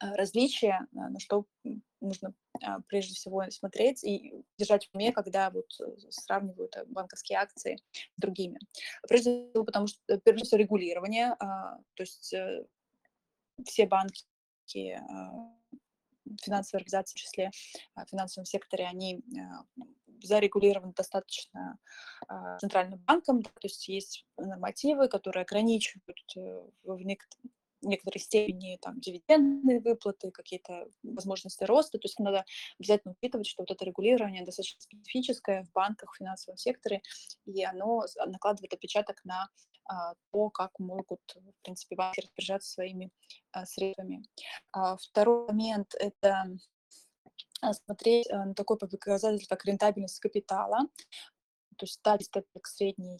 различия, 0.00 0.86
на 0.92 1.18
что 1.18 1.46
нужно 2.00 2.34
прежде 2.88 3.14
всего 3.14 3.42
смотреть 3.50 4.04
и 4.04 4.34
держать 4.58 4.86
в 4.86 4.94
уме, 4.94 5.12
когда 5.12 5.50
вот 5.50 5.66
сравнивают 6.10 6.76
банковские 6.86 7.38
акции 7.38 7.78
с 8.16 8.20
другими. 8.20 8.58
Прежде 9.08 9.48
всего, 9.50 9.64
потому 9.64 9.86
что, 9.86 10.00
прежде 10.20 10.44
всего, 10.44 10.58
регулирование, 10.58 11.36
то 11.38 12.00
есть 12.00 12.34
все 13.64 13.86
банки 13.86 14.24
финансовые 16.42 16.82
организации, 16.82 17.16
в 17.16 17.20
числе 17.20 17.50
в 17.96 18.04
финансовом 18.06 18.44
секторе, 18.44 18.86
они 18.86 19.24
зарегулированы 20.22 20.92
достаточно 20.92 21.78
центральным 22.58 22.98
банком, 23.00 23.42
то 23.42 23.50
есть 23.62 23.88
есть 23.88 24.26
нормативы, 24.36 25.08
которые 25.08 25.42
ограничивают 25.42 26.18
э, 26.36 26.66
в 26.82 27.00
некоторых 27.02 27.52
некоторой 27.82 28.20
степени 28.20 28.78
там 28.80 29.00
дивидендные 29.00 29.80
выплаты, 29.80 30.30
какие-то 30.30 30.88
возможности 31.02 31.64
роста. 31.64 31.98
То 31.98 32.06
есть 32.06 32.18
надо 32.18 32.44
обязательно 32.78 33.14
учитывать, 33.18 33.46
что 33.46 33.62
вот 33.62 33.70
это 33.70 33.84
регулирование 33.84 34.44
достаточно 34.44 34.80
специфическое 34.80 35.64
в 35.64 35.72
банках, 35.72 36.12
в 36.12 36.18
финансовом 36.18 36.56
секторе, 36.56 37.02
и 37.46 37.64
оно 37.64 38.04
накладывает 38.26 38.72
отпечаток 38.72 39.24
на 39.24 39.48
а, 39.84 40.14
то, 40.32 40.50
как 40.50 40.78
могут, 40.78 41.20
в 41.34 41.62
принципе, 41.62 41.96
банки 41.96 42.20
распоряжаться 42.20 42.70
своими 42.70 43.10
а, 43.52 43.64
средствами. 43.64 44.22
А, 44.72 44.96
второй 44.96 45.46
момент– 45.46 45.94
это 45.98 46.46
смотреть 47.72 48.28
на 48.30 48.54
такой 48.54 48.78
показатель, 48.78 49.44
как 49.48 49.64
рентабельность 49.64 50.20
капитала 50.20 50.80
то 51.78 51.84
есть 51.84 51.94
ставить 51.94 52.28
это 52.34 52.44
к 52.60 52.66
средней, 52.66 53.18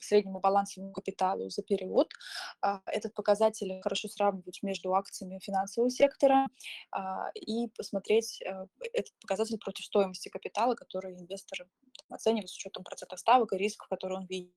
среднему 0.00 0.40
балансовому 0.40 0.92
капиталу 0.92 1.48
за 1.48 1.62
период. 1.62 2.12
А, 2.60 2.82
этот 2.86 3.14
показатель 3.14 3.80
хорошо 3.82 4.08
сравнивать 4.08 4.62
между 4.62 4.94
акциями 4.94 5.40
финансового 5.42 5.90
сектора 5.90 6.46
а, 6.92 7.30
и 7.34 7.68
посмотреть 7.68 8.40
э, 8.42 8.66
этот 8.92 9.12
показатель 9.20 9.58
против 9.58 9.84
стоимости 9.86 10.28
капитала, 10.28 10.74
который 10.74 11.14
инвестор 11.14 11.66
оценивает 12.10 12.50
с 12.50 12.56
учетом 12.56 12.84
процентов 12.84 13.18
ставок 13.18 13.52
и 13.52 13.56
рисков, 13.56 13.88
которые 13.88 14.18
он 14.18 14.26
видит. 14.26 14.54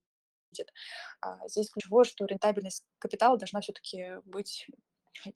А, 1.21 1.47
здесь 1.47 1.69
ключевое, 1.69 2.03
что 2.03 2.25
рентабельность 2.25 2.83
капитала 2.99 3.37
должна 3.37 3.61
все-таки 3.61 4.15
быть 4.25 4.67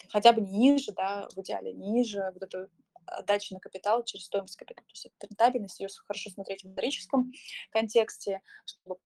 хотя 0.09 0.33
бы 0.33 0.41
не 0.41 0.57
ниже, 0.57 0.91
да, 0.93 1.27
в 1.35 1.41
идеале 1.41 1.73
не 1.73 1.89
ниже 1.89 2.31
вот 2.33 2.43
этой 2.43 2.67
отдачи 3.05 3.53
на 3.53 3.59
капитал 3.59 4.03
через 4.03 4.25
стоимость 4.25 4.55
капитала. 4.55 4.85
То 4.87 4.93
есть 4.93 5.05
это 5.05 5.27
рентабельность, 5.27 5.79
ее 5.79 5.89
хорошо 6.05 6.29
смотреть 6.29 6.63
в 6.63 6.69
историческом 6.69 7.31
контексте, 7.71 8.41
чтобы 8.65 8.97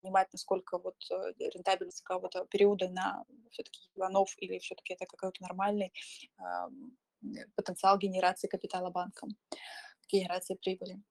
понимать, 0.00 0.28
насколько 0.32 0.78
вот 0.78 0.96
э, 1.10 1.32
рентабельность 1.38 2.02
какого-то 2.02 2.46
периода 2.46 2.88
на 2.88 3.24
все-таки 3.50 3.80
планов 3.94 4.34
или 4.38 4.58
все-таки 4.58 4.94
это 4.94 5.06
какой-то 5.06 5.42
нормальный 5.42 5.92
э, 6.38 6.42
потенциал 7.54 7.98
генерации 7.98 8.48
капитала 8.48 8.90
банком, 8.90 9.36
генерации 10.08 10.54
прибыли. 10.54 11.02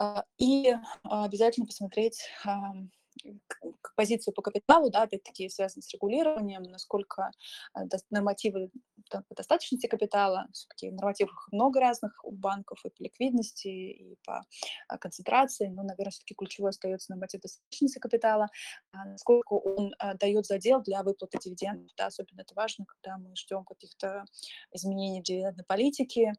Э, 0.00 0.22
и 0.38 0.72
обязательно 1.02 1.66
посмотреть 1.66 2.28
позицию 3.96 4.34
по 4.34 4.42
капиталу, 4.42 4.90
да, 4.90 5.02
опять-таки 5.02 5.48
связано 5.48 5.82
с 5.82 5.92
регулированием, 5.92 6.62
насколько 6.62 7.30
э, 7.76 7.80
нормативы 8.10 8.70
по 9.10 9.34
достаточности 9.34 9.86
капитала, 9.86 10.46
все-таки 10.52 10.90
нормативов 10.90 11.34
много 11.52 11.80
разных 11.80 12.24
у 12.24 12.32
банков 12.32 12.78
и 12.84 12.90
по 12.90 13.02
ликвидности, 13.02 13.68
и 13.68 14.16
по 14.24 14.42
а, 14.88 14.98
концентрации, 14.98 15.68
но, 15.68 15.82
наверное, 15.82 16.12
все-таки 16.12 16.34
ключевой 16.34 16.70
остается 16.70 17.12
норматив 17.12 17.40
достаточности 17.40 17.98
капитала, 17.98 18.48
а 18.92 19.04
насколько 19.06 19.54
он 19.54 19.92
а, 19.98 20.14
дает 20.14 20.46
задел 20.46 20.82
для 20.82 21.02
выплаты 21.02 21.38
дивидендов, 21.38 21.90
да, 21.96 22.06
особенно 22.06 22.42
это 22.42 22.54
важно, 22.54 22.84
когда 22.86 23.18
мы 23.18 23.34
ждем 23.36 23.64
каких-то 23.64 24.24
изменений 24.72 25.20
в 25.20 25.24
дивидендной 25.24 25.64
политике, 25.64 26.34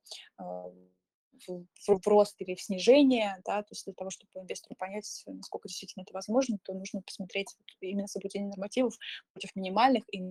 в, 1.48 2.08
рост 2.08 2.36
или 2.40 2.56
в 2.56 2.62
снижение, 2.62 3.42
да, 3.46 3.64
то 3.64 3.70
есть 3.72 3.86
для 3.86 3.94
того, 3.94 4.10
чтобы 4.10 4.32
инвестору 4.36 4.76
понять, 4.76 5.24
насколько 5.28 5.68
действительно 5.68 6.04
это 6.04 6.14
возможно, 6.14 6.58
то 6.64 6.74
нужно 6.74 7.02
посмотреть 7.02 7.56
именно 7.80 8.08
соблюдение 8.08 8.50
нормативов 8.50 8.96
против 9.34 9.56
минимальных 9.56 10.04
и 10.14 10.22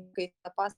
запас 0.44 0.74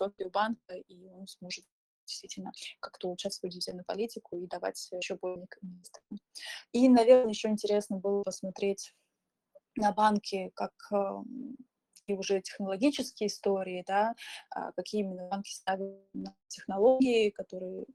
у 0.00 0.30
банка, 0.30 0.74
и 0.74 1.08
он 1.08 1.26
сможет 1.26 1.64
действительно 2.06 2.52
как-то 2.80 3.08
улучшать 3.08 3.32
свою 3.32 3.50
дивидендную 3.50 3.84
политику 3.86 4.36
и 4.36 4.46
давать 4.46 4.88
еще 4.92 5.16
более 5.16 5.46
инвесторам. 5.62 6.20
И, 6.72 6.88
наверное, 6.88 7.30
еще 7.30 7.48
интересно 7.48 7.96
было 7.96 8.22
посмотреть 8.22 8.94
на 9.76 9.92
банки 9.92 10.52
как 10.54 10.72
и 12.06 12.12
уже 12.12 12.40
технологические 12.42 13.28
истории, 13.28 13.82
да, 13.86 14.14
а 14.50 14.72
какие 14.72 15.02
именно 15.02 15.28
банки 15.28 15.50
ставят 15.50 15.94
на 16.12 16.34
технологии, 16.48 17.30
которые 17.30 17.86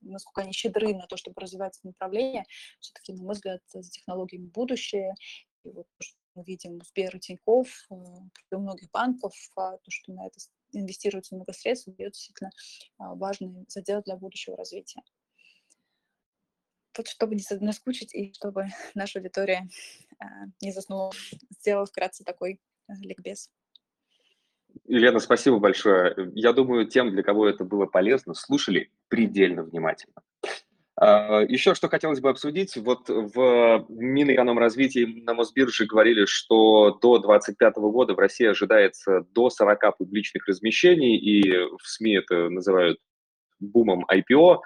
насколько 0.00 0.42
они 0.42 0.52
щедры 0.52 0.94
на 0.94 1.06
то, 1.06 1.16
чтобы 1.16 1.40
развивать 1.40 1.76
это 1.78 1.88
направление. 1.88 2.44
Все-таки, 2.80 3.12
на 3.12 3.22
мой 3.22 3.34
взгляд, 3.34 3.60
за 3.68 3.82
технологиями 3.82 4.46
будущее. 4.46 5.14
И 5.64 5.70
вот 5.70 5.86
то, 5.98 6.02
что 6.04 6.16
мы 6.34 6.44
видим 6.44 6.76
у 6.76 6.84
Сбера 6.84 7.16
и 7.16 7.20
Тинькофф, 7.20 7.68
э, 7.90 7.94
у 7.94 8.58
многих 8.58 8.90
банков, 8.90 9.34
а, 9.56 9.76
то, 9.76 9.90
что 9.90 10.12
на 10.12 10.26
это 10.26 10.38
инвестируется 10.72 11.34
много 11.34 11.52
средств, 11.52 11.88
дает 11.88 12.12
действительно 12.12 12.50
а, 12.98 13.14
важный 13.14 13.66
задел 13.68 14.02
для 14.02 14.16
будущего 14.16 14.56
развития. 14.56 15.02
Вот 16.96 17.08
чтобы 17.08 17.34
не 17.34 17.44
наскучить 17.60 18.14
и 18.14 18.32
чтобы 18.34 18.68
наша 18.94 19.18
аудитория 19.18 19.68
а, 20.18 20.24
не 20.60 20.72
заснула, 20.72 21.12
сделала 21.50 21.86
вкратце 21.86 22.24
такой 22.24 22.60
ликбез. 22.88 23.50
Елена, 24.86 25.18
спасибо 25.20 25.58
большое. 25.58 26.14
Я 26.34 26.52
думаю, 26.52 26.86
тем, 26.86 27.10
для 27.10 27.22
кого 27.22 27.48
это 27.48 27.64
было 27.64 27.86
полезно, 27.86 28.34
слушали 28.34 28.90
предельно 29.08 29.62
внимательно. 29.62 30.22
А, 30.96 31.42
Еще 31.42 31.74
что 31.74 31.88
хотелось 31.88 32.20
бы 32.20 32.28
обсудить. 32.28 32.76
Вот 32.76 33.08
в 33.08 33.86
Минэкономразвитии 33.88 35.22
на 35.24 35.34
Мосбирже 35.34 35.86
говорили, 35.86 36.26
что 36.26 36.98
до 37.00 37.18
2025 37.18 37.76
года 37.76 38.14
в 38.14 38.18
России 38.18 38.46
ожидается 38.46 39.26
до 39.32 39.48
40 39.48 39.96
публичных 39.96 40.46
размещений, 40.46 41.16
и 41.16 41.56
в 41.56 41.82
СМИ 41.82 42.16
это 42.16 42.50
называют 42.50 42.98
бумом 43.60 44.04
IPO. 44.12 44.58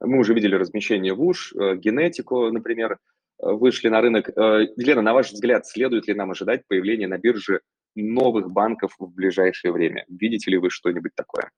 Мы 0.00 0.18
уже 0.18 0.34
видели 0.34 0.54
размещение 0.54 1.12
в 1.12 1.22
УШ, 1.22 1.52
э, 1.52 1.76
генетику, 1.76 2.50
например, 2.50 2.98
вышли 3.38 3.88
на 3.88 4.00
рынок. 4.00 4.30
Э, 4.30 4.66
Елена, 4.76 5.02
на 5.02 5.12
ваш 5.12 5.32
взгляд, 5.32 5.66
следует 5.66 6.06
ли 6.06 6.14
нам 6.14 6.30
ожидать 6.30 6.62
появления 6.68 7.08
на 7.08 7.18
бирже 7.18 7.60
новых 7.94 8.50
банков 8.50 8.94
в 8.98 9.06
ближайшее 9.06 9.72
время? 9.72 10.04
Видите 10.08 10.50
ли 10.50 10.58
вы 10.58 10.70
что-нибудь 10.70 11.14
такое? 11.14 11.50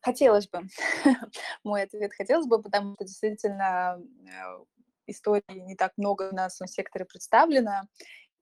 Хотелось 0.00 0.48
бы. 0.48 0.62
Мой 1.64 1.82
ответ 1.82 2.12
хотелось 2.12 2.46
бы, 2.46 2.60
потому 2.60 2.94
что 2.94 3.04
действительно 3.04 4.02
э, 4.26 4.64
истории 5.06 5.60
не 5.60 5.76
так 5.76 5.92
много 5.96 6.30
у 6.32 6.34
нас 6.34 6.60
в 6.60 6.66
секторе 6.66 7.04
представлено, 7.04 7.82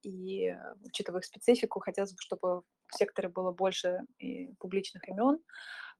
и 0.02 0.48
э, 0.48 0.74
учитывая 0.82 1.20
их 1.20 1.26
специфику, 1.26 1.80
хотелось 1.80 2.12
бы, 2.12 2.18
чтобы 2.20 2.62
в 2.86 2.96
секторе 2.96 3.28
было 3.28 3.52
больше 3.52 4.00
и 4.18 4.54
публичных 4.58 5.06
имен. 5.08 5.38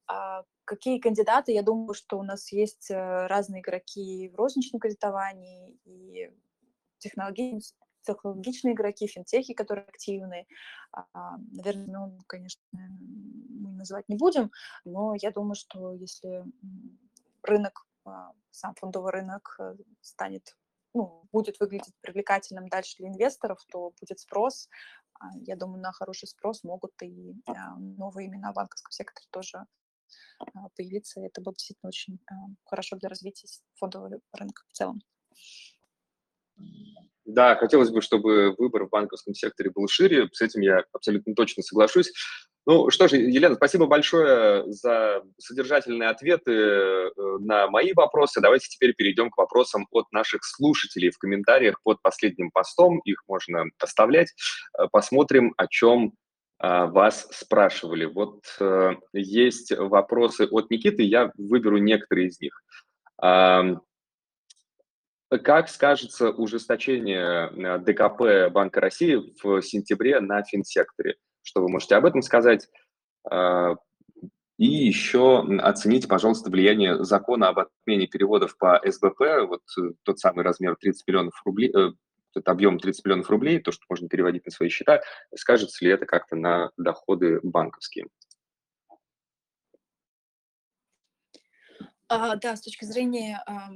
А 0.07 0.43
какие 0.65 0.99
кандидаты? 0.99 1.51
Я 1.51 1.61
думаю, 1.61 1.93
что 1.93 2.17
у 2.17 2.23
нас 2.23 2.51
есть 2.51 2.89
э, 2.89 3.27
разные 3.27 3.61
игроки 3.61 4.29
в 4.29 4.35
розничном 4.35 4.79
кредитовании 4.79 5.77
и 5.85 6.31
технологии, 6.97 7.61
технологичные 8.01 8.73
игроки, 8.73 9.07
финтехи, 9.07 9.53
которые 9.53 9.85
активны. 9.85 10.47
А, 10.91 11.37
наверное, 11.51 11.87
ну, 11.87 12.19
конечно, 12.27 12.61
мы 12.71 13.71
называть 13.71 14.07
не 14.09 14.15
будем, 14.15 14.51
но 14.85 15.13
я 15.15 15.31
думаю, 15.31 15.55
что 15.55 15.93
если 15.93 16.43
рынок, 17.43 17.85
а, 18.05 18.31
сам 18.51 18.75
фондовый 18.75 19.11
рынок 19.11 19.55
э, 19.59 19.75
станет, 20.01 20.57
ну, 20.93 21.27
будет 21.31 21.59
выглядеть 21.59 21.95
привлекательным 22.01 22.67
дальше 22.67 22.97
для 22.97 23.07
инвесторов, 23.07 23.59
то 23.71 23.93
будет 23.99 24.19
спрос. 24.19 24.67
А, 25.19 25.29
я 25.41 25.55
думаю, 25.55 25.81
на 25.81 25.91
хороший 25.91 26.27
спрос 26.27 26.63
могут 26.63 26.91
и 27.01 27.33
новые 27.77 28.27
имена 28.27 28.51
в 28.51 28.55
банковском 28.55 28.91
секторе 28.91 29.27
тоже 29.31 29.65
появиться. 30.75 31.21
Это 31.21 31.41
будет 31.41 31.57
действительно 31.57 31.89
очень 31.89 32.19
хорошо 32.65 32.97
для 32.97 33.09
развития 33.09 33.47
фондового 33.75 34.19
рынка 34.33 34.63
в 34.67 34.73
целом. 34.73 35.01
Да, 37.25 37.55
хотелось 37.55 37.91
бы, 37.91 38.01
чтобы 38.01 38.55
выбор 38.57 38.85
в 38.85 38.89
банковском 38.89 39.33
секторе 39.33 39.69
был 39.69 39.87
шире. 39.87 40.27
С 40.33 40.41
этим 40.41 40.61
я 40.61 40.83
абсолютно 40.91 41.33
точно 41.35 41.63
соглашусь. 41.63 42.11
Ну 42.67 42.91
что 42.91 43.07
ж, 43.07 43.13
Елена, 43.13 43.55
спасибо 43.55 43.87
большое 43.87 44.71
за 44.71 45.23
содержательные 45.39 46.09
ответы 46.09 46.51
э, 46.51 47.09
на 47.39 47.67
мои 47.67 47.91
вопросы. 47.93 48.39
Давайте 48.39 48.67
теперь 48.69 48.93
перейдем 48.93 49.31
к 49.31 49.37
вопросам 49.37 49.87
от 49.89 50.11
наших 50.11 50.43
слушателей 50.43 51.09
в 51.09 51.17
комментариях 51.17 51.81
под 51.83 51.99
последним 52.03 52.51
постом. 52.51 52.99
Их 52.99 53.23
можно 53.27 53.63
оставлять. 53.79 54.33
Э, 54.77 54.87
посмотрим, 54.91 55.55
о 55.57 55.65
чем 55.65 56.13
э, 56.61 56.85
вас 56.85 57.27
спрашивали. 57.31 58.05
Вот 58.05 58.43
есть 59.13 59.71
вопросы 59.75 60.47
от 60.51 60.69
Никиты, 60.69 61.01
я 61.01 61.31
выберу 61.37 61.77
некоторые 61.77 62.27
из 62.27 62.39
них. 62.39 62.61
Как 65.43 65.69
скажется 65.69 66.29
ужесточение 66.29 67.49
э, 67.49 67.79
ДКП 67.79 68.51
Банка 68.51 68.81
России 68.81 69.33
в 69.41 69.61
сентябре 69.61 70.19
на 70.19 70.43
финсекторе? 70.43 71.15
Что 71.41 71.61
вы 71.61 71.69
можете 71.69 71.95
об 71.95 72.05
этом 72.05 72.21
сказать? 72.21 72.69
И 74.61 74.67
еще 74.67 75.43
оцените, 75.59 76.07
пожалуйста, 76.07 76.51
влияние 76.51 77.03
закона 77.03 77.47
об 77.47 77.57
отмене 77.57 78.05
переводов 78.05 78.55
по 78.59 78.79
СБП, 78.85 79.47
вот 79.47 79.63
э, 79.79 79.93
тот 80.03 80.19
самый 80.19 80.45
размер 80.45 80.75
30 80.79 81.07
миллионов 81.07 81.41
рублей, 81.43 81.71
э, 81.75 81.93
этот 82.35 82.47
объем 82.47 82.77
30 82.77 83.03
миллионов 83.03 83.29
рублей, 83.31 83.59
то, 83.59 83.71
что 83.71 83.83
можно 83.89 84.07
переводить 84.07 84.45
на 84.45 84.51
свои 84.51 84.69
счета, 84.69 85.01
скажется 85.35 85.83
ли 85.83 85.89
это 85.89 86.05
как-то 86.05 86.35
на 86.35 86.69
доходы 86.77 87.39
банковские? 87.41 88.05
А, 92.07 92.35
да, 92.35 92.55
с 92.55 92.61
точки 92.61 92.85
зрения 92.85 93.41
а, 93.47 93.71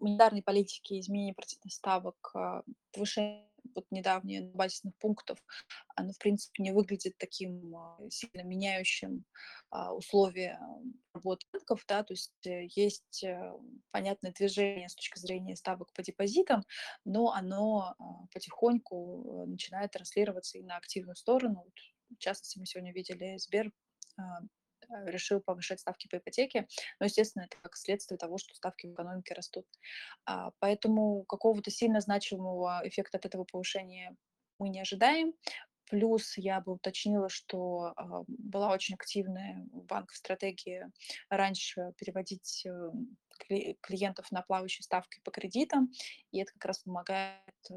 монетарной 0.00 0.42
политики, 0.42 0.98
изменения 1.00 1.34
процентных 1.34 1.72
ставок, 1.72 2.30
а, 2.34 2.62
повышения 2.92 3.48
вот 3.74 3.86
недавние 3.90 4.42
базисных 4.42 4.96
пунктов, 4.96 5.38
оно, 5.94 6.12
в 6.12 6.18
принципе, 6.18 6.62
не 6.62 6.72
выглядит 6.72 7.16
таким 7.18 7.74
а, 7.76 7.98
сильно 8.10 8.42
меняющим 8.42 9.24
а, 9.70 9.94
условия 9.94 10.58
работы 11.12 11.46
банков, 11.52 11.84
да, 11.86 12.02
то 12.02 12.14
есть 12.14 12.46
э, 12.46 12.66
есть 12.74 13.24
э, 13.24 13.52
понятное 13.90 14.32
движение 14.32 14.88
с 14.88 14.94
точки 14.94 15.18
зрения 15.18 15.56
ставок 15.56 15.92
по 15.92 16.02
депозитам, 16.02 16.64
но 17.04 17.32
оно 17.32 17.94
потихоньку 18.32 19.44
э, 19.44 19.50
начинает 19.50 19.92
транслироваться 19.92 20.58
и 20.58 20.62
на 20.62 20.76
активную 20.76 21.16
сторону. 21.16 21.66
В 22.10 22.18
частности, 22.18 22.58
мы 22.58 22.66
сегодня 22.66 22.92
видели 22.92 23.36
Сбер 23.38 23.72
решил 25.06 25.40
повышать 25.40 25.80
ставки 25.80 26.08
по 26.08 26.16
ипотеке, 26.16 26.66
но, 27.00 27.06
естественно, 27.06 27.44
это 27.44 27.56
как 27.62 27.76
следствие 27.76 28.18
того, 28.18 28.38
что 28.38 28.54
ставки 28.54 28.86
в 28.86 28.92
экономике 28.92 29.34
растут. 29.34 29.66
Поэтому 30.60 31.24
какого-то 31.24 31.70
сильно 31.70 32.00
значимого 32.00 32.80
эффекта 32.84 33.18
от 33.18 33.26
этого 33.26 33.44
повышения 33.44 34.16
мы 34.58 34.68
не 34.68 34.80
ожидаем. 34.80 35.34
Плюс 35.90 36.36
я 36.36 36.60
бы 36.60 36.72
уточнила, 36.72 37.30
что 37.30 37.94
э, 37.96 38.02
была 38.28 38.72
очень 38.72 38.94
активная 38.94 39.66
у 39.72 39.80
банков 39.82 40.16
стратегия 40.16 40.90
раньше 41.30 41.94
переводить 41.96 42.66
э, 42.66 42.90
клиентов 43.80 44.30
на 44.30 44.42
плавающие 44.42 44.82
ставки 44.82 45.20
по 45.24 45.30
кредитам, 45.30 45.90
и 46.30 46.40
это 46.40 46.52
как 46.52 46.66
раз 46.66 46.80
помогает 46.80 47.40
э, 47.70 47.74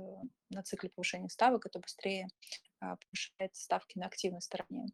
на 0.49 0.63
цикле 0.63 0.89
повышения 0.89 1.29
ставок, 1.29 1.65
это 1.65 1.79
быстрее 1.79 2.27
э, 2.27 2.70
повышает 2.81 3.55
ставки 3.55 3.97
на 3.97 4.07
активной 4.07 4.41
стороне. 4.41 4.87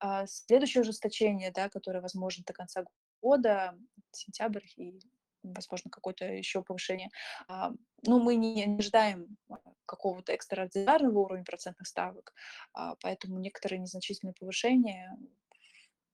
А 0.00 0.26
следующее 0.26 0.82
ужесточение, 0.82 1.50
да, 1.52 1.68
которое 1.68 2.00
возможно 2.00 2.44
до 2.46 2.52
конца 2.52 2.84
года, 3.22 3.76
сентябрь 4.12 4.64
и 4.76 4.98
возможно, 5.42 5.90
какое-то 5.90 6.24
еще 6.26 6.62
повышение. 6.62 7.10
А, 7.48 7.70
ну, 8.02 8.20
мы 8.20 8.36
не, 8.36 8.76
ожидаем 8.78 9.36
а, 9.48 9.56
какого-то 9.86 10.32
экстраординарного 10.32 11.18
уровня 11.20 11.44
процентных 11.44 11.86
ставок, 11.86 12.34
а, 12.72 12.96
поэтому 13.00 13.38
некоторые 13.38 13.78
незначительные 13.78 14.34
повышения 14.34 15.16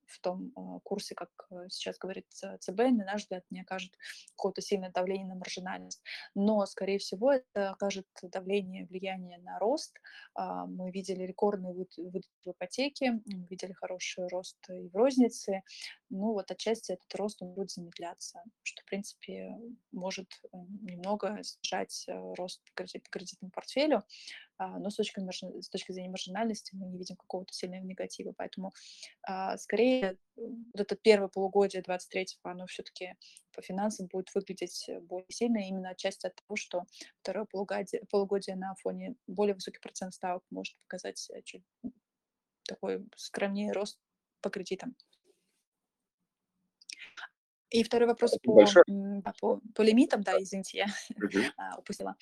в 0.06 0.20
том 0.20 0.52
э, 0.56 0.80
курсе, 0.82 1.14
как 1.14 1.30
э, 1.50 1.66
сейчас 1.68 1.98
говорит 1.98 2.26
ЦБ, 2.30 2.78
на 2.78 3.04
наш 3.04 3.22
взгляд, 3.22 3.44
не 3.50 3.62
окажет 3.62 3.92
какого-то 4.36 4.60
сильного 4.60 4.92
давления 4.92 5.26
на 5.26 5.34
маржинальность. 5.34 6.02
Но, 6.34 6.64
скорее 6.66 6.98
всего, 6.98 7.32
это 7.32 7.70
окажет 7.70 8.06
давление, 8.22 8.86
влияние 8.86 9.38
на 9.38 9.58
рост. 9.58 9.96
А, 10.34 10.66
мы 10.66 10.90
видели 10.90 11.22
рекордные 11.22 11.74
выдачи 11.74 12.28
в 12.44 12.50
ипотеке, 12.50 13.20
видели 13.26 13.72
хороший 13.72 14.28
рост 14.28 14.58
и 14.68 14.88
в 14.88 14.96
рознице. 14.96 15.62
Ну, 16.14 16.32
вот 16.32 16.48
отчасти 16.50 16.92
этот 16.92 17.12
рост 17.16 17.42
он 17.42 17.54
будет 17.54 17.72
замедляться, 17.72 18.40
что, 18.62 18.82
в 18.82 18.84
принципе, 18.84 19.58
может 19.90 20.28
э, 20.44 20.56
немного 20.82 21.42
снижать 21.42 22.06
рост 22.36 22.62
по 22.74 22.84
кредитному 22.84 23.50
портфелю. 23.50 24.04
А, 24.56 24.78
но 24.78 24.90
с 24.90 24.94
точки, 24.94 25.20
с 25.60 25.68
точки 25.68 25.90
зрения 25.90 26.10
маржинальности 26.10 26.76
мы 26.76 26.86
не 26.86 26.98
видим 26.98 27.16
какого-то 27.16 27.52
сильного 27.52 27.82
негатива. 27.82 28.32
Поэтому 28.36 28.72
а, 29.22 29.58
скорее 29.58 30.16
вот 30.36 30.80
это 30.80 30.94
первое 30.94 31.28
полугодие 31.28 31.82
23-го, 31.82 32.48
оно 32.48 32.66
все-таки 32.66 33.16
по 33.52 33.60
финансам 33.62 34.06
будет 34.06 34.32
выглядеть 34.34 34.88
более 35.02 35.26
сильно, 35.30 35.58
именно 35.58 35.90
отчасти 35.90 36.28
от 36.28 36.36
того, 36.36 36.56
что 36.56 36.84
второе 37.22 37.44
полугодие, 37.44 38.02
полугодие 38.08 38.54
на 38.54 38.76
фоне 38.76 39.16
более 39.26 39.54
высоких 39.54 39.80
процентов 39.80 40.14
ставок 40.14 40.44
может 40.50 40.76
показать 40.82 41.28
э, 41.30 41.42
чуть 41.42 41.64
такой 42.68 43.04
скромнее 43.16 43.72
рост 43.72 43.98
по 44.40 44.50
кредитам. 44.50 44.94
И 47.74 47.82
второй 47.82 48.06
вопрос 48.06 48.38
по, 48.40 48.64
по, 49.40 49.60
по 49.74 49.82
лимитам, 49.82 50.22
да, 50.22 50.40
извините, 50.40 50.78
я 50.78 50.86
uh 50.86 51.50
упустила. 51.78 52.14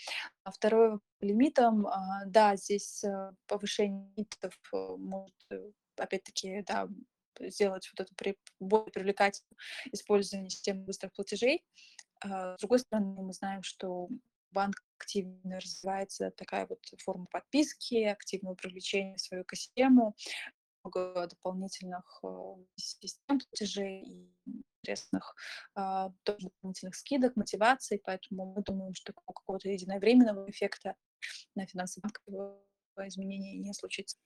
А 0.45 0.51
второй 0.51 0.99
по 1.19 1.25
лимитам, 1.27 1.87
а, 1.87 2.25
да, 2.25 2.57
здесь 2.57 3.05
э, 3.05 3.33
повышение 3.47 4.11
лимитов 4.17 4.59
э, 4.73 4.97
может, 4.97 5.35
э, 5.51 5.71
опять-таки, 5.99 6.65
да, 6.67 6.89
сделать 7.39 7.87
вот 7.93 8.01
это 8.01 8.15
при, 8.15 8.39
более 8.61 8.91
привлекательным 8.93 9.59
использование 9.93 10.49
системы 10.49 10.85
быстрых 10.85 11.13
платежей. 11.13 11.63
С 12.25 12.57
другой 12.61 12.79
стороны, 12.79 13.21
мы 13.21 13.35
знаем, 13.35 13.63
что 13.63 14.09
банк 14.53 14.77
активно 14.99 15.61
развивается 15.61 16.31
такая 16.31 16.67
вот 16.67 16.81
форма 16.99 17.27
подписки, 17.31 18.05
активного 18.05 18.55
привлечения 18.55 19.17
в 19.17 19.21
свою 19.21 19.43
экосистему, 19.43 20.15
много 20.83 21.27
дополнительных 21.27 22.21
э, 22.25 22.55
систем 22.77 23.39
платежей 23.39 24.03
и 24.03 24.33
интересных 24.83 25.35
э, 25.77 26.11
тоже 26.25 26.49
дополнительных 26.49 26.95
скидок, 26.95 27.37
мотиваций, 27.37 28.01
поэтому 28.05 28.55
мы 28.55 28.63
думаем, 28.63 28.95
что 28.95 29.13
какого-то 29.13 29.69
единовременного 29.69 30.51
эффекта 30.51 30.97
на 31.55 31.67
финансово-банковое 31.67 32.59
изменение 33.07 33.59
не 33.59 33.73
случится. 33.73 34.19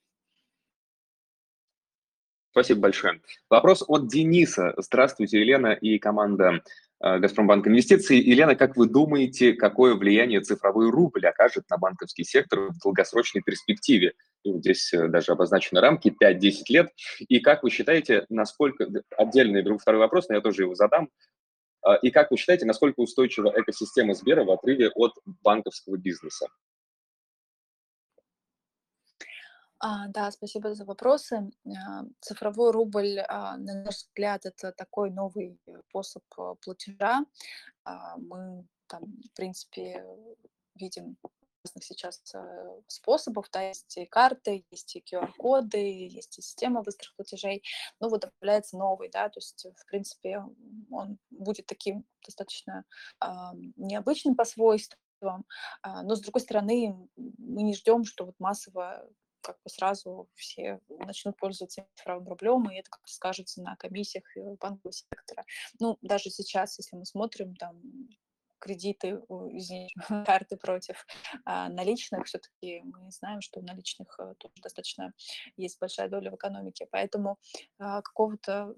Спасибо 2.51 2.81
большое. 2.81 3.21
Вопрос 3.51 3.85
от 3.87 4.09
Дениса. 4.09 4.73
Здравствуйте, 4.79 5.39
Елена 5.39 5.75
и 5.75 5.99
команда 5.99 6.63
Газпромбанк 7.01 7.69
инвестиций. 7.69 8.19
Елена, 8.19 8.55
как 8.55 8.77
вы 8.77 8.89
думаете, 8.89 9.53
какое 9.53 9.95
влияние 9.95 10.41
цифровой 10.41 10.91
рубль 10.91 11.27
окажет 11.27 11.69
на 11.69 11.77
банковский 11.77 12.25
сектор 12.25 12.71
в 12.71 12.79
долгосрочной 12.83 13.43
перспективе? 13.43 14.15
Вот 14.45 14.61
здесь 14.61 14.93
э, 14.95 15.09
даже 15.09 15.33
обозначены 15.33 15.81
рамки 15.81 16.15
5-10 16.23 16.53
лет. 16.69 16.89
И 17.29 17.41
как 17.41 17.63
вы 17.63 17.71
считаете, 17.71 18.25
насколько... 18.29 18.87
Отдельный 19.17 19.63
второй 19.79 20.01
вопрос, 20.01 20.29
но 20.29 20.37
я 20.37 20.41
тоже 20.41 20.63
его 20.63 20.75
задам. 20.75 21.11
А, 21.83 21.97
и 21.97 22.11
как 22.11 22.31
вы 22.31 22.37
считаете, 22.37 22.67
насколько 22.67 23.01
устойчива 23.01 23.53
экосистема 23.57 24.15
Сбера 24.15 24.45
в 24.45 24.51
отрыве 24.51 24.91
от 24.95 25.13
банковского 25.43 25.97
бизнеса? 25.97 26.47
А, 29.89 30.09
да, 30.09 30.33
спасибо 30.33 30.75
за 30.75 30.85
вопросы. 30.85 31.49
А, 31.65 32.05
цифровой 32.21 32.73
рубль, 32.73 33.21
а, 33.21 33.57
на 33.57 33.85
наш 33.85 33.95
взгляд, 33.99 34.45
это 34.45 34.73
такой 34.73 35.11
новый 35.11 35.61
способ 35.89 36.25
платежа. 36.61 37.25
Мы 38.17 38.67
там, 38.89 39.03
в 39.05 39.37
принципе, 39.37 40.05
видим 40.75 41.17
разных 41.63 41.85
сейчас 41.85 42.21
э, 42.35 42.81
способов, 42.89 43.47
да, 43.53 43.63
есть 43.63 43.97
и 43.97 44.07
карты, 44.07 44.65
есть 44.71 44.97
и 44.97 45.05
QR-коды, 45.09 45.79
есть 45.79 46.39
и 46.39 46.43
система 46.43 46.83
быстрых 46.83 47.15
платежей, 47.15 47.63
ну 48.01 48.09
вот 48.09 48.23
добавляется 48.23 48.77
новый, 48.77 49.09
да, 49.11 49.29
то 49.29 49.39
есть, 49.39 49.67
в 49.77 49.87
принципе, 49.87 50.45
он 50.91 51.19
будет 51.31 51.67
таким 51.67 52.05
достаточно 52.25 52.85
необычным 53.77 54.37
по 54.37 54.45
свойствам, 54.45 55.45
но, 55.85 56.15
с 56.15 56.21
другой 56.21 56.43
стороны, 56.43 57.09
мы 57.17 57.63
не 57.63 57.75
ждем, 57.75 58.05
что 58.05 58.27
вот 58.27 58.35
массово 58.39 59.09
как 59.47 59.63
бы 59.63 59.71
сразу 59.71 60.29
все 60.35 60.81
начнут 60.89 61.37
пользоваться 61.37 61.87
цифровым 61.95 62.27
рублем, 62.27 62.69
и 62.69 62.75
это 62.75 62.91
как-то 62.91 63.13
скажется 63.13 63.63
на 63.63 63.77
комиссиях 63.77 64.25
банкового 64.61 64.93
сектора. 64.93 65.45
Ну, 65.79 65.99
даже 66.03 66.31
сейчас, 66.31 66.79
если 66.79 66.97
мы 66.97 67.07
смотрим 67.07 67.55
там 67.55 67.81
кредиты, 68.59 69.21
извините, 69.53 69.95
карты 70.27 70.57
против 70.57 71.07
а, 71.45 71.69
наличных, 71.69 72.27
все-таки 72.27 72.81
мы 72.83 73.13
знаем, 73.13 73.41
что 73.41 73.61
у 73.61 73.63
наличных 73.63 74.19
а, 74.19 74.35
тоже 74.35 74.55
достаточно 74.61 75.13
есть 75.57 75.79
большая 75.79 76.09
доля 76.09 76.33
в 76.33 76.35
экономике, 76.35 76.89
поэтому 76.91 77.39
а, 77.79 78.03
какого-то 78.03 78.75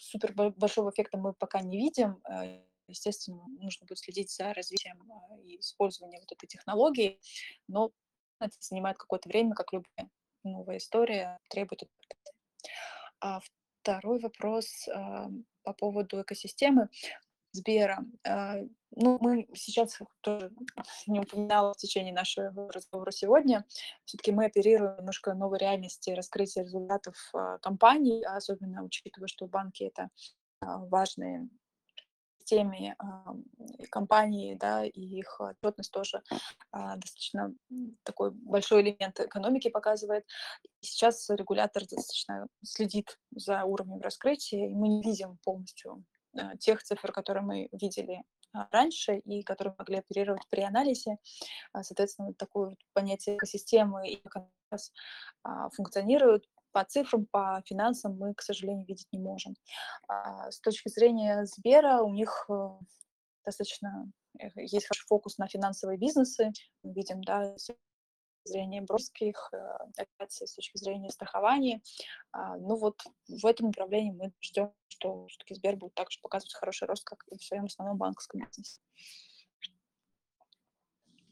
супер 0.00 0.32
большого 0.34 0.90
эффекта 0.90 1.16
мы 1.16 1.32
пока 1.32 1.60
не 1.60 1.76
видим. 1.76 2.20
А, 2.24 2.44
естественно, 2.88 3.44
нужно 3.60 3.86
будет 3.86 3.98
следить 3.98 4.30
за 4.30 4.52
развитием 4.52 5.00
а, 5.12 5.38
и 5.44 5.60
использованием 5.60 6.22
вот 6.22 6.32
этой 6.32 6.48
технологии, 6.48 7.20
но 7.68 7.92
это 8.42 8.56
занимает 8.60 8.98
какое-то 8.98 9.28
время, 9.28 9.54
как 9.54 9.72
любая 9.72 10.10
новая 10.44 10.78
история 10.78 11.38
требует 11.48 11.82
А 13.20 13.40
второй 13.82 14.18
вопрос 14.18 14.88
а, 14.88 15.28
по 15.62 15.72
поводу 15.72 16.22
экосистемы 16.22 16.88
Сбера. 17.52 18.04
А, 18.26 18.56
ну, 18.90 19.18
мы 19.20 19.46
сейчас 19.54 19.98
тоже 20.20 20.52
не 21.06 21.20
упоминала 21.20 21.74
в 21.74 21.76
течение 21.76 22.12
нашего 22.12 22.70
разговора 22.72 23.10
сегодня. 23.10 23.64
Все-таки 24.04 24.32
мы 24.32 24.46
оперируем 24.46 24.96
немножко 24.96 25.34
новой 25.34 25.58
реальности 25.58 26.10
раскрытия 26.10 26.64
результатов 26.64 27.16
а, 27.34 27.58
компаний, 27.58 28.24
особенно 28.24 28.82
учитывая, 28.82 29.28
что 29.28 29.46
банки 29.46 29.84
это 29.84 30.08
а, 30.60 30.78
важные 30.78 31.48
экосистеме 32.42 32.96
компании, 33.90 34.54
да, 34.54 34.84
и 34.84 35.00
их 35.00 35.40
отчетность 35.40 35.92
тоже 35.92 36.22
а, 36.70 36.96
достаточно 36.96 37.54
такой 38.02 38.30
большой 38.30 38.82
элемент 38.82 39.20
экономики 39.20 39.68
показывает. 39.68 40.24
Сейчас 40.80 41.28
регулятор 41.30 41.82
достаточно 41.82 42.46
следит 42.62 43.18
за 43.34 43.64
уровнем 43.64 44.00
раскрытия, 44.00 44.68
и 44.68 44.74
мы 44.74 44.88
не 44.88 45.02
видим 45.02 45.38
полностью 45.44 46.04
а, 46.36 46.56
тех 46.56 46.82
цифр, 46.82 47.12
которые 47.12 47.42
мы 47.42 47.68
видели 47.72 48.22
раньше 48.70 49.16
и 49.16 49.42
которые 49.42 49.74
могли 49.78 49.98
оперировать 49.98 50.42
при 50.50 50.60
анализе. 50.60 51.16
Соответственно, 51.72 52.34
такое 52.34 52.76
понятие 52.92 53.36
экосистемы 53.36 54.10
и 54.10 54.16
как 54.28 54.46
раз 54.70 54.92
функционирует 55.74 56.46
по 56.72 56.84
цифрам, 56.84 57.26
по 57.26 57.62
финансам 57.66 58.16
мы, 58.18 58.34
к 58.34 58.42
сожалению, 58.42 58.86
видеть 58.86 59.08
не 59.12 59.18
можем. 59.18 59.54
А, 60.08 60.50
с 60.50 60.60
точки 60.60 60.88
зрения 60.88 61.44
Сбера 61.44 62.02
у 62.02 62.10
них 62.10 62.46
э, 62.48 62.68
достаточно 63.44 64.10
э, 64.38 64.48
есть 64.56 64.86
хороший 64.86 65.06
фокус 65.06 65.38
на 65.38 65.46
финансовые 65.46 65.98
бизнесы. 65.98 66.52
Мы 66.82 66.92
видим, 66.92 67.22
да, 67.22 67.56
с 67.56 67.66
точки 67.66 67.80
зрения 68.44 68.82
брокерских 68.82 69.50
э, 69.52 69.56
операций, 69.96 70.46
с 70.46 70.54
точки 70.54 70.78
зрения 70.78 71.10
страхования. 71.10 71.80
А, 72.32 72.56
ну 72.56 72.76
вот 72.76 73.00
в 73.28 73.46
этом 73.46 73.66
направлении 73.66 74.12
мы 74.12 74.32
ждем, 74.40 74.72
что 74.88 75.26
все-таки 75.28 75.54
Сбер 75.54 75.76
будет 75.76 75.94
также 75.94 76.20
показывать 76.20 76.54
хороший 76.54 76.88
рост, 76.88 77.04
как 77.04 77.24
и 77.30 77.36
в 77.36 77.42
своем 77.42 77.64
основном 77.64 77.98
банковском 77.98 78.40
бизнесе. 78.40 78.80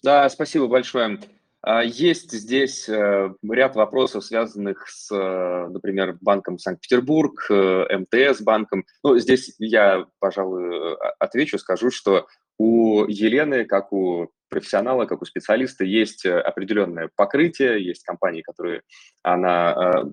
Да, 0.02 0.28
спасибо 0.30 0.66
большое. 0.66 1.18
А, 1.62 1.82
есть 1.82 2.32
здесь 2.32 2.88
э, 2.88 3.34
ряд 3.50 3.76
вопросов, 3.76 4.24
связанных 4.24 4.88
с, 4.88 5.14
э, 5.14 5.68
например, 5.68 6.16
банком 6.20 6.58
Санкт-Петербург, 6.58 7.46
э, 7.50 7.98
МТС 7.98 8.40
банком. 8.40 8.84
Ну, 9.04 9.18
здесь 9.18 9.54
я, 9.58 10.06
пожалуй, 10.20 10.96
отвечу, 11.18 11.58
скажу, 11.58 11.90
что 11.90 12.26
у 12.58 13.04
Елены, 13.06 13.66
как 13.66 13.92
у 13.92 14.30
профессионала, 14.48 15.04
как 15.04 15.22
у 15.22 15.26
специалиста, 15.26 15.84
есть 15.84 16.26
определенное 16.26 17.08
покрытие, 17.14 17.84
есть 17.84 18.02
компании, 18.02 18.42
которые 18.42 18.82
она 19.22 20.04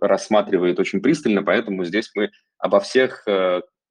рассматривает 0.00 0.78
очень 0.78 1.00
пристально, 1.00 1.42
поэтому 1.42 1.84
здесь 1.84 2.12
мы 2.14 2.30
обо 2.58 2.78
всех 2.78 3.26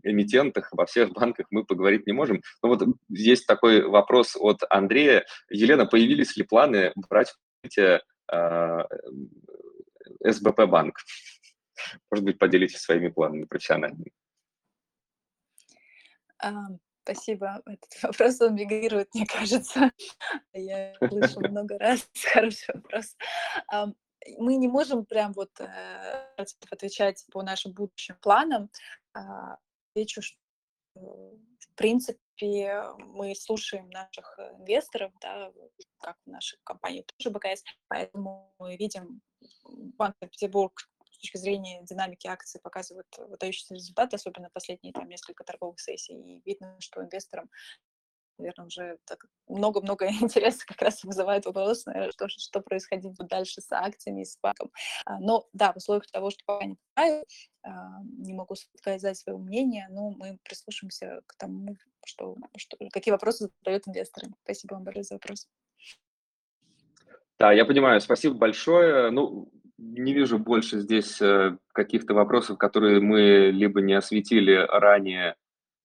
эмитентах, 0.06 0.70
во 0.72 0.86
всех 0.86 1.12
банках 1.12 1.48
мы 1.50 1.66
поговорить 1.66 2.08
не 2.08 2.14
можем. 2.14 2.42
Но 2.62 2.70
вот 2.70 2.84
есть 3.10 3.48
такой 3.48 3.82
вопрос 3.82 4.36
от 4.40 4.62
Андрея. 4.70 5.26
Елена, 5.50 5.86
появились 5.86 6.38
ли 6.38 6.44
планы 6.44 6.94
брать 6.96 7.34
а, 8.32 8.88
СБП 10.24 10.66
банк? 10.68 11.00
Может 12.12 12.26
быть, 12.26 12.40
поделитесь 12.40 12.80
своими 12.80 13.10
планами 13.10 13.46
профессиональными. 13.46 14.12
Спасибо. 17.06 17.62
Этот 17.68 17.90
вопрос 18.04 18.42
он 18.42 18.56
мигрирует, 18.56 19.14
мне 19.14 19.26
кажется. 19.28 19.92
Я 20.54 20.96
слышу 21.08 21.40
много 21.50 21.78
раз. 21.78 22.10
Хороший 22.34 22.74
вопрос. 22.74 23.16
Мы 24.40 24.56
не 24.56 24.68
можем 24.68 25.06
прям 25.06 25.34
вот 25.34 25.52
э, 25.60 26.46
отвечать 26.72 27.24
по 27.32 27.44
нашим 27.44 27.74
будущим 27.74 28.16
планам. 28.22 28.72
А, 29.14 29.58
отвечу, 29.96 30.22
что 30.22 30.38
в 30.94 31.76
принципе 31.76 32.84
мы 32.98 33.36
слушаем 33.36 33.90
наших 33.90 34.38
инвесторов, 34.60 35.12
да, 35.22 35.52
как 36.02 36.18
в 36.26 36.30
нашей 36.30 36.58
компании 36.64 37.06
тоже 37.18 37.32
БКС, 37.32 37.64
поэтому 37.88 38.54
мы 38.60 38.76
видим 38.78 39.22
Банк 39.64 40.16
Петербург 40.20 40.80
с 41.12 41.18
точки 41.20 41.38
зрения 41.38 41.82
динамики 41.84 42.28
акций 42.28 42.60
показывает 42.62 43.08
выдающиеся 43.18 43.74
результаты, 43.74 44.18
особенно 44.18 44.50
последние 44.54 44.94
там 44.94 45.08
несколько 45.08 45.44
торговых 45.44 45.80
сессий, 45.80 46.14
и 46.14 46.42
видно, 46.46 46.76
что 46.80 47.04
инвесторам 47.04 47.50
наверное, 48.38 48.66
уже 48.66 48.98
много-много 49.48 50.08
интереса 50.22 50.66
как 50.66 50.82
раз 50.82 51.04
вызывает 51.04 51.46
вопрос, 51.46 51.86
наверное, 51.86 52.12
что, 52.12 52.28
что 52.30 52.62
происходить 52.62 53.16
будет 53.16 53.30
дальше 53.30 53.62
с 53.62 53.72
акциями 53.72 54.22
и 54.22 54.26
с 54.26 54.38
банком. 54.42 54.72
А, 55.06 55.20
но 55.20 55.48
да, 55.54 55.74
в 55.74 55.78
условиях 55.78 56.08
того, 56.08 56.30
что 56.30 56.42
пока 56.46 56.66
не 56.66 56.78
понимаю, 56.94 57.26
а, 57.64 58.02
не 58.18 58.34
могу 58.34 58.56
сказать 58.56 59.18
свое 59.18 59.38
мнение, 59.38 59.88
но 59.90 60.12
мы 60.12 60.38
прислушаемся 60.44 61.22
к 61.26 61.36
тому, 61.36 61.76
что, 62.06 62.36
что, 62.58 62.78
какие 62.92 63.12
вопросы 63.12 63.50
задают 63.60 63.88
инвесторы. 63.88 64.28
Спасибо 64.44 64.76
вам 64.76 64.84
большое 64.84 65.04
за 65.04 65.16
вопрос. 65.16 65.48
Да, 67.38 67.52
я 67.52 67.66
понимаю, 67.66 68.00
спасибо 68.00 68.36
большое. 68.36 69.12
Ну, 69.12 69.50
не 69.78 70.14
вижу 70.14 70.40
больше 70.40 70.80
здесь 70.80 71.22
э, 71.22 71.58
каких-то 71.74 72.14
вопросов, 72.14 72.58
которые 72.58 73.02
мы 73.02 73.52
либо 73.52 73.82
не 73.82 73.94
осветили 73.94 74.66
ранее, 74.70 75.36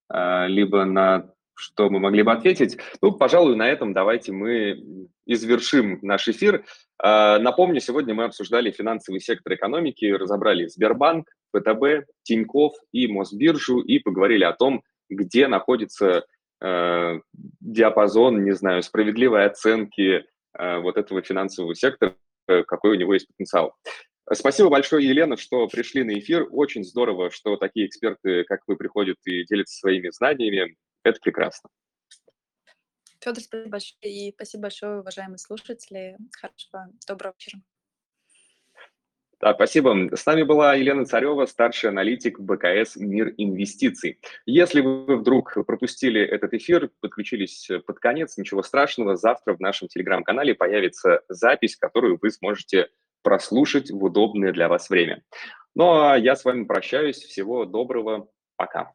а, 0.09 0.47
либо 0.47 0.85
на 0.85 1.30
что 1.61 1.91
мы 1.91 2.01
могли 2.01 2.23
бы 2.23 2.33
ответить. 2.33 2.79
Ну, 3.03 3.13
пожалуй, 3.13 3.57
на 3.57 3.69
этом 3.69 3.93
давайте 3.93 4.33
мы 4.33 5.09
извершим 5.27 5.99
наш 6.03 6.27
эфир. 6.29 6.65
А, 6.99 7.39
напомню, 7.39 7.81
сегодня 7.81 8.15
мы 8.15 8.25
обсуждали 8.25 8.71
финансовый 8.71 9.21
сектор 9.21 9.55
экономики, 9.55 10.07
разобрали 10.07 10.67
Сбербанк, 10.67 11.29
ВТБ, 11.55 12.09
Тиньков 12.23 12.75
и 12.93 13.07
Мосбиржу 13.07 13.81
и 13.81 13.99
поговорили 13.99 14.45
о 14.45 14.53
том, 14.53 14.83
где 15.09 15.49
находится 15.49 16.25
э, 16.63 17.21
диапазон, 17.61 18.45
не 18.45 18.53
знаю, 18.53 18.83
справедливой 18.83 19.45
оценки 19.45 20.25
э, 20.57 20.79
вот 20.79 20.97
этого 20.97 21.23
финансового 21.23 21.75
сектора, 21.75 22.15
какой 22.47 22.93
у 22.93 22.95
него 22.95 23.15
есть 23.15 23.27
потенциал. 23.29 23.75
Спасибо 24.33 24.69
большое, 24.69 25.07
Елена, 25.07 25.37
что 25.37 25.67
пришли 25.67 26.05
на 26.05 26.17
эфир. 26.17 26.47
Очень 26.53 26.85
здорово, 26.85 27.31
что 27.31 27.57
такие 27.57 27.87
эксперты, 27.87 28.45
как 28.45 28.61
вы, 28.69 28.77
приходят 28.77 29.17
и 29.25 29.45
делятся 29.45 29.79
своими 29.79 30.11
знаниями. 30.11 30.77
Это 31.03 31.19
прекрасно. 31.21 31.71
Федор, 33.21 33.43
спасибо 33.43 33.71
большое. 33.71 33.99
И 34.03 34.33
спасибо 34.33 34.63
большое, 34.63 35.01
уважаемые 35.01 35.39
слушатели. 35.39 36.17
Хорошего, 36.33 36.89
доброго 37.07 37.35
вечера. 37.39 37.61
Да, 39.41 39.55
спасибо. 39.55 40.11
С 40.15 40.27
нами 40.27 40.43
была 40.43 40.75
Елена 40.75 41.07
Царева, 41.07 41.47
старший 41.47 41.89
аналитик 41.89 42.39
БКС 42.39 42.97
«Мир 42.97 43.33
инвестиций». 43.39 44.21
Если 44.45 44.83
вы 44.83 45.17
вдруг 45.17 45.55
пропустили 45.67 46.21
этот 46.21 46.53
эфир, 46.53 46.91
подключились 47.01 47.71
под 47.87 47.99
конец, 48.01 48.37
ничего 48.37 48.63
страшного. 48.63 49.17
Завтра 49.17 49.55
в 49.55 49.61
нашем 49.61 49.89
телеграм-канале 49.89 50.55
появится 50.55 51.23
запись, 51.31 51.77
которую 51.77 52.19
вы 52.21 52.31
сможете 52.31 52.91
прослушать 53.23 53.91
в 53.91 54.05
удобное 54.05 54.53
для 54.53 54.69
вас 54.69 54.91
время. 54.91 55.23
Ну 55.75 56.03
а 56.03 56.19
я 56.19 56.37
с 56.37 56.45
вами 56.45 56.65
прощаюсь. 56.65 57.17
Всего 57.17 57.65
доброго. 57.65 58.29
Пока. 58.57 58.93